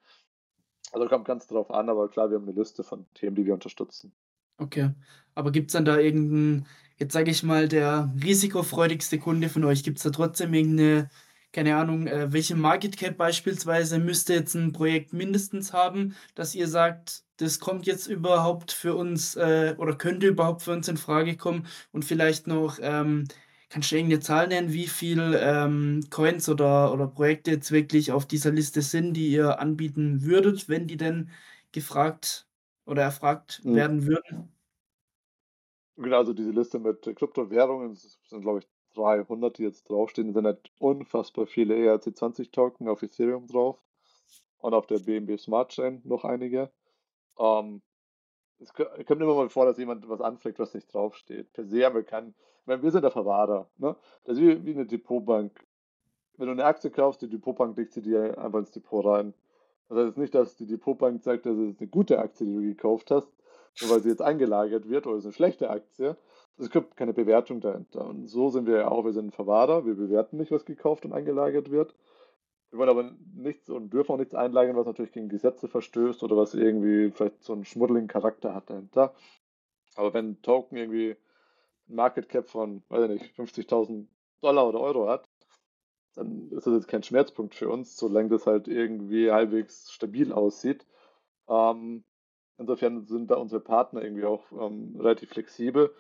Also 0.91 1.07
kommt 1.07 1.25
ganz 1.25 1.47
drauf 1.47 1.71
an, 1.71 1.89
aber 1.89 2.09
klar, 2.09 2.29
wir 2.29 2.38
haben 2.38 2.47
eine 2.47 2.57
Liste 2.57 2.83
von 2.83 3.05
Themen, 3.13 3.36
die 3.36 3.45
wir 3.45 3.53
unterstützen. 3.53 4.13
Okay, 4.57 4.91
aber 5.33 5.51
gibt 5.51 5.69
es 5.69 5.73
dann 5.73 5.83
da 5.83 5.97
irgendeinen, 5.97 6.67
jetzt 6.97 7.13
sage 7.13 7.31
ich 7.31 7.43
mal, 7.43 7.67
der 7.67 8.13
risikofreudigste 8.23 9.19
Kunde 9.19 9.49
von 9.49 9.65
euch? 9.65 9.83
Gibt 9.83 9.97
es 9.97 10.03
da 10.03 10.11
trotzdem 10.11 10.53
irgendeine 10.53 11.09
keine 11.56 11.78
Ahnung, 11.78 12.06
äh, 12.08 12.34
welche 12.34 12.53
Market 12.53 12.97
Cap 12.97 13.16
beispielsweise 13.16 13.97
müsste 13.97 14.34
jetzt 14.34 14.56
ein 14.56 14.74
Projekt 14.74 15.14
mindestens 15.14 15.72
haben, 15.72 16.14
dass 16.36 16.53
ihr 16.53 16.68
sagt, 16.68 17.24
das 17.38 17.62
kommt 17.62 17.88
jetzt 17.88 18.08
überhaupt 18.08 18.74
für 18.74 18.93
uns 18.93 19.38
äh, 19.38 19.74
oder 19.78 19.95
könnte 19.95 20.28
überhaupt 20.28 20.64
für 20.64 20.74
uns 20.74 20.89
in 20.89 20.97
Frage 20.97 21.38
kommen 21.38 21.66
und 21.93 22.03
vielleicht 22.03 22.45
noch, 22.47 22.78
ähm, 22.82 23.24
kannst 23.70 23.89
du 23.89 23.95
irgendeine 23.95 24.20
Zahl 24.20 24.49
nennen, 24.49 24.74
wie 24.74 24.88
viel 24.88 25.39
ähm, 25.41 26.01
Coins 26.10 26.49
oder, 26.49 26.91
oder 26.91 27.08
Projekte 27.08 27.51
jetzt 27.51 27.72
wirklich 27.72 28.12
auf 28.12 28.26
dieser 28.26 28.51
Liste 28.51 28.82
sind, 28.82 29.14
die 29.14 29.30
ihr 29.30 29.58
anbieten 29.58 30.24
würdet, 30.24 30.68
wenn 30.68 30.88
die 30.88 30.97
denn 30.97 31.30
gefragt 31.72 32.47
oder 32.86 33.03
erfragt 33.03 33.62
mhm. 33.64 33.76
werden 33.76 34.06
würden? 34.08 34.51
Genau, 35.95 36.18
also 36.18 36.34
diese 36.34 36.51
Liste 36.51 36.80
mit 36.80 37.01
Kryptowährungen 37.16 37.95
sind, 37.95 38.41
glaube 38.41 38.60
ich, 38.60 38.68
300, 38.95 39.57
die 39.57 39.63
jetzt 39.63 39.89
draufstehen, 39.89 40.33
sind 40.33 40.45
halt 40.45 40.71
unfassbar 40.79 41.45
viele 41.45 41.75
ERC20-Token 41.75 42.87
auf 42.87 43.01
Ethereum 43.01 43.47
drauf 43.47 43.77
und 44.59 44.73
auf 44.73 44.87
der 44.87 44.99
BNB 44.99 45.39
Smart 45.39 45.71
Chain 45.71 46.01
noch 46.03 46.25
einige. 46.25 46.71
Ähm, 47.37 47.81
es 48.59 48.73
kommt 48.73 49.21
immer 49.21 49.35
mal 49.35 49.49
vor, 49.49 49.65
dass 49.65 49.77
jemand 49.77 50.07
was 50.07 50.21
anfleckt, 50.21 50.59
was 50.59 50.73
nicht 50.73 50.93
draufsteht. 50.93 51.51
Per 51.53 51.65
se 51.65 51.85
haben 51.85 51.95
wir 51.95 52.03
keinen. 52.03 52.29
Ich 52.61 52.67
meine, 52.67 52.81
wir 52.81 52.91
sind 52.91 53.03
der 53.03 53.11
Verwahrer. 53.11 53.69
Ne? 53.77 53.95
Das 54.23 54.37
ist 54.37 54.43
wie, 54.43 54.65
wie 54.65 54.73
eine 54.73 54.85
Depotbank. 54.85 55.65
Wenn 56.37 56.47
du 56.47 56.53
eine 56.53 56.65
Aktie 56.65 56.89
kaufst, 56.89 57.21
die 57.21 57.29
Depotbank 57.29 57.77
legt 57.77 57.93
sie 57.93 58.01
dir 58.01 58.37
einfach 58.37 58.59
ins 58.59 58.71
Depot 58.71 59.05
rein. 59.05 59.33
Das 59.87 60.07
heißt 60.07 60.17
nicht, 60.17 60.33
dass 60.33 60.55
die 60.55 60.65
Depotbank 60.65 61.21
sagt, 61.21 61.45
das 61.45 61.57
ist 61.57 61.79
eine 61.79 61.89
gute 61.89 62.19
Aktie, 62.19 62.45
die 62.47 62.53
du 62.53 62.61
gekauft 62.61 63.11
hast, 63.11 63.31
nur 63.81 63.91
weil 63.91 64.01
sie 64.01 64.09
jetzt 64.09 64.21
eingelagert 64.21 64.89
wird 64.89 65.05
oder 65.05 65.17
es 65.17 65.21
ist 65.23 65.27
eine 65.27 65.33
schlechte 65.33 65.69
Aktie. 65.69 66.17
Es 66.58 66.70
gibt 66.70 66.95
keine 66.95 67.14
Bewertung 67.14 67.60
dahinter. 67.60 68.08
Und 68.08 68.28
so 68.28 68.49
sind 68.49 68.66
wir 68.66 68.78
ja 68.78 68.88
auch. 68.88 69.03
Wir 69.03 69.14
sind 69.14 69.28
ein 69.28 69.32
Verwahrer. 69.32 69.86
Wir 69.86 69.95
bewerten 69.95 70.38
nicht, 70.38 70.51
was 70.51 70.66
gekauft 70.66 71.06
und 71.06 71.14
eingelagert 71.14 71.70
wird. 71.70 71.95
Wir 72.70 72.80
wollen 72.80 72.89
aber 72.89 73.12
nichts 73.34 73.70
und 73.70 73.91
dürfen 73.91 74.14
auch 74.14 74.18
nichts 74.18 74.36
einlagern, 74.36 74.76
was 74.76 74.86
natürlich 74.86 75.12
gegen 75.12 75.30
Gesetze 75.30 75.68
verstößt 75.68 76.24
oder 76.24 76.36
was 76.36 76.53
irgendwie 76.53 77.12
vielleicht 77.12 77.43
so 77.43 77.53
einen 77.53 77.66
schmuddeligen 77.66 78.08
Charakter 78.08 78.53
hat 78.53 78.70
dahinter. 78.70 79.14
Aber 79.95 80.14
wenn 80.14 80.32
ein 80.32 80.41
Token 80.41 80.78
irgendwie 80.78 81.16
ein 81.88 81.95
Market 81.95 82.28
Cap 82.30 82.49
von, 82.49 82.84
weiß 82.89 83.10
ich 83.10 83.22
nicht, 83.22 83.39
50.000 83.39 84.08
Dollar 84.41 84.68
oder 84.68 84.82
Euro 84.82 85.08
hat, 85.08 85.30
dann 86.16 86.49
ist 86.51 86.66
das 86.68 86.74
jetzt 86.74 86.88
kein 86.88 87.03
Schmerzpunkt 87.03 87.56
für 87.56 87.70
uns, 87.70 87.97
solange 87.97 88.30
das 88.30 88.45
halt 88.45 88.68
irgendwie 88.68 89.32
halbwegs 89.32 89.91
stabil 89.91 90.32
aussieht. 90.32 90.86
Ähm, 91.47 92.03
insofern 92.58 93.06
sind 93.06 93.32
da 93.32 93.36
unsere 93.36 93.62
Partner 93.62 94.01
irgendwie 94.01 94.26
auch 94.26 94.51
ähm, 94.51 94.95
relativ 94.99 95.30
flexibel. 95.30 95.93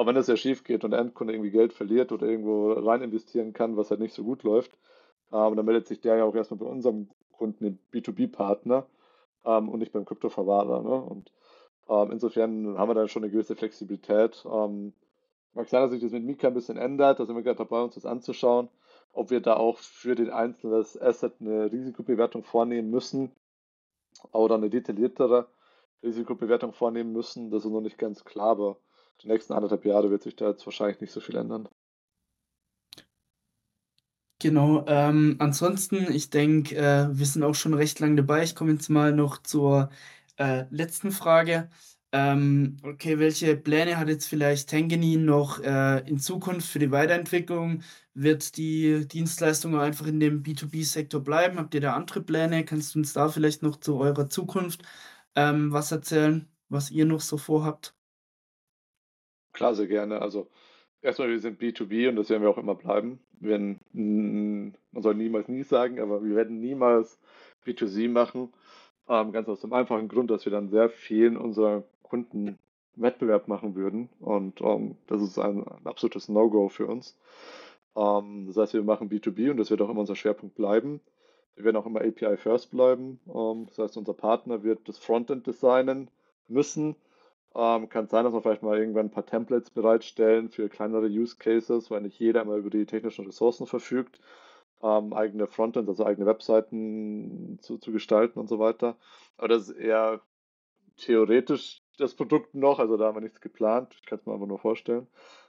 Aber 0.00 0.14
wenn 0.14 0.16
es 0.16 0.28
ja 0.28 0.36
schief 0.38 0.64
geht 0.64 0.82
und 0.82 0.92
der 0.92 1.00
Endkunde 1.00 1.34
irgendwie 1.34 1.50
Geld 1.50 1.74
verliert 1.74 2.10
oder 2.10 2.26
irgendwo 2.26 2.72
rein 2.72 3.02
investieren 3.02 3.52
kann, 3.52 3.76
was 3.76 3.90
halt 3.90 4.00
nicht 4.00 4.14
so 4.14 4.24
gut 4.24 4.44
läuft, 4.44 4.72
ähm, 5.30 5.56
dann 5.56 5.66
meldet 5.66 5.88
sich 5.88 6.00
der 6.00 6.16
ja 6.16 6.24
auch 6.24 6.34
erstmal 6.34 6.56
bei 6.56 6.64
unserem 6.64 7.10
Kunden, 7.32 7.64
dem 7.64 7.78
B2B-Partner 7.92 8.86
ähm, 9.44 9.68
und 9.68 9.78
nicht 9.78 9.92
beim 9.92 10.06
Kryptoverwahrer. 10.06 10.82
Ne? 10.82 11.02
Und 11.02 11.30
ähm, 11.90 12.12
insofern 12.12 12.78
haben 12.78 12.88
wir 12.88 12.94
da 12.94 13.08
schon 13.08 13.24
eine 13.24 13.30
gewisse 13.30 13.56
Flexibilität. 13.56 14.42
Ähm, 14.50 14.94
mag 15.52 15.68
sein, 15.68 15.82
dass 15.82 15.90
sich 15.90 16.00
das 16.00 16.12
mit 16.12 16.24
Mika 16.24 16.48
ein 16.48 16.54
bisschen 16.54 16.78
ändert. 16.78 17.20
Da 17.20 17.26
sind 17.26 17.36
wir 17.36 17.42
gerade 17.42 17.58
dabei, 17.58 17.82
uns 17.82 17.96
das 17.96 18.06
anzuschauen, 18.06 18.70
ob 19.12 19.28
wir 19.30 19.42
da 19.42 19.56
auch 19.56 19.76
für 19.76 20.14
den 20.14 20.30
einzelnen 20.30 20.80
Asset 20.80 21.34
eine 21.40 21.70
Risikobewertung 21.70 22.42
vornehmen 22.42 22.88
müssen 22.88 23.32
oder 24.32 24.54
eine 24.54 24.70
detailliertere 24.70 25.48
Risikobewertung 26.02 26.72
vornehmen 26.72 27.12
müssen. 27.12 27.50
Das 27.50 27.66
ist 27.66 27.70
noch 27.70 27.82
nicht 27.82 27.98
ganz 27.98 28.24
klar, 28.24 28.52
aber 28.52 28.78
die 29.22 29.28
nächsten 29.28 29.52
anderthalb 29.52 29.84
Jahre 29.84 30.10
wird 30.10 30.22
sich 30.22 30.36
da 30.36 30.48
jetzt 30.50 30.66
wahrscheinlich 30.66 31.00
nicht 31.00 31.12
so 31.12 31.20
viel 31.20 31.36
ändern. 31.36 31.68
Genau, 34.42 34.86
ähm, 34.86 35.36
ansonsten, 35.38 36.10
ich 36.10 36.30
denke, 36.30 36.74
äh, 36.74 37.08
wir 37.12 37.26
sind 37.26 37.42
auch 37.42 37.54
schon 37.54 37.74
recht 37.74 38.00
lang 38.00 38.16
dabei. 38.16 38.42
Ich 38.42 38.54
komme 38.54 38.72
jetzt 38.72 38.88
mal 38.88 39.12
noch 39.12 39.42
zur 39.42 39.90
äh, 40.38 40.64
letzten 40.70 41.12
Frage. 41.12 41.70
Ähm, 42.12 42.78
okay, 42.82 43.18
welche 43.18 43.56
Pläne 43.56 43.98
hat 43.98 44.08
jetzt 44.08 44.26
vielleicht 44.26 44.70
Tangany 44.70 45.16
noch 45.16 45.60
äh, 45.62 46.00
in 46.08 46.18
Zukunft 46.18 46.68
für 46.68 46.78
die 46.78 46.90
Weiterentwicklung? 46.90 47.82
Wird 48.14 48.56
die 48.56 49.06
Dienstleistung 49.06 49.78
einfach 49.78 50.06
in 50.06 50.20
dem 50.20 50.42
B2B-Sektor 50.42 51.22
bleiben? 51.22 51.58
Habt 51.58 51.74
ihr 51.74 51.80
da 51.82 51.94
andere 51.94 52.22
Pläne? 52.22 52.64
Kannst 52.64 52.94
du 52.94 52.98
uns 53.00 53.12
da 53.12 53.28
vielleicht 53.28 53.62
noch 53.62 53.76
zu 53.78 53.98
eurer 53.98 54.28
Zukunft 54.30 54.82
ähm, 55.34 55.72
was 55.72 55.92
erzählen, 55.92 56.48
was 56.68 56.90
ihr 56.90 57.04
noch 57.06 57.20
so 57.20 57.36
vorhabt? 57.38 57.94
Klar, 59.52 59.74
sehr 59.74 59.86
gerne. 59.86 60.22
Also 60.22 60.48
erstmal, 61.02 61.28
wir 61.30 61.40
sind 61.40 61.60
B2B 61.60 62.08
und 62.08 62.16
das 62.16 62.30
werden 62.30 62.42
wir 62.42 62.50
auch 62.50 62.58
immer 62.58 62.74
bleiben. 62.74 63.20
Wir 63.40 63.50
werden, 63.50 64.74
man 64.92 65.02
soll 65.02 65.14
niemals 65.14 65.48
nie 65.48 65.62
sagen, 65.62 66.00
aber 66.00 66.22
wir 66.24 66.36
werden 66.36 66.60
niemals 66.60 67.18
B2C 67.66 68.08
machen. 68.08 68.52
Ähm, 69.08 69.32
ganz 69.32 69.48
aus 69.48 69.60
dem 69.60 69.72
einfachen 69.72 70.08
Grund, 70.08 70.30
dass 70.30 70.44
wir 70.44 70.52
dann 70.52 70.68
sehr 70.68 70.88
vielen 70.88 71.36
unserer 71.36 71.84
Kunden 72.02 72.58
Wettbewerb 72.96 73.48
machen 73.48 73.74
würden. 73.74 74.08
Und 74.20 74.60
ähm, 74.60 74.96
das 75.06 75.22
ist 75.22 75.38
ein, 75.38 75.66
ein 75.66 75.86
absolutes 75.86 76.28
No-Go 76.28 76.68
für 76.68 76.86
uns. 76.86 77.18
Ähm, 77.96 78.46
das 78.46 78.56
heißt, 78.56 78.74
wir 78.74 78.82
machen 78.82 79.10
B2B 79.10 79.50
und 79.50 79.56
das 79.56 79.70
wird 79.70 79.82
auch 79.82 79.90
immer 79.90 80.00
unser 80.00 80.16
Schwerpunkt 80.16 80.54
bleiben. 80.54 81.00
Wir 81.56 81.64
werden 81.64 81.76
auch 81.76 81.86
immer 81.86 82.00
API 82.00 82.36
First 82.36 82.70
bleiben. 82.70 83.20
Ähm, 83.26 83.66
das 83.66 83.78
heißt, 83.78 83.96
unser 83.96 84.14
Partner 84.14 84.62
wird 84.62 84.88
das 84.88 84.98
Frontend 84.98 85.46
designen 85.46 86.10
müssen 86.46 86.96
ähm, 87.54 87.88
kann 87.88 88.08
sein, 88.08 88.24
dass 88.24 88.32
wir 88.32 88.42
vielleicht 88.42 88.62
mal 88.62 88.78
irgendwann 88.78 89.06
ein 89.06 89.10
paar 89.10 89.26
Templates 89.26 89.70
bereitstellen 89.70 90.50
für 90.50 90.68
kleinere 90.68 91.06
Use 91.06 91.36
Cases, 91.36 91.90
weil 91.90 92.02
nicht 92.02 92.18
jeder 92.18 92.42
immer 92.42 92.56
über 92.56 92.70
die 92.70 92.86
technischen 92.86 93.26
Ressourcen 93.26 93.66
verfügt, 93.66 94.20
ähm, 94.82 95.12
eigene 95.12 95.46
Frontends, 95.46 95.88
also 95.88 96.06
eigene 96.06 96.26
Webseiten 96.26 97.58
zu, 97.60 97.78
zu 97.78 97.92
gestalten 97.92 98.38
und 98.38 98.48
so 98.48 98.58
weiter. 98.58 98.96
Aber 99.36 99.48
das 99.48 99.68
ist 99.68 99.76
eher 99.76 100.20
theoretisch 100.96 101.82
das 101.98 102.14
Produkt 102.14 102.54
noch, 102.54 102.78
also 102.78 102.96
da 102.96 103.06
haben 103.06 103.16
wir 103.16 103.20
nichts 103.22 103.40
geplant. 103.40 103.94
Ich 103.94 104.06
kann 104.06 104.18
es 104.18 104.26
mir 104.26 104.34
einfach 104.34 104.46
nur 104.46 104.58
vorstellen. 104.58 105.06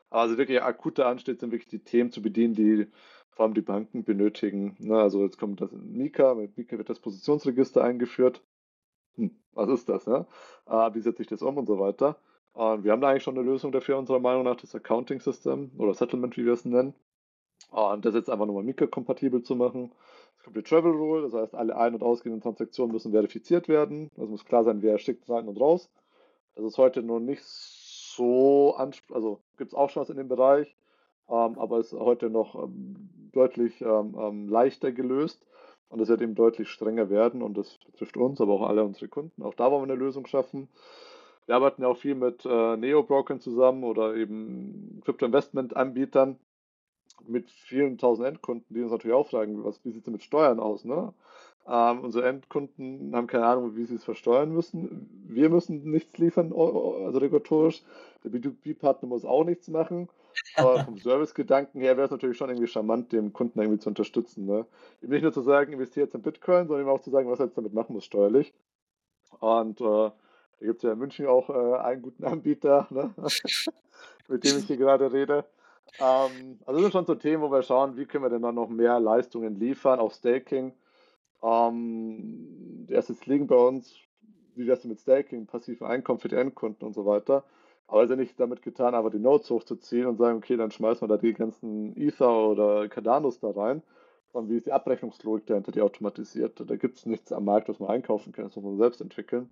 Aber 0.09 0.21
also 0.21 0.37
wirklich 0.37 0.61
akuter 0.61 1.07
ansteht, 1.07 1.39
sind 1.39 1.51
wirklich 1.51 1.69
die 1.69 1.83
Themen 1.83 2.11
zu 2.11 2.21
bedienen, 2.21 2.53
die 2.55 2.87
vor 3.29 3.45
allem 3.45 3.53
die 3.53 3.61
Banken 3.61 4.03
benötigen. 4.03 4.75
Ne, 4.79 4.99
also 4.99 5.23
jetzt 5.23 5.37
kommt 5.37 5.61
das 5.61 5.71
in 5.71 5.93
Mika, 5.93 6.35
mit 6.35 6.57
Mika 6.57 6.77
wird 6.77 6.89
das 6.89 6.99
Positionsregister 6.99 7.83
eingeführt 7.83 8.43
hm, 9.15 9.31
was 9.53 9.69
ist 9.69 9.89
das, 9.89 10.07
ne? 10.07 10.25
Äh, 10.67 10.93
wie 10.93 11.01
setze 11.01 11.21
ich 11.21 11.27
das 11.27 11.41
um 11.41 11.57
und 11.57 11.67
so 11.67 11.79
weiter. 11.79 12.17
Und 12.53 12.83
wir 12.83 12.91
haben 12.91 13.01
da 13.01 13.09
eigentlich 13.09 13.23
schon 13.23 13.37
eine 13.37 13.45
Lösung 13.47 13.71
dafür, 13.71 13.97
unserer 13.97 14.19
Meinung 14.19 14.43
nach, 14.43 14.57
das 14.57 14.75
Accounting 14.75 15.21
System 15.21 15.71
oder 15.77 15.93
Settlement, 15.93 16.35
wie 16.37 16.45
wir 16.45 16.53
es 16.53 16.65
nennen. 16.65 16.93
Und 17.69 18.03
das 18.03 18.15
jetzt 18.15 18.29
einfach 18.29 18.45
nochmal 18.45 18.63
Mika-kompatibel 18.63 19.43
zu 19.43 19.55
machen. 19.55 19.91
Es 20.37 20.43
kommt 20.43 20.57
die 20.57 20.63
Travel 20.63 20.91
Rule, 20.91 21.21
das 21.21 21.33
heißt, 21.33 21.55
alle 21.55 21.77
ein- 21.77 21.93
und 21.93 22.03
ausgehenden 22.03 22.41
Transaktionen 22.41 22.91
müssen 22.91 23.11
verifiziert 23.11 23.69
werden. 23.69 24.09
Also 24.17 24.31
muss 24.31 24.45
klar 24.45 24.63
sein, 24.63 24.81
wer 24.81 24.97
schickt 24.97 25.29
rein 25.29 25.47
und 25.47 25.59
raus. 25.59 25.89
Das 26.55 26.65
ist 26.65 26.77
heute 26.77 27.01
noch 27.01 27.19
nicht 27.19 27.43
so, 27.43 28.75
also 28.75 29.39
gibt 29.57 29.71
es 29.71 29.77
auch 29.77 29.89
schon 29.89 30.01
was 30.01 30.09
in 30.09 30.17
dem 30.17 30.27
Bereich, 30.27 30.75
ähm, 31.29 31.57
aber 31.57 31.79
ist 31.79 31.93
heute 31.93 32.29
noch 32.29 32.55
ähm, 32.55 33.09
deutlich 33.31 33.79
ähm, 33.81 34.17
ähm 34.19 34.49
leichter 34.49 34.91
gelöst. 34.91 35.45
Und 35.91 35.99
das 35.99 36.07
wird 36.07 36.21
eben 36.21 36.35
deutlich 36.35 36.69
strenger 36.69 37.09
werden 37.09 37.41
und 37.41 37.57
das 37.57 37.77
betrifft 37.85 38.15
uns, 38.15 38.39
aber 38.39 38.53
auch 38.53 38.67
alle 38.67 38.83
unsere 38.83 39.09
Kunden. 39.09 39.43
Auch 39.43 39.53
da 39.53 39.69
wollen 39.69 39.87
wir 39.87 39.93
eine 39.93 40.01
Lösung 40.01 40.25
schaffen. 40.25 40.69
Wir 41.45 41.55
arbeiten 41.55 41.81
ja 41.81 41.89
auch 41.89 41.97
viel 41.97 42.15
mit 42.15 42.45
äh, 42.45 42.77
Neo-Brokern 42.77 43.41
zusammen 43.41 43.83
oder 43.83 44.15
eben 44.15 45.01
Crypto-Investment-Anbietern 45.03 46.39
mit 47.27 47.51
vielen 47.51 47.97
tausend 47.97 48.27
Endkunden, 48.27 48.73
die 48.73 48.81
uns 48.81 48.91
natürlich 48.91 49.15
auch 49.15 49.29
fragen, 49.29 49.63
was, 49.65 49.83
wie 49.83 49.91
sieht 49.91 50.07
es 50.07 50.11
mit 50.11 50.23
Steuern 50.23 50.61
aus? 50.61 50.85
Ne? 50.85 51.13
Ähm, 51.67 51.99
unsere 51.99 52.27
Endkunden 52.27 53.15
haben 53.15 53.27
keine 53.27 53.45
Ahnung, 53.45 53.75
wie 53.75 53.85
sie 53.85 53.95
es 53.95 54.03
versteuern 54.03 54.51
müssen. 54.51 55.09
Wir 55.27 55.49
müssen 55.49 55.89
nichts 55.89 56.17
liefern, 56.17 56.51
also 56.53 57.19
regulatorisch. 57.19 57.83
Der 58.23 58.31
B2B-Partner 58.31 59.07
muss 59.07 59.25
auch 59.25 59.43
nichts 59.43 59.67
machen. 59.67 60.09
Aber 60.55 60.83
vom 60.83 60.97
Service-Gedanken 60.99 61.79
her 61.79 61.97
wäre 61.97 62.05
es 62.05 62.11
natürlich 62.11 62.37
schon 62.37 62.49
irgendwie 62.49 62.67
charmant, 62.67 63.11
den 63.11 63.31
Kunden 63.31 63.59
irgendwie 63.59 63.79
zu 63.79 63.89
unterstützen. 63.89 64.45
Ne? 64.45 64.65
Nicht 65.01 65.21
nur 65.21 65.33
zu 65.33 65.41
sagen, 65.41 65.73
investiere 65.73 66.05
jetzt 66.05 66.15
in 66.15 66.21
Bitcoin, 66.21 66.67
sondern 66.67 66.89
auch 66.89 67.01
zu 67.01 67.11
sagen, 67.11 67.29
was 67.29 67.39
er 67.39 67.45
jetzt 67.45 67.57
damit 67.57 67.73
machen 67.73 67.93
muss 67.93 68.05
steuerlich. 68.05 68.53
Und 69.39 69.81
äh, 69.81 69.83
da 69.83 70.13
gibt 70.59 70.77
es 70.77 70.83
ja 70.83 70.93
in 70.93 70.99
München 70.99 71.27
auch 71.27 71.49
äh, 71.49 71.77
einen 71.79 72.01
guten 72.01 72.23
Anbieter, 72.23 72.87
ne? 72.89 73.13
mit 74.27 74.43
dem 74.43 74.57
ich 74.57 74.65
hier 74.65 74.77
gerade 74.77 75.11
rede. 75.11 75.45
Ähm, 75.99 76.59
also 76.65 76.73
das 76.73 76.81
sind 76.81 76.91
schon 76.91 77.05
so 77.05 77.15
Themen, 77.15 77.43
wo 77.43 77.51
wir 77.51 77.63
schauen, 77.63 77.97
wie 77.97 78.05
können 78.05 78.23
wir 78.23 78.29
denn 78.29 78.41
dann 78.41 78.55
noch 78.55 78.69
mehr 78.69 78.99
Leistungen 78.99 79.59
liefern, 79.59 79.99
auch 79.99 80.11
Staking. 80.11 80.73
Ähm, 81.43 82.85
die 82.87 82.95
Assets 82.95 83.25
liegen 83.25 83.47
bei 83.47 83.55
uns. 83.55 83.95
Wie 84.55 84.65
denn 84.65 84.77
mit 84.83 84.99
Staking, 84.99 85.47
passive 85.47 85.87
Einkommen 85.87 86.19
für 86.19 86.27
die 86.27 86.35
Endkunden 86.35 86.85
und 86.85 86.93
so 86.93 87.05
weiter. 87.05 87.45
Aber 87.87 88.03
es 88.03 88.09
ist 88.09 88.11
ja 88.11 88.15
nicht 88.15 88.39
damit 88.39 88.61
getan, 88.61 88.95
einfach 88.95 89.11
die 89.11 89.19
Nodes 89.19 89.49
hochzuziehen 89.49 90.05
und 90.05 90.17
sagen, 90.17 90.37
okay, 90.37 90.57
dann 90.57 90.71
schmeißen 90.71 91.01
wir 91.01 91.15
da 91.15 91.17
die 91.17 91.33
ganzen 91.33 91.95
Ether 91.97 92.49
oder 92.49 92.87
Cardanos 92.89 93.39
da 93.39 93.51
rein. 93.51 93.81
Und 94.33 94.49
wie 94.49 94.57
ist 94.57 94.65
die 94.65 94.71
Abrechnungslogik 94.71 95.45
dahinter, 95.47 95.71
die 95.71 95.81
automatisiert? 95.81 96.61
Da 96.65 96.75
gibt 96.75 96.97
es 96.97 97.05
nichts 97.05 97.31
am 97.31 97.45
Markt, 97.45 97.69
was 97.69 97.79
man 97.79 97.89
einkaufen 97.89 98.31
kann, 98.31 98.45
das 98.45 98.55
muss 98.55 98.63
man 98.63 98.77
selbst 98.77 99.01
entwickeln. 99.01 99.49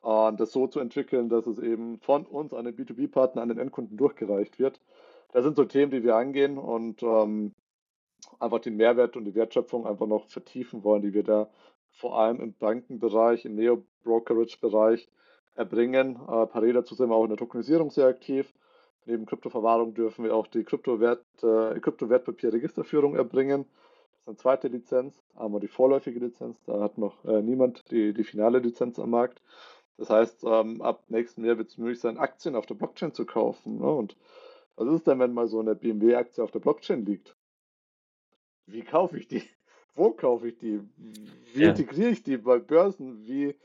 Und 0.00 0.40
das 0.40 0.52
so 0.52 0.66
zu 0.66 0.80
entwickeln, 0.80 1.28
dass 1.28 1.46
es 1.46 1.58
eben 1.58 1.98
von 2.00 2.26
uns 2.26 2.52
an 2.52 2.64
den 2.64 2.76
B2B-Partner, 2.76 3.42
an 3.42 3.48
den 3.48 3.58
Endkunden 3.58 3.96
durchgereicht 3.96 4.58
wird. 4.58 4.80
Das 5.32 5.44
sind 5.44 5.56
so 5.56 5.64
Themen, 5.64 5.90
die 5.90 6.02
wir 6.02 6.16
angehen 6.16 6.58
und 6.58 7.02
ähm, 7.02 7.54
einfach 8.38 8.60
den 8.60 8.76
Mehrwert 8.76 9.16
und 9.16 9.24
die 9.24 9.34
Wertschöpfung 9.34 9.86
einfach 9.86 10.06
noch 10.06 10.26
vertiefen 10.26 10.84
wollen, 10.84 11.02
die 11.02 11.14
wir 11.14 11.24
da 11.24 11.48
vor 11.90 12.18
allem 12.18 12.40
im 12.40 12.54
Bankenbereich, 12.54 13.44
im 13.44 13.56
Neo-Brokerage-Bereich 13.56 15.08
erbringen. 15.54 16.16
Äh, 16.16 16.46
parallel 16.46 16.74
dazu 16.74 16.94
sind 16.94 17.10
wir 17.10 17.16
auch 17.16 17.24
in 17.24 17.30
der 17.30 17.38
Tokenisierung 17.38 17.90
sehr 17.90 18.06
aktiv. 18.06 18.52
Neben 19.06 19.26
Kryptoverwahrung 19.26 19.94
dürfen 19.94 20.24
wir 20.24 20.34
auch 20.34 20.46
die 20.46 20.64
Kryptowert, 20.64 21.24
äh, 21.42 21.80
Kryptowertpapierregisterführung 21.80 23.16
erbringen. 23.16 23.64
Das 23.64 24.20
ist 24.20 24.28
eine 24.28 24.36
zweite 24.36 24.68
Lizenz, 24.68 25.22
aber 25.34 25.60
die 25.60 25.68
vorläufige 25.68 26.20
Lizenz, 26.20 26.62
da 26.66 26.80
hat 26.80 26.98
noch 26.98 27.24
äh, 27.24 27.42
niemand 27.42 27.90
die, 27.90 28.12
die 28.12 28.24
finale 28.24 28.58
Lizenz 28.58 28.98
am 28.98 29.10
Markt. 29.10 29.40
Das 29.96 30.10
heißt, 30.10 30.44
ähm, 30.44 30.82
ab 30.82 31.02
nächsten 31.08 31.44
Jahr 31.44 31.58
wird 31.58 31.70
es 31.70 31.78
möglich 31.78 32.00
sein, 32.00 32.18
Aktien 32.18 32.54
auf 32.54 32.66
der 32.66 32.74
Blockchain 32.74 33.14
zu 33.14 33.26
kaufen. 33.26 33.78
Ne? 33.78 33.90
Und 33.90 34.16
Was 34.76 34.88
ist 34.94 35.06
denn, 35.06 35.18
wenn 35.18 35.34
mal 35.34 35.48
so 35.48 35.58
eine 35.58 35.74
BMW-Aktie 35.74 36.44
auf 36.44 36.52
der 36.52 36.60
Blockchain 36.60 37.04
liegt? 37.04 37.34
Wie 38.68 38.82
kaufe 38.82 39.18
ich 39.18 39.28
die? 39.28 39.42
Wo 39.94 40.10
kaufe 40.12 40.48
ich 40.48 40.58
die? 40.58 40.80
Wie 41.54 41.62
Ja. 41.62 41.70
integriere 41.70 42.10
ich 42.10 42.22
die 42.22 42.36
bei 42.36 42.58
Börsen? 42.58 43.26
Wie 43.26 43.56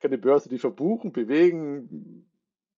kann 0.00 0.10
die 0.10 0.16
Börse 0.16 0.48
die 0.48 0.58
verbuchen, 0.58 1.12
bewegen, 1.12 2.26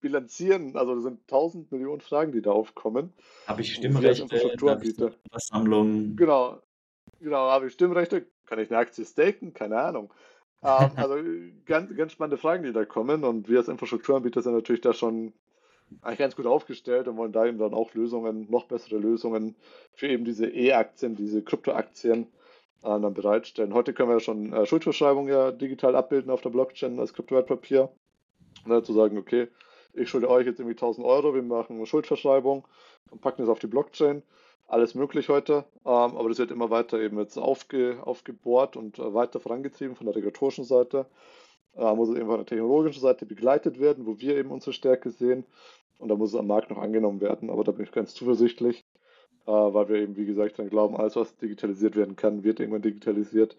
bilanzieren? 0.01 0.76
Also, 0.76 0.95
das 0.95 1.05
sind 1.05 1.26
tausend 1.28 1.70
Millionen 1.70 2.01
Fragen, 2.01 2.32
die 2.32 2.43
da 2.43 2.51
aufkommen. 2.51 3.12
Habe 3.47 3.61
ich 3.61 3.74
Stimmrechte? 3.74 4.22
Infrastrukturanbieter 4.22 5.12
Versammlungen? 5.30 6.16
Genau, 6.16 6.61
genau, 7.20 7.51
habe 7.51 7.68
ich 7.68 7.74
Stimmrechte? 7.74 8.26
Kann 8.47 8.59
ich 8.59 8.70
eine 8.70 8.78
Aktie 8.78 9.05
staken? 9.05 9.55
Keine 9.55 9.80
Ahnung. 9.80 10.12
Ähm, 10.62 10.91
also 10.97 11.16
ganz, 11.66 11.95
ganz 11.97 12.12
spannende 12.12 12.37
Fragen, 12.37 12.64
die 12.64 12.72
da 12.72 12.85
kommen. 12.85 13.22
Und 13.24 13.49
wir 13.49 13.59
als 13.59 13.68
Infrastrukturanbieter 13.68 14.43
sind 14.43 14.55
natürlich 14.55 14.82
da 14.82 14.93
schon 14.93 15.32
eigentlich 16.03 16.18
ganz 16.18 16.37
gut 16.37 16.47
aufgestellt 16.47 17.09
und 17.09 17.16
wollen 17.16 17.32
da 17.32 17.47
eben 17.47 17.59
dann 17.59 17.74
auch 17.74 17.95
Lösungen, 17.95 18.47
noch 18.51 18.64
bessere 18.64 18.99
Lösungen 18.99 19.55
für 19.93 20.09
eben 20.09 20.24
diese 20.24 20.47
E-Aktien, 20.47 21.16
diese 21.16 21.43
Kryptoaktien 21.43 22.24
äh, 22.82 23.01
dann 23.01 23.14
bereitstellen. 23.14 23.74
Heute 23.74 23.93
können 23.93 24.11
wir 24.11 24.14
ja 24.14 24.20
schon 24.20 24.53
äh, 24.53 24.66
Schuldverschreibungen 24.66 25.32
ja 25.32 25.51
digital 25.51 25.97
abbilden 25.97 26.30
auf 26.30 26.43
der 26.43 26.51
Blockchain 26.51 26.99
als 26.99 27.14
Kryptowertpapier. 27.14 27.91
Und 28.64 28.70
dazu 28.70 28.93
sagen, 28.93 29.18
okay, 29.18 29.49
ich 29.93 30.09
schulde 30.09 30.28
euch 30.28 30.47
jetzt 30.47 30.59
irgendwie 30.59 30.76
1000 30.76 31.07
Euro, 31.07 31.35
wir 31.35 31.43
machen 31.43 31.76
eine 31.76 31.87
Schuldverschreibung 31.87 32.66
und 33.11 33.20
packen 33.20 33.43
das 33.43 33.49
auf 33.49 33.59
die 33.59 33.66
Blockchain. 33.66 34.22
Alles 34.66 34.95
möglich 34.95 35.28
heute, 35.28 35.64
ähm, 35.85 36.16
aber 36.16 36.28
das 36.30 36.39
wird 36.39 36.51
immer 36.51 36.70
weiter 36.70 36.99
eben 36.99 37.18
jetzt 37.18 37.37
aufge, 37.37 37.99
aufgebohrt 38.03 38.76
und 38.76 38.99
äh, 38.99 39.14
weiter 39.14 39.39
vorangetrieben 39.39 39.95
von 39.95 40.07
der 40.07 40.16
regulatorischen 40.16 40.64
Seite. 40.64 41.07
Äh, 41.77 41.95
muss 41.95 42.09
es 42.09 42.16
eben 42.16 42.27
von 42.27 42.37
der 42.37 42.47
technologischen 42.47 43.01
Seite 43.01 43.27
begleitet 43.27 43.81
werden, 43.81 44.07
wo 44.07 44.18
wir 44.18 44.37
eben 44.37 44.51
unsere 44.51 44.72
Stärke 44.72 45.11
sehen. 45.11 45.45
Und 45.99 46.09
da 46.09 46.16
muss 46.16 46.31
es 46.31 46.39
am 46.39 46.47
Markt 46.47 46.70
noch 46.70 46.79
angenommen 46.79 47.20
werden. 47.20 47.51
Aber 47.51 47.64
da 47.64 47.72
bin 47.72 47.85
ich 47.85 47.93
ganz 47.93 48.14
zuversichtlich, 48.14 48.85
äh, 49.47 49.51
weil 49.51 49.89
wir 49.89 49.97
eben, 49.97 50.16
wie 50.16 50.27
gesagt, 50.27 50.59
dann 50.59 50.70
glauben, 50.70 50.97
alles, 50.97 51.16
was 51.16 51.37
digitalisiert 51.37 51.97
werden 51.97 52.16
kann, 52.16 52.45
wird 52.45 52.61
irgendwann 52.61 52.83
digitalisiert. 52.83 53.57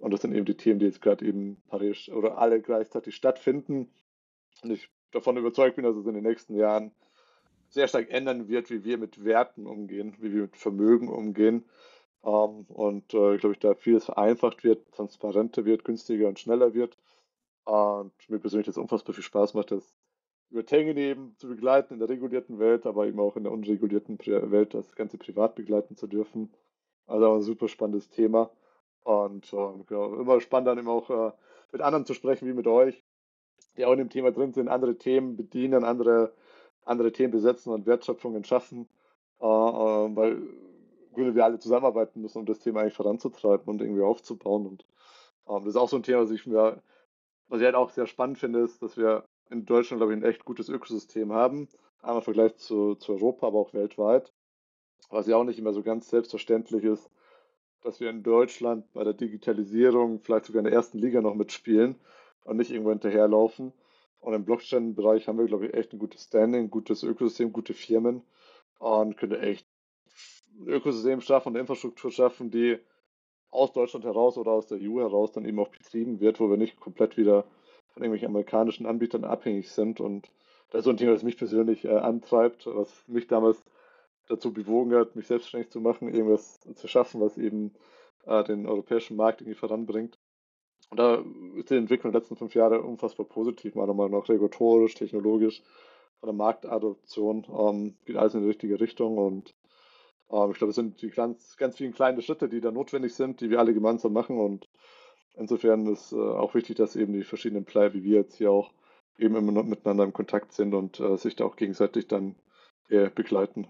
Und 0.00 0.12
das 0.12 0.22
sind 0.22 0.34
eben 0.34 0.46
die 0.46 0.56
Themen, 0.56 0.80
die 0.80 0.86
jetzt 0.86 1.00
gerade 1.00 1.24
eben 1.24 1.62
Paris 1.68 2.08
oder 2.08 2.38
alle 2.38 2.60
gleichzeitig 2.60 3.14
stattfinden. 3.14 3.88
Und 4.62 4.70
ich 4.70 4.88
davon 5.12 5.36
überzeugt 5.36 5.76
bin, 5.76 5.84
dass 5.84 5.96
es 5.96 6.06
in 6.06 6.14
den 6.14 6.24
nächsten 6.24 6.56
Jahren 6.56 6.92
sehr 7.68 7.88
stark 7.88 8.10
ändern 8.10 8.48
wird, 8.48 8.70
wie 8.70 8.84
wir 8.84 8.98
mit 8.98 9.24
Werten 9.24 9.66
umgehen, 9.66 10.14
wie 10.18 10.32
wir 10.32 10.42
mit 10.42 10.56
Vermögen 10.56 11.08
umgehen. 11.08 11.64
Ähm, 12.24 12.66
und 12.68 13.14
äh, 13.14 13.36
glaube 13.38 13.52
ich, 13.52 13.58
da 13.58 13.74
vieles 13.74 14.04
vereinfacht 14.04 14.64
wird, 14.64 14.90
transparenter 14.92 15.64
wird, 15.64 15.84
günstiger 15.84 16.28
und 16.28 16.38
schneller 16.38 16.74
wird. 16.74 16.96
Und 17.64 18.12
mir 18.28 18.38
persönlich 18.38 18.66
das 18.66 18.78
unfassbar 18.78 19.14
viel 19.14 19.24
Spaß 19.24 19.54
macht, 19.54 19.70
das 19.70 19.94
über 20.50 20.66
Tengen 20.66 20.96
eben 20.96 21.34
zu 21.38 21.48
begleiten 21.48 21.94
in 21.94 22.00
der 22.00 22.08
regulierten 22.08 22.58
Welt, 22.58 22.84
aber 22.86 23.06
eben 23.06 23.18
auch 23.20 23.36
in 23.36 23.44
der 23.44 23.52
unregulierten 23.52 24.18
Welt 24.18 24.74
das 24.74 24.94
Ganze 24.94 25.16
privat 25.16 25.54
begleiten 25.54 25.96
zu 25.96 26.06
dürfen. 26.06 26.52
Also 27.06 27.32
ein 27.34 27.42
super 27.42 27.68
spannendes 27.68 28.10
Thema. 28.10 28.50
Und 29.02 29.52
äh, 29.52 29.84
genau, 29.86 30.14
immer 30.14 30.40
spannend 30.40 30.68
dann 30.68 30.78
eben 30.78 30.88
auch 30.88 31.10
äh, 31.10 31.32
mit 31.72 31.80
anderen 31.80 32.04
zu 32.04 32.14
sprechen, 32.14 32.46
wie 32.46 32.52
mit 32.52 32.66
euch, 32.66 33.02
die 33.76 33.84
auch 33.84 33.92
in 33.92 33.98
dem 33.98 34.10
Thema 34.10 34.30
drin 34.30 34.52
sind, 34.52 34.68
andere 34.68 34.96
Themen 34.96 35.36
bedienen, 35.36 35.84
andere, 35.84 36.34
andere 36.84 37.12
Themen 37.12 37.32
besetzen 37.32 37.72
und 37.72 37.86
Wertschöpfungen 37.86 38.44
schaffen, 38.44 38.88
äh, 39.40 39.44
äh, 39.46 40.16
weil 40.16 40.42
wir 41.14 41.44
alle 41.44 41.58
zusammenarbeiten 41.58 42.20
müssen, 42.20 42.38
um 42.38 42.46
das 42.46 42.60
Thema 42.60 42.80
eigentlich 42.80 42.94
voranzutreiben 42.94 43.66
und 43.66 43.80
irgendwie 43.80 44.02
aufzubauen. 44.02 44.66
Und 44.66 44.86
ähm, 45.48 45.64
das 45.64 45.74
ist 45.74 45.76
auch 45.76 45.88
so 45.88 45.96
ein 45.96 46.02
Thema, 46.02 46.22
was 46.22 46.30
ich 46.30 46.46
mir, 46.46 46.82
was 47.52 47.60
ich 47.60 47.66
halt 47.66 47.74
auch 47.74 47.90
sehr 47.90 48.06
spannend 48.06 48.38
finde, 48.38 48.60
ist, 48.60 48.80
dass 48.80 48.96
wir 48.96 49.26
in 49.50 49.66
Deutschland, 49.66 49.98
glaube 50.00 50.14
ich, 50.14 50.18
ein 50.18 50.24
echt 50.24 50.46
gutes 50.46 50.70
Ökosystem 50.70 51.34
haben. 51.34 51.68
Einmal 52.00 52.20
im 52.20 52.22
Vergleich 52.22 52.56
zu, 52.56 52.94
zu 52.94 53.12
Europa, 53.12 53.46
aber 53.46 53.58
auch 53.58 53.74
weltweit. 53.74 54.32
Was 55.10 55.26
ja 55.26 55.36
auch 55.36 55.44
nicht 55.44 55.58
immer 55.58 55.74
so 55.74 55.82
ganz 55.82 56.08
selbstverständlich 56.08 56.82
ist, 56.82 57.10
dass 57.82 58.00
wir 58.00 58.08
in 58.08 58.22
Deutschland 58.22 58.90
bei 58.94 59.04
der 59.04 59.12
Digitalisierung 59.12 60.20
vielleicht 60.20 60.46
sogar 60.46 60.60
in 60.60 60.64
der 60.64 60.72
ersten 60.72 60.96
Liga 60.96 61.20
noch 61.20 61.34
mitspielen 61.34 61.96
und 62.44 62.56
nicht 62.56 62.70
irgendwo 62.70 62.88
hinterherlaufen. 62.88 63.74
Und 64.20 64.32
im 64.32 64.46
Blockchain-Bereich 64.46 65.28
haben 65.28 65.36
wir, 65.36 65.44
glaube 65.44 65.66
ich, 65.66 65.74
echt 65.74 65.92
ein 65.92 65.98
gutes 65.98 66.24
Standing, 66.24 66.70
gutes 66.70 67.02
Ökosystem, 67.02 67.52
gute 67.52 67.74
Firmen 67.74 68.22
und 68.78 69.18
können 69.18 69.38
echt 69.38 69.66
ein 70.58 70.68
Ökosystem 70.68 71.20
schaffen, 71.20 71.50
eine 71.50 71.60
Infrastruktur 71.60 72.12
schaffen, 72.12 72.50
die 72.50 72.78
aus 73.52 73.72
Deutschland 73.72 74.04
heraus 74.04 74.36
oder 74.38 74.50
aus 74.50 74.66
der 74.66 74.78
EU 74.80 74.98
heraus 75.00 75.30
dann 75.32 75.44
eben 75.44 75.60
auch 75.60 75.68
betrieben 75.68 76.20
wird, 76.20 76.40
wo 76.40 76.50
wir 76.50 76.56
nicht 76.56 76.80
komplett 76.80 77.16
wieder 77.16 77.44
von 77.92 78.02
irgendwelchen 78.02 78.28
amerikanischen 78.28 78.86
Anbietern 78.86 79.24
abhängig 79.24 79.70
sind. 79.70 80.00
Und 80.00 80.30
das 80.70 80.80
ist 80.80 80.84
so 80.84 80.90
ein 80.90 80.96
Thema, 80.96 81.12
das 81.12 81.22
mich 81.22 81.36
persönlich 81.36 81.84
äh, 81.84 81.90
antreibt, 81.90 82.66
was 82.66 83.06
mich 83.06 83.28
damals 83.28 83.62
dazu 84.28 84.52
bewogen 84.52 84.94
hat, 84.94 85.14
mich 85.14 85.26
selbstständig 85.26 85.70
zu 85.70 85.80
machen, 85.80 86.12
irgendwas 86.12 86.60
zu 86.60 86.88
schaffen, 86.88 87.20
was 87.20 87.36
eben 87.36 87.74
äh, 88.24 88.42
den 88.42 88.66
europäischen 88.66 89.16
Markt 89.16 89.42
irgendwie 89.42 89.58
voranbringt. 89.58 90.18
Und 90.90 90.98
da 90.98 91.22
ist 91.56 91.70
die 91.70 91.76
Entwicklung 91.76 92.12
der 92.12 92.20
letzten 92.20 92.36
fünf 92.36 92.54
Jahre 92.54 92.82
unfassbar 92.82 93.26
positiv, 93.26 93.74
meiner 93.74 93.94
Meinung 93.94 94.18
nach, 94.18 94.28
regulatorisch, 94.28 94.94
technologisch, 94.94 95.62
von 96.20 96.28
der 96.28 96.34
Marktadoption 96.34 97.46
ähm, 97.50 97.96
geht 98.04 98.16
alles 98.16 98.34
in 98.34 98.42
die 98.42 98.46
richtige 98.46 98.78
Richtung 98.78 99.18
und 99.18 99.54
ich 100.50 100.58
glaube, 100.58 100.70
es 100.70 100.76
sind 100.76 101.02
die 101.02 101.10
ganz, 101.10 101.56
ganz 101.56 101.76
vielen 101.76 101.92
kleinen 101.92 102.22
Schritte, 102.22 102.48
die 102.48 102.60
da 102.60 102.70
notwendig 102.70 103.14
sind, 103.14 103.40
die 103.40 103.50
wir 103.50 103.58
alle 103.58 103.74
gemeinsam 103.74 104.12
machen 104.12 104.38
und 104.38 104.68
insofern 105.34 105.86
ist 105.86 106.12
äh, 106.12 106.16
auch 106.16 106.54
wichtig, 106.54 106.76
dass 106.76 106.96
eben 106.96 107.12
die 107.12 107.24
verschiedenen 107.24 107.64
Player, 107.64 107.92
wie 107.94 108.02
wir 108.02 108.20
jetzt 108.20 108.36
hier 108.36 108.50
auch, 108.50 108.72
eben 109.18 109.36
immer 109.36 109.52
noch 109.52 109.64
miteinander 109.64 110.04
im 110.04 110.12
Kontakt 110.12 110.52
sind 110.52 110.74
und 110.74 110.98
äh, 110.98 111.16
sich 111.18 111.36
da 111.36 111.44
auch 111.44 111.56
gegenseitig 111.56 112.08
dann 112.08 112.34
äh, 112.88 113.10
begleiten. 113.10 113.68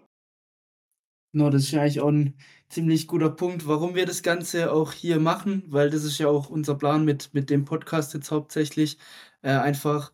Genau, 1.33 1.51
das 1.51 1.63
ist 1.63 1.73
ja 1.73 1.81
eigentlich 1.81 2.01
auch 2.01 2.09
ein 2.09 2.37
ziemlich 2.69 3.09
guter 3.09 3.31
Punkt, 3.31 3.67
warum 3.67 3.95
wir 3.95 4.07
das 4.07 4.23
Ganze 4.23 4.71
auch 4.71 4.93
hier 4.93 5.19
machen, 5.19 5.65
weil 5.69 5.91
das 5.91 6.05
ist 6.05 6.19
ja 6.19 6.29
auch 6.29 6.51
unser 6.51 6.75
Plan 6.75 7.05
mit, 7.05 7.33
mit 7.33 7.51
dem 7.51 7.65
Podcast 7.65 8.13
jetzt 8.15 8.31
hauptsächlich. 8.31 8.99
Äh, 9.41 9.53
einfach 9.53 10.13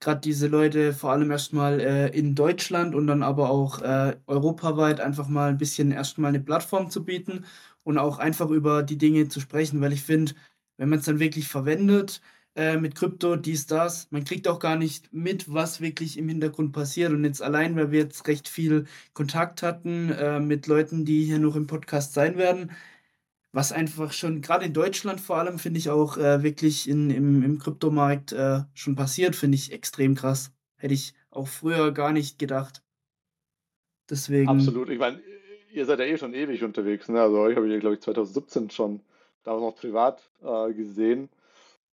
gerade 0.00 0.20
diese 0.20 0.46
Leute 0.48 0.92
vor 0.92 1.12
allem 1.12 1.30
erstmal 1.30 1.80
äh, 1.80 2.08
in 2.16 2.34
Deutschland 2.34 2.94
und 2.94 3.06
dann 3.06 3.22
aber 3.22 3.50
auch 3.50 3.82
äh, 3.82 4.16
europaweit 4.26 5.00
einfach 5.00 5.28
mal 5.28 5.50
ein 5.50 5.58
bisschen 5.58 5.90
erstmal 5.92 6.30
eine 6.30 6.40
Plattform 6.40 6.90
zu 6.90 7.04
bieten 7.04 7.44
und 7.84 7.98
auch 7.98 8.18
einfach 8.18 8.50
über 8.50 8.82
die 8.82 8.98
Dinge 8.98 9.28
zu 9.28 9.40
sprechen, 9.40 9.80
weil 9.80 9.92
ich 9.92 10.02
finde, 10.02 10.34
wenn 10.76 10.88
man 10.88 11.00
es 11.00 11.06
dann 11.06 11.20
wirklich 11.20 11.48
verwendet, 11.48 12.20
äh, 12.58 12.76
mit 12.76 12.96
Krypto, 12.96 13.36
dies, 13.36 13.66
das. 13.66 14.08
Man 14.10 14.24
kriegt 14.24 14.48
auch 14.48 14.58
gar 14.58 14.76
nicht 14.76 15.12
mit, 15.12 15.52
was 15.52 15.80
wirklich 15.80 16.18
im 16.18 16.28
Hintergrund 16.28 16.72
passiert. 16.72 17.12
Und 17.12 17.24
jetzt 17.24 17.40
allein, 17.40 17.76
weil 17.76 17.92
wir 17.92 18.00
jetzt 18.00 18.26
recht 18.26 18.48
viel 18.48 18.86
Kontakt 19.14 19.62
hatten 19.62 20.10
äh, 20.10 20.40
mit 20.40 20.66
Leuten, 20.66 21.04
die 21.04 21.24
hier 21.24 21.38
noch 21.38 21.54
im 21.54 21.68
Podcast 21.68 22.14
sein 22.14 22.36
werden, 22.36 22.72
was 23.52 23.72
einfach 23.72 24.12
schon, 24.12 24.42
gerade 24.42 24.66
in 24.66 24.74
Deutschland 24.74 25.20
vor 25.20 25.36
allem, 25.36 25.58
finde 25.58 25.78
ich 25.78 25.90
auch 25.90 26.16
äh, 26.18 26.42
wirklich 26.42 26.88
in, 26.88 27.10
im, 27.10 27.42
im 27.42 27.58
Kryptomarkt 27.58 28.32
äh, 28.32 28.60
schon 28.74 28.94
passiert, 28.94 29.36
finde 29.36 29.56
ich 29.56 29.72
extrem 29.72 30.14
krass. 30.14 30.52
Hätte 30.76 30.94
ich 30.94 31.14
auch 31.30 31.48
früher 31.48 31.92
gar 31.92 32.12
nicht 32.12 32.38
gedacht. 32.38 32.82
Deswegen. 34.10 34.48
Absolut. 34.48 34.90
Ich 34.90 34.98
meine, 34.98 35.20
ihr 35.72 35.86
seid 35.86 35.98
ja 35.98 36.04
eh 36.04 36.16
schon 36.18 36.34
ewig 36.34 36.62
unterwegs. 36.62 37.08
Ne? 37.08 37.20
Also 37.20 37.38
euch 37.38 37.56
habe 37.56 37.72
ich, 37.72 37.80
glaube 37.80 37.94
ich, 37.94 38.00
2017 38.02 38.70
schon 38.70 39.00
damals 39.44 39.62
noch 39.62 39.76
privat 39.76 40.30
äh, 40.42 40.72
gesehen. 40.72 41.28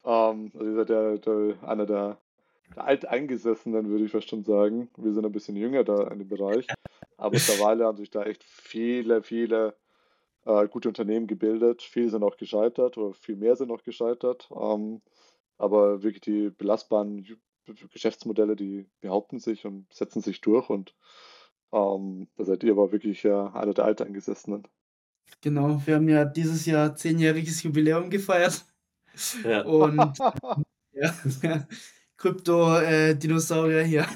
Ähm, 0.05 0.50
also 0.55 0.66
ihr 0.66 0.74
seid 0.74 0.90
ja 0.90 1.16
der, 1.16 1.68
einer 1.68 1.86
der, 1.86 2.18
der 2.76 2.84
Alteingesessenen, 2.84 3.88
würde 3.88 4.05
ich 4.05 4.12
fast 4.12 4.28
schon 4.28 4.44
sagen. 4.44 4.88
Wir 4.96 5.12
sind 5.12 5.24
ein 5.24 5.32
bisschen 5.32 5.57
jünger 5.57 5.84
da 5.84 6.09
in 6.09 6.18
dem 6.18 6.28
Bereich. 6.28 6.66
Aber 7.16 7.30
mittlerweile 7.34 7.84
haben 7.84 7.98
sich 7.98 8.11
da 8.11 8.24
echt 8.24 8.44
viele, 8.44 9.22
viele 9.22 9.74
äh, 10.45 10.68
gute 10.68 10.88
Unternehmen 10.88 11.26
gebildet. 11.26 11.82
Viele 11.82 12.11
sind 12.11 12.22
auch 12.22 12.36
gescheitert 12.36 12.99
oder 12.99 13.14
viel 13.14 13.36
mehr 13.36 13.57
sind 13.57 13.70
auch 13.70 13.82
gescheitert. 13.82 14.49
Ähm, 14.51 15.03
aber 15.59 16.03
wirklich 16.03 16.22
die 16.22 16.51
belastbaren 16.51 17.26
Geschäftsmodelle, 17.92 18.57
die 18.57 18.86
behaupten 19.01 19.38
sich 19.38 19.64
und 19.64 19.92
setzen 19.92 20.22
sich 20.22 20.40
durch. 20.40 20.68
Und 20.68 20.95
ähm, 21.72 22.28
da 22.36 22.45
seid 22.45 22.62
ihr 22.64 22.72
aber 22.72 22.92
wirklich 22.92 23.22
ja 23.22 23.53
einer 23.55 23.74
der 23.74 23.84
Alteingesessenen. 23.84 24.66
Genau, 25.40 25.80
wir 25.84 25.97
haben 25.97 26.09
ja 26.09 26.24
dieses 26.24 26.66
Jahr 26.66 26.95
zehnjähriges 26.95 27.62
Jubiläum 27.62 28.11
gefeiert. 28.11 28.64
Ja. 29.45 29.62
Und 29.64 30.18
ja, 30.92 31.14
Krypto-Dinosaurier 32.16 33.80
äh, 33.80 33.84
hier. 33.84 34.07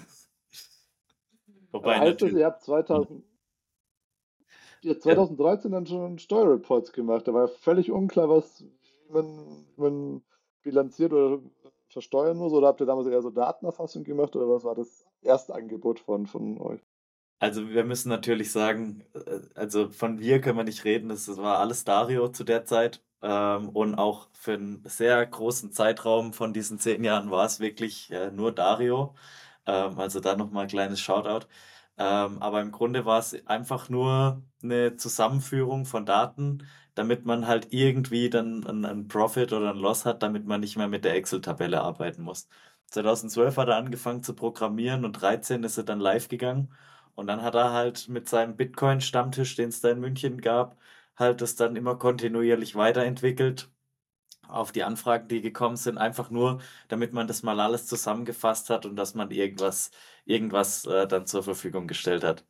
Wobei 1.71 2.13
das, 2.13 2.33
ihr 2.33 2.47
habt 2.47 2.65
2000, 2.65 3.23
ihr 4.83 4.93
habt 4.93 5.03
2013 5.03 5.73
dann 5.73 5.87
schon 5.87 6.19
Steuerreports 6.19 6.93
gemacht. 6.93 7.27
Da 7.27 7.35
war 7.35 7.49
völlig 7.49 7.91
unklar, 7.91 8.29
was 8.29 8.65
man, 9.11 9.67
man 9.77 10.23
bilanziert 10.63 11.13
oder 11.13 11.41
versteuern 11.89 12.37
muss. 12.37 12.53
Oder 12.53 12.69
habt 12.69 12.81
ihr 12.81 12.87
damals 12.87 13.07
eher 13.07 13.23
so 13.23 13.31
Datenerfassung 13.31 14.05
gemacht 14.05 14.37
oder 14.37 14.49
was 14.49 14.65
war 14.65 14.75
das 14.75 15.07
erste 15.23 15.55
Angebot 15.55 16.01
von, 16.01 16.27
von 16.27 16.61
euch? 16.61 16.81
Also 17.41 17.69
wir 17.69 17.85
müssen 17.85 18.09
natürlich 18.09 18.51
sagen, 18.51 19.05
äh, 19.15 19.41
also 19.55 19.89
von 19.91 20.19
wir 20.19 20.41
können 20.41 20.59
wir 20.59 20.65
nicht 20.65 20.85
reden, 20.85 21.09
das 21.09 21.29
war 21.37 21.59
alles 21.59 21.85
Dario 21.85 22.29
zu 22.29 22.45
der 22.45 22.65
Zeit. 22.65 23.03
Ähm, 23.21 23.71
und 23.71 23.97
auch 23.97 24.29
für 24.33 24.53
einen 24.55 24.83
sehr 24.85 25.25
großen 25.27 25.73
Zeitraum 25.73 26.33
von 26.33 26.53
diesen 26.53 26.79
zehn 26.79 27.03
Jahren 27.03 27.31
war 27.31 27.47
es 27.47 27.59
wirklich 27.61 28.11
äh, 28.13 28.31
nur 28.31 28.53
Dario. 28.53 29.15
Ähm, 29.67 29.99
also 29.99 30.21
da 30.21 30.37
nochmal 30.37 30.65
ein 30.65 30.69
kleines 30.69 31.01
Shoutout. 31.01 31.47
Ähm, 31.99 32.41
aber 32.41 32.61
im 32.63 32.71
Grunde 32.73 33.05
war 33.05 33.19
es 33.19 33.47
einfach 33.47 33.89
nur 33.89 34.43
eine 34.63 34.97
Zusammenführung 34.97 35.85
von 35.85 36.07
Daten, 36.07 36.65
damit 36.95 37.25
man 37.27 37.47
halt 37.47 37.69
irgendwie 37.73 38.31
dann 38.31 38.67
einen 38.67 39.09
Profit 39.09 39.53
oder 39.53 39.71
einen 39.71 39.81
Loss 39.81 40.05
hat, 40.05 40.23
damit 40.23 40.47
man 40.47 40.61
nicht 40.61 40.77
mehr 40.77 40.89
mit 40.89 41.05
der 41.05 41.15
Excel-Tabelle 41.15 41.81
arbeiten 41.81 42.23
muss. 42.23 42.49
2012 42.87 43.57
hat 43.57 43.69
er 43.69 43.77
angefangen 43.77 44.23
zu 44.23 44.35
programmieren 44.35 45.05
und 45.05 45.13
13 45.13 45.63
ist 45.65 45.77
er 45.79 45.85
dann 45.85 46.01
live 46.01 46.29
gegangen. 46.29 46.73
Und 47.15 47.27
dann 47.27 47.43
hat 47.43 47.55
er 47.55 47.73
halt 47.73 48.09
mit 48.09 48.29
seinem 48.29 48.57
Bitcoin-Stammtisch, 48.57 49.57
den 49.57 49.71
es 49.71 49.81
da 49.81 49.91
in 49.91 50.01
München 50.01 50.41
gab, 50.41 50.79
halt 51.17 51.41
das 51.41 51.57
dann 51.57 51.77
immer 51.77 51.97
kontinuierlich 51.97 52.77
weiterentwickelt 52.77 53.71
auf 54.49 54.73
die 54.73 54.85
Anfragen, 54.85 55.29
die 55.29 55.41
gekommen 55.43 55.77
sind, 55.77 55.99
einfach 55.99 56.31
nur, 56.31 56.61
damit 56.89 57.13
man 57.13 57.27
das 57.27 57.43
mal 57.43 57.61
alles 57.61 57.87
zusammengefasst 57.87 58.71
hat 58.71 58.87
und 58.87 58.97
dass 58.97 59.15
man 59.15 59.31
irgendwas, 59.31 59.91
irgendwas 60.29 60.85
äh, 60.87 61.07
dann 61.07 61.27
zur 61.27 61.43
Verfügung 61.43 61.87
gestellt 61.87 62.25
hat. 62.25 62.45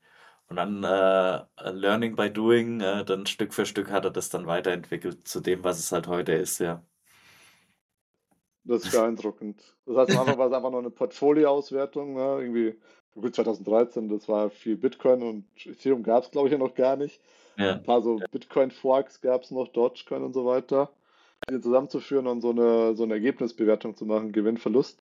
Und 0.49 0.57
dann 0.57 0.83
äh, 0.83 1.71
Learning 1.71 2.17
by 2.17 2.31
Doing, 2.31 2.81
äh, 2.81 3.05
dann 3.05 3.27
Stück 3.27 3.53
für 3.53 3.67
Stück 3.67 3.91
hat 3.91 4.05
er 4.05 4.11
das 4.11 4.31
dann 4.31 4.47
weiterentwickelt 4.47 5.29
zu 5.29 5.41
dem, 5.41 5.63
was 5.65 5.79
es 5.79 5.93
halt 5.93 6.07
heute 6.07 6.33
ist, 6.33 6.59
ja. 6.59 6.83
Das 8.65 8.85
ist 8.85 8.93
beeindruckend. 8.93 9.63
Das 9.87 9.97
heißt, 9.97 10.11
am 10.13 10.21
Anfang 10.21 10.39
war 10.39 10.49
es 10.49 10.53
einfach 10.53 10.71
nur 10.71 10.81
eine 10.81 10.91
Portfolioauswertung, 10.91 12.15
ne? 12.15 12.39
irgendwie 12.41 12.79
gut 13.15 13.35
2013, 13.35 14.09
das 14.09 14.29
war 14.29 14.51
viel 14.51 14.77
Bitcoin 14.77 15.23
und 15.23 15.45
Ethereum 15.67 16.03
gab 16.03 16.25
es, 16.25 16.31
glaube 16.31 16.49
ich, 16.49 16.53
ja 16.53 16.59
noch 16.59 16.75
gar 16.75 16.97
nicht. 16.97 17.21
Ja. 17.57 17.73
Ein 17.73 17.83
paar 17.83 18.03
so 18.03 18.21
Bitcoin-Forks 18.31 19.21
gab 19.21 19.43
es 19.43 19.51
noch, 19.51 19.69
Dogecoin 19.69 20.23
und 20.23 20.35
so 20.35 20.45
weiter 20.47 20.91
die 21.51 21.61
zusammenzuführen 21.61 22.27
und 22.27 22.41
so 22.41 22.51
eine, 22.51 22.95
so 22.95 23.05
eine 23.05 23.15
Ergebnisbewertung 23.15 23.97
zu 23.97 24.05
machen, 24.05 24.33
Gewinn, 24.33 24.59
Verlust. 24.59 25.01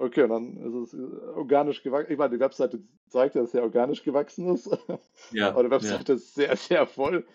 Okay, 0.00 0.22
und 0.22 0.30
dann 0.30 0.56
ist 0.56 0.94
es 0.94 1.00
organisch 1.34 1.82
gewachsen. 1.82 2.10
Ich 2.10 2.18
meine, 2.18 2.34
die 2.34 2.40
Webseite 2.40 2.80
zeigt 3.08 3.34
ja, 3.34 3.42
dass 3.42 3.48
es 3.48 3.52
sehr 3.52 3.62
organisch 3.62 4.02
gewachsen 4.02 4.54
ist. 4.54 4.70
Ja. 5.32 5.50
aber 5.50 5.64
die 5.64 5.70
Webseite 5.70 6.12
ja. 6.12 6.16
ist 6.16 6.34
sehr, 6.34 6.56
sehr 6.56 6.86
voll. 6.86 7.26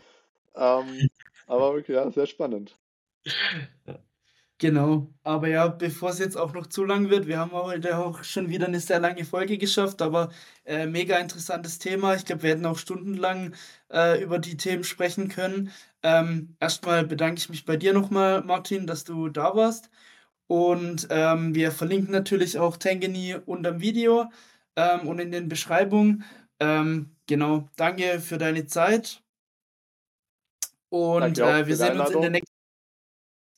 Ähm, 0.55 1.09
aber 1.45 1.75
okay, 1.75 1.93
ja, 1.93 2.09
sehr 2.09 2.25
spannend. 2.25 2.75
Genau, 4.57 5.13
aber 5.21 5.47
ja, 5.47 5.67
bevor 5.67 6.09
es 6.09 6.17
jetzt 6.17 6.37
auch 6.37 6.53
noch 6.53 6.65
zu 6.65 6.85
lang 6.85 7.09
wird, 7.11 7.27
wir 7.27 7.37
haben 7.37 7.51
heute 7.51 7.99
auch 7.99 8.23
schon 8.23 8.49
wieder 8.49 8.65
eine 8.65 8.79
sehr 8.79 8.99
lange 8.99 9.25
Folge 9.25 9.59
geschafft, 9.59 10.01
aber 10.01 10.31
äh, 10.65 10.87
mega 10.87 11.17
interessantes 11.19 11.77
Thema. 11.77 12.15
Ich 12.15 12.25
glaube, 12.25 12.43
wir 12.43 12.49
hätten 12.51 12.65
auch 12.65 12.79
stundenlang 12.79 13.53
äh, 13.91 14.23
über 14.23 14.39
die 14.39 14.57
Themen 14.57 14.83
sprechen 14.83 15.27
können. 15.27 15.71
Ähm, 16.01 16.55
erstmal 16.59 17.05
bedanke 17.05 17.37
ich 17.39 17.49
mich 17.49 17.65
bei 17.65 17.77
dir 17.77 17.93
nochmal, 17.93 18.43
Martin, 18.43 18.87
dass 18.87 19.03
du 19.03 19.29
da 19.29 19.55
warst. 19.55 19.91
Und 20.47 21.07
ähm, 21.09 21.55
wir 21.55 21.71
verlinken 21.71 22.11
natürlich 22.11 22.59
auch 22.59 22.77
Tangany 22.77 23.35
unterm 23.45 23.81
Video 23.81 24.31
ähm, 24.75 25.07
und 25.07 25.19
in 25.19 25.31
den 25.31 25.49
Beschreibungen. 25.49 26.23
Ähm, 26.59 27.15
genau, 27.27 27.69
danke 27.75 28.19
für 28.19 28.37
deine 28.37 28.67
Zeit. 28.67 29.23
Und 30.89 31.39
äh, 31.39 31.67
wir 31.67 31.75
sehen 31.75 31.99
uns 31.99 32.11
in 32.11 32.21
der 32.21 32.29
nächsten 32.31 32.55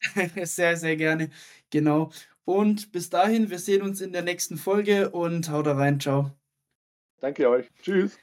Sehr, 0.46 0.78
sehr 0.78 0.96
gerne. 0.96 1.30
Genau. 1.70 2.12
Und 2.46 2.92
bis 2.92 3.10
dahin, 3.10 3.50
wir 3.50 3.60
sehen 3.60 3.82
uns 3.82 4.02
in 4.02 4.14
der 4.14 4.22
nächsten 4.22 4.58
Folge 4.58 5.10
und 5.10 5.50
haut 5.50 5.68
rein. 5.68 6.00
Ciao. 6.00 6.32
Danke 7.20 7.50
euch. 7.50 7.70
Tschüss. 7.82 8.18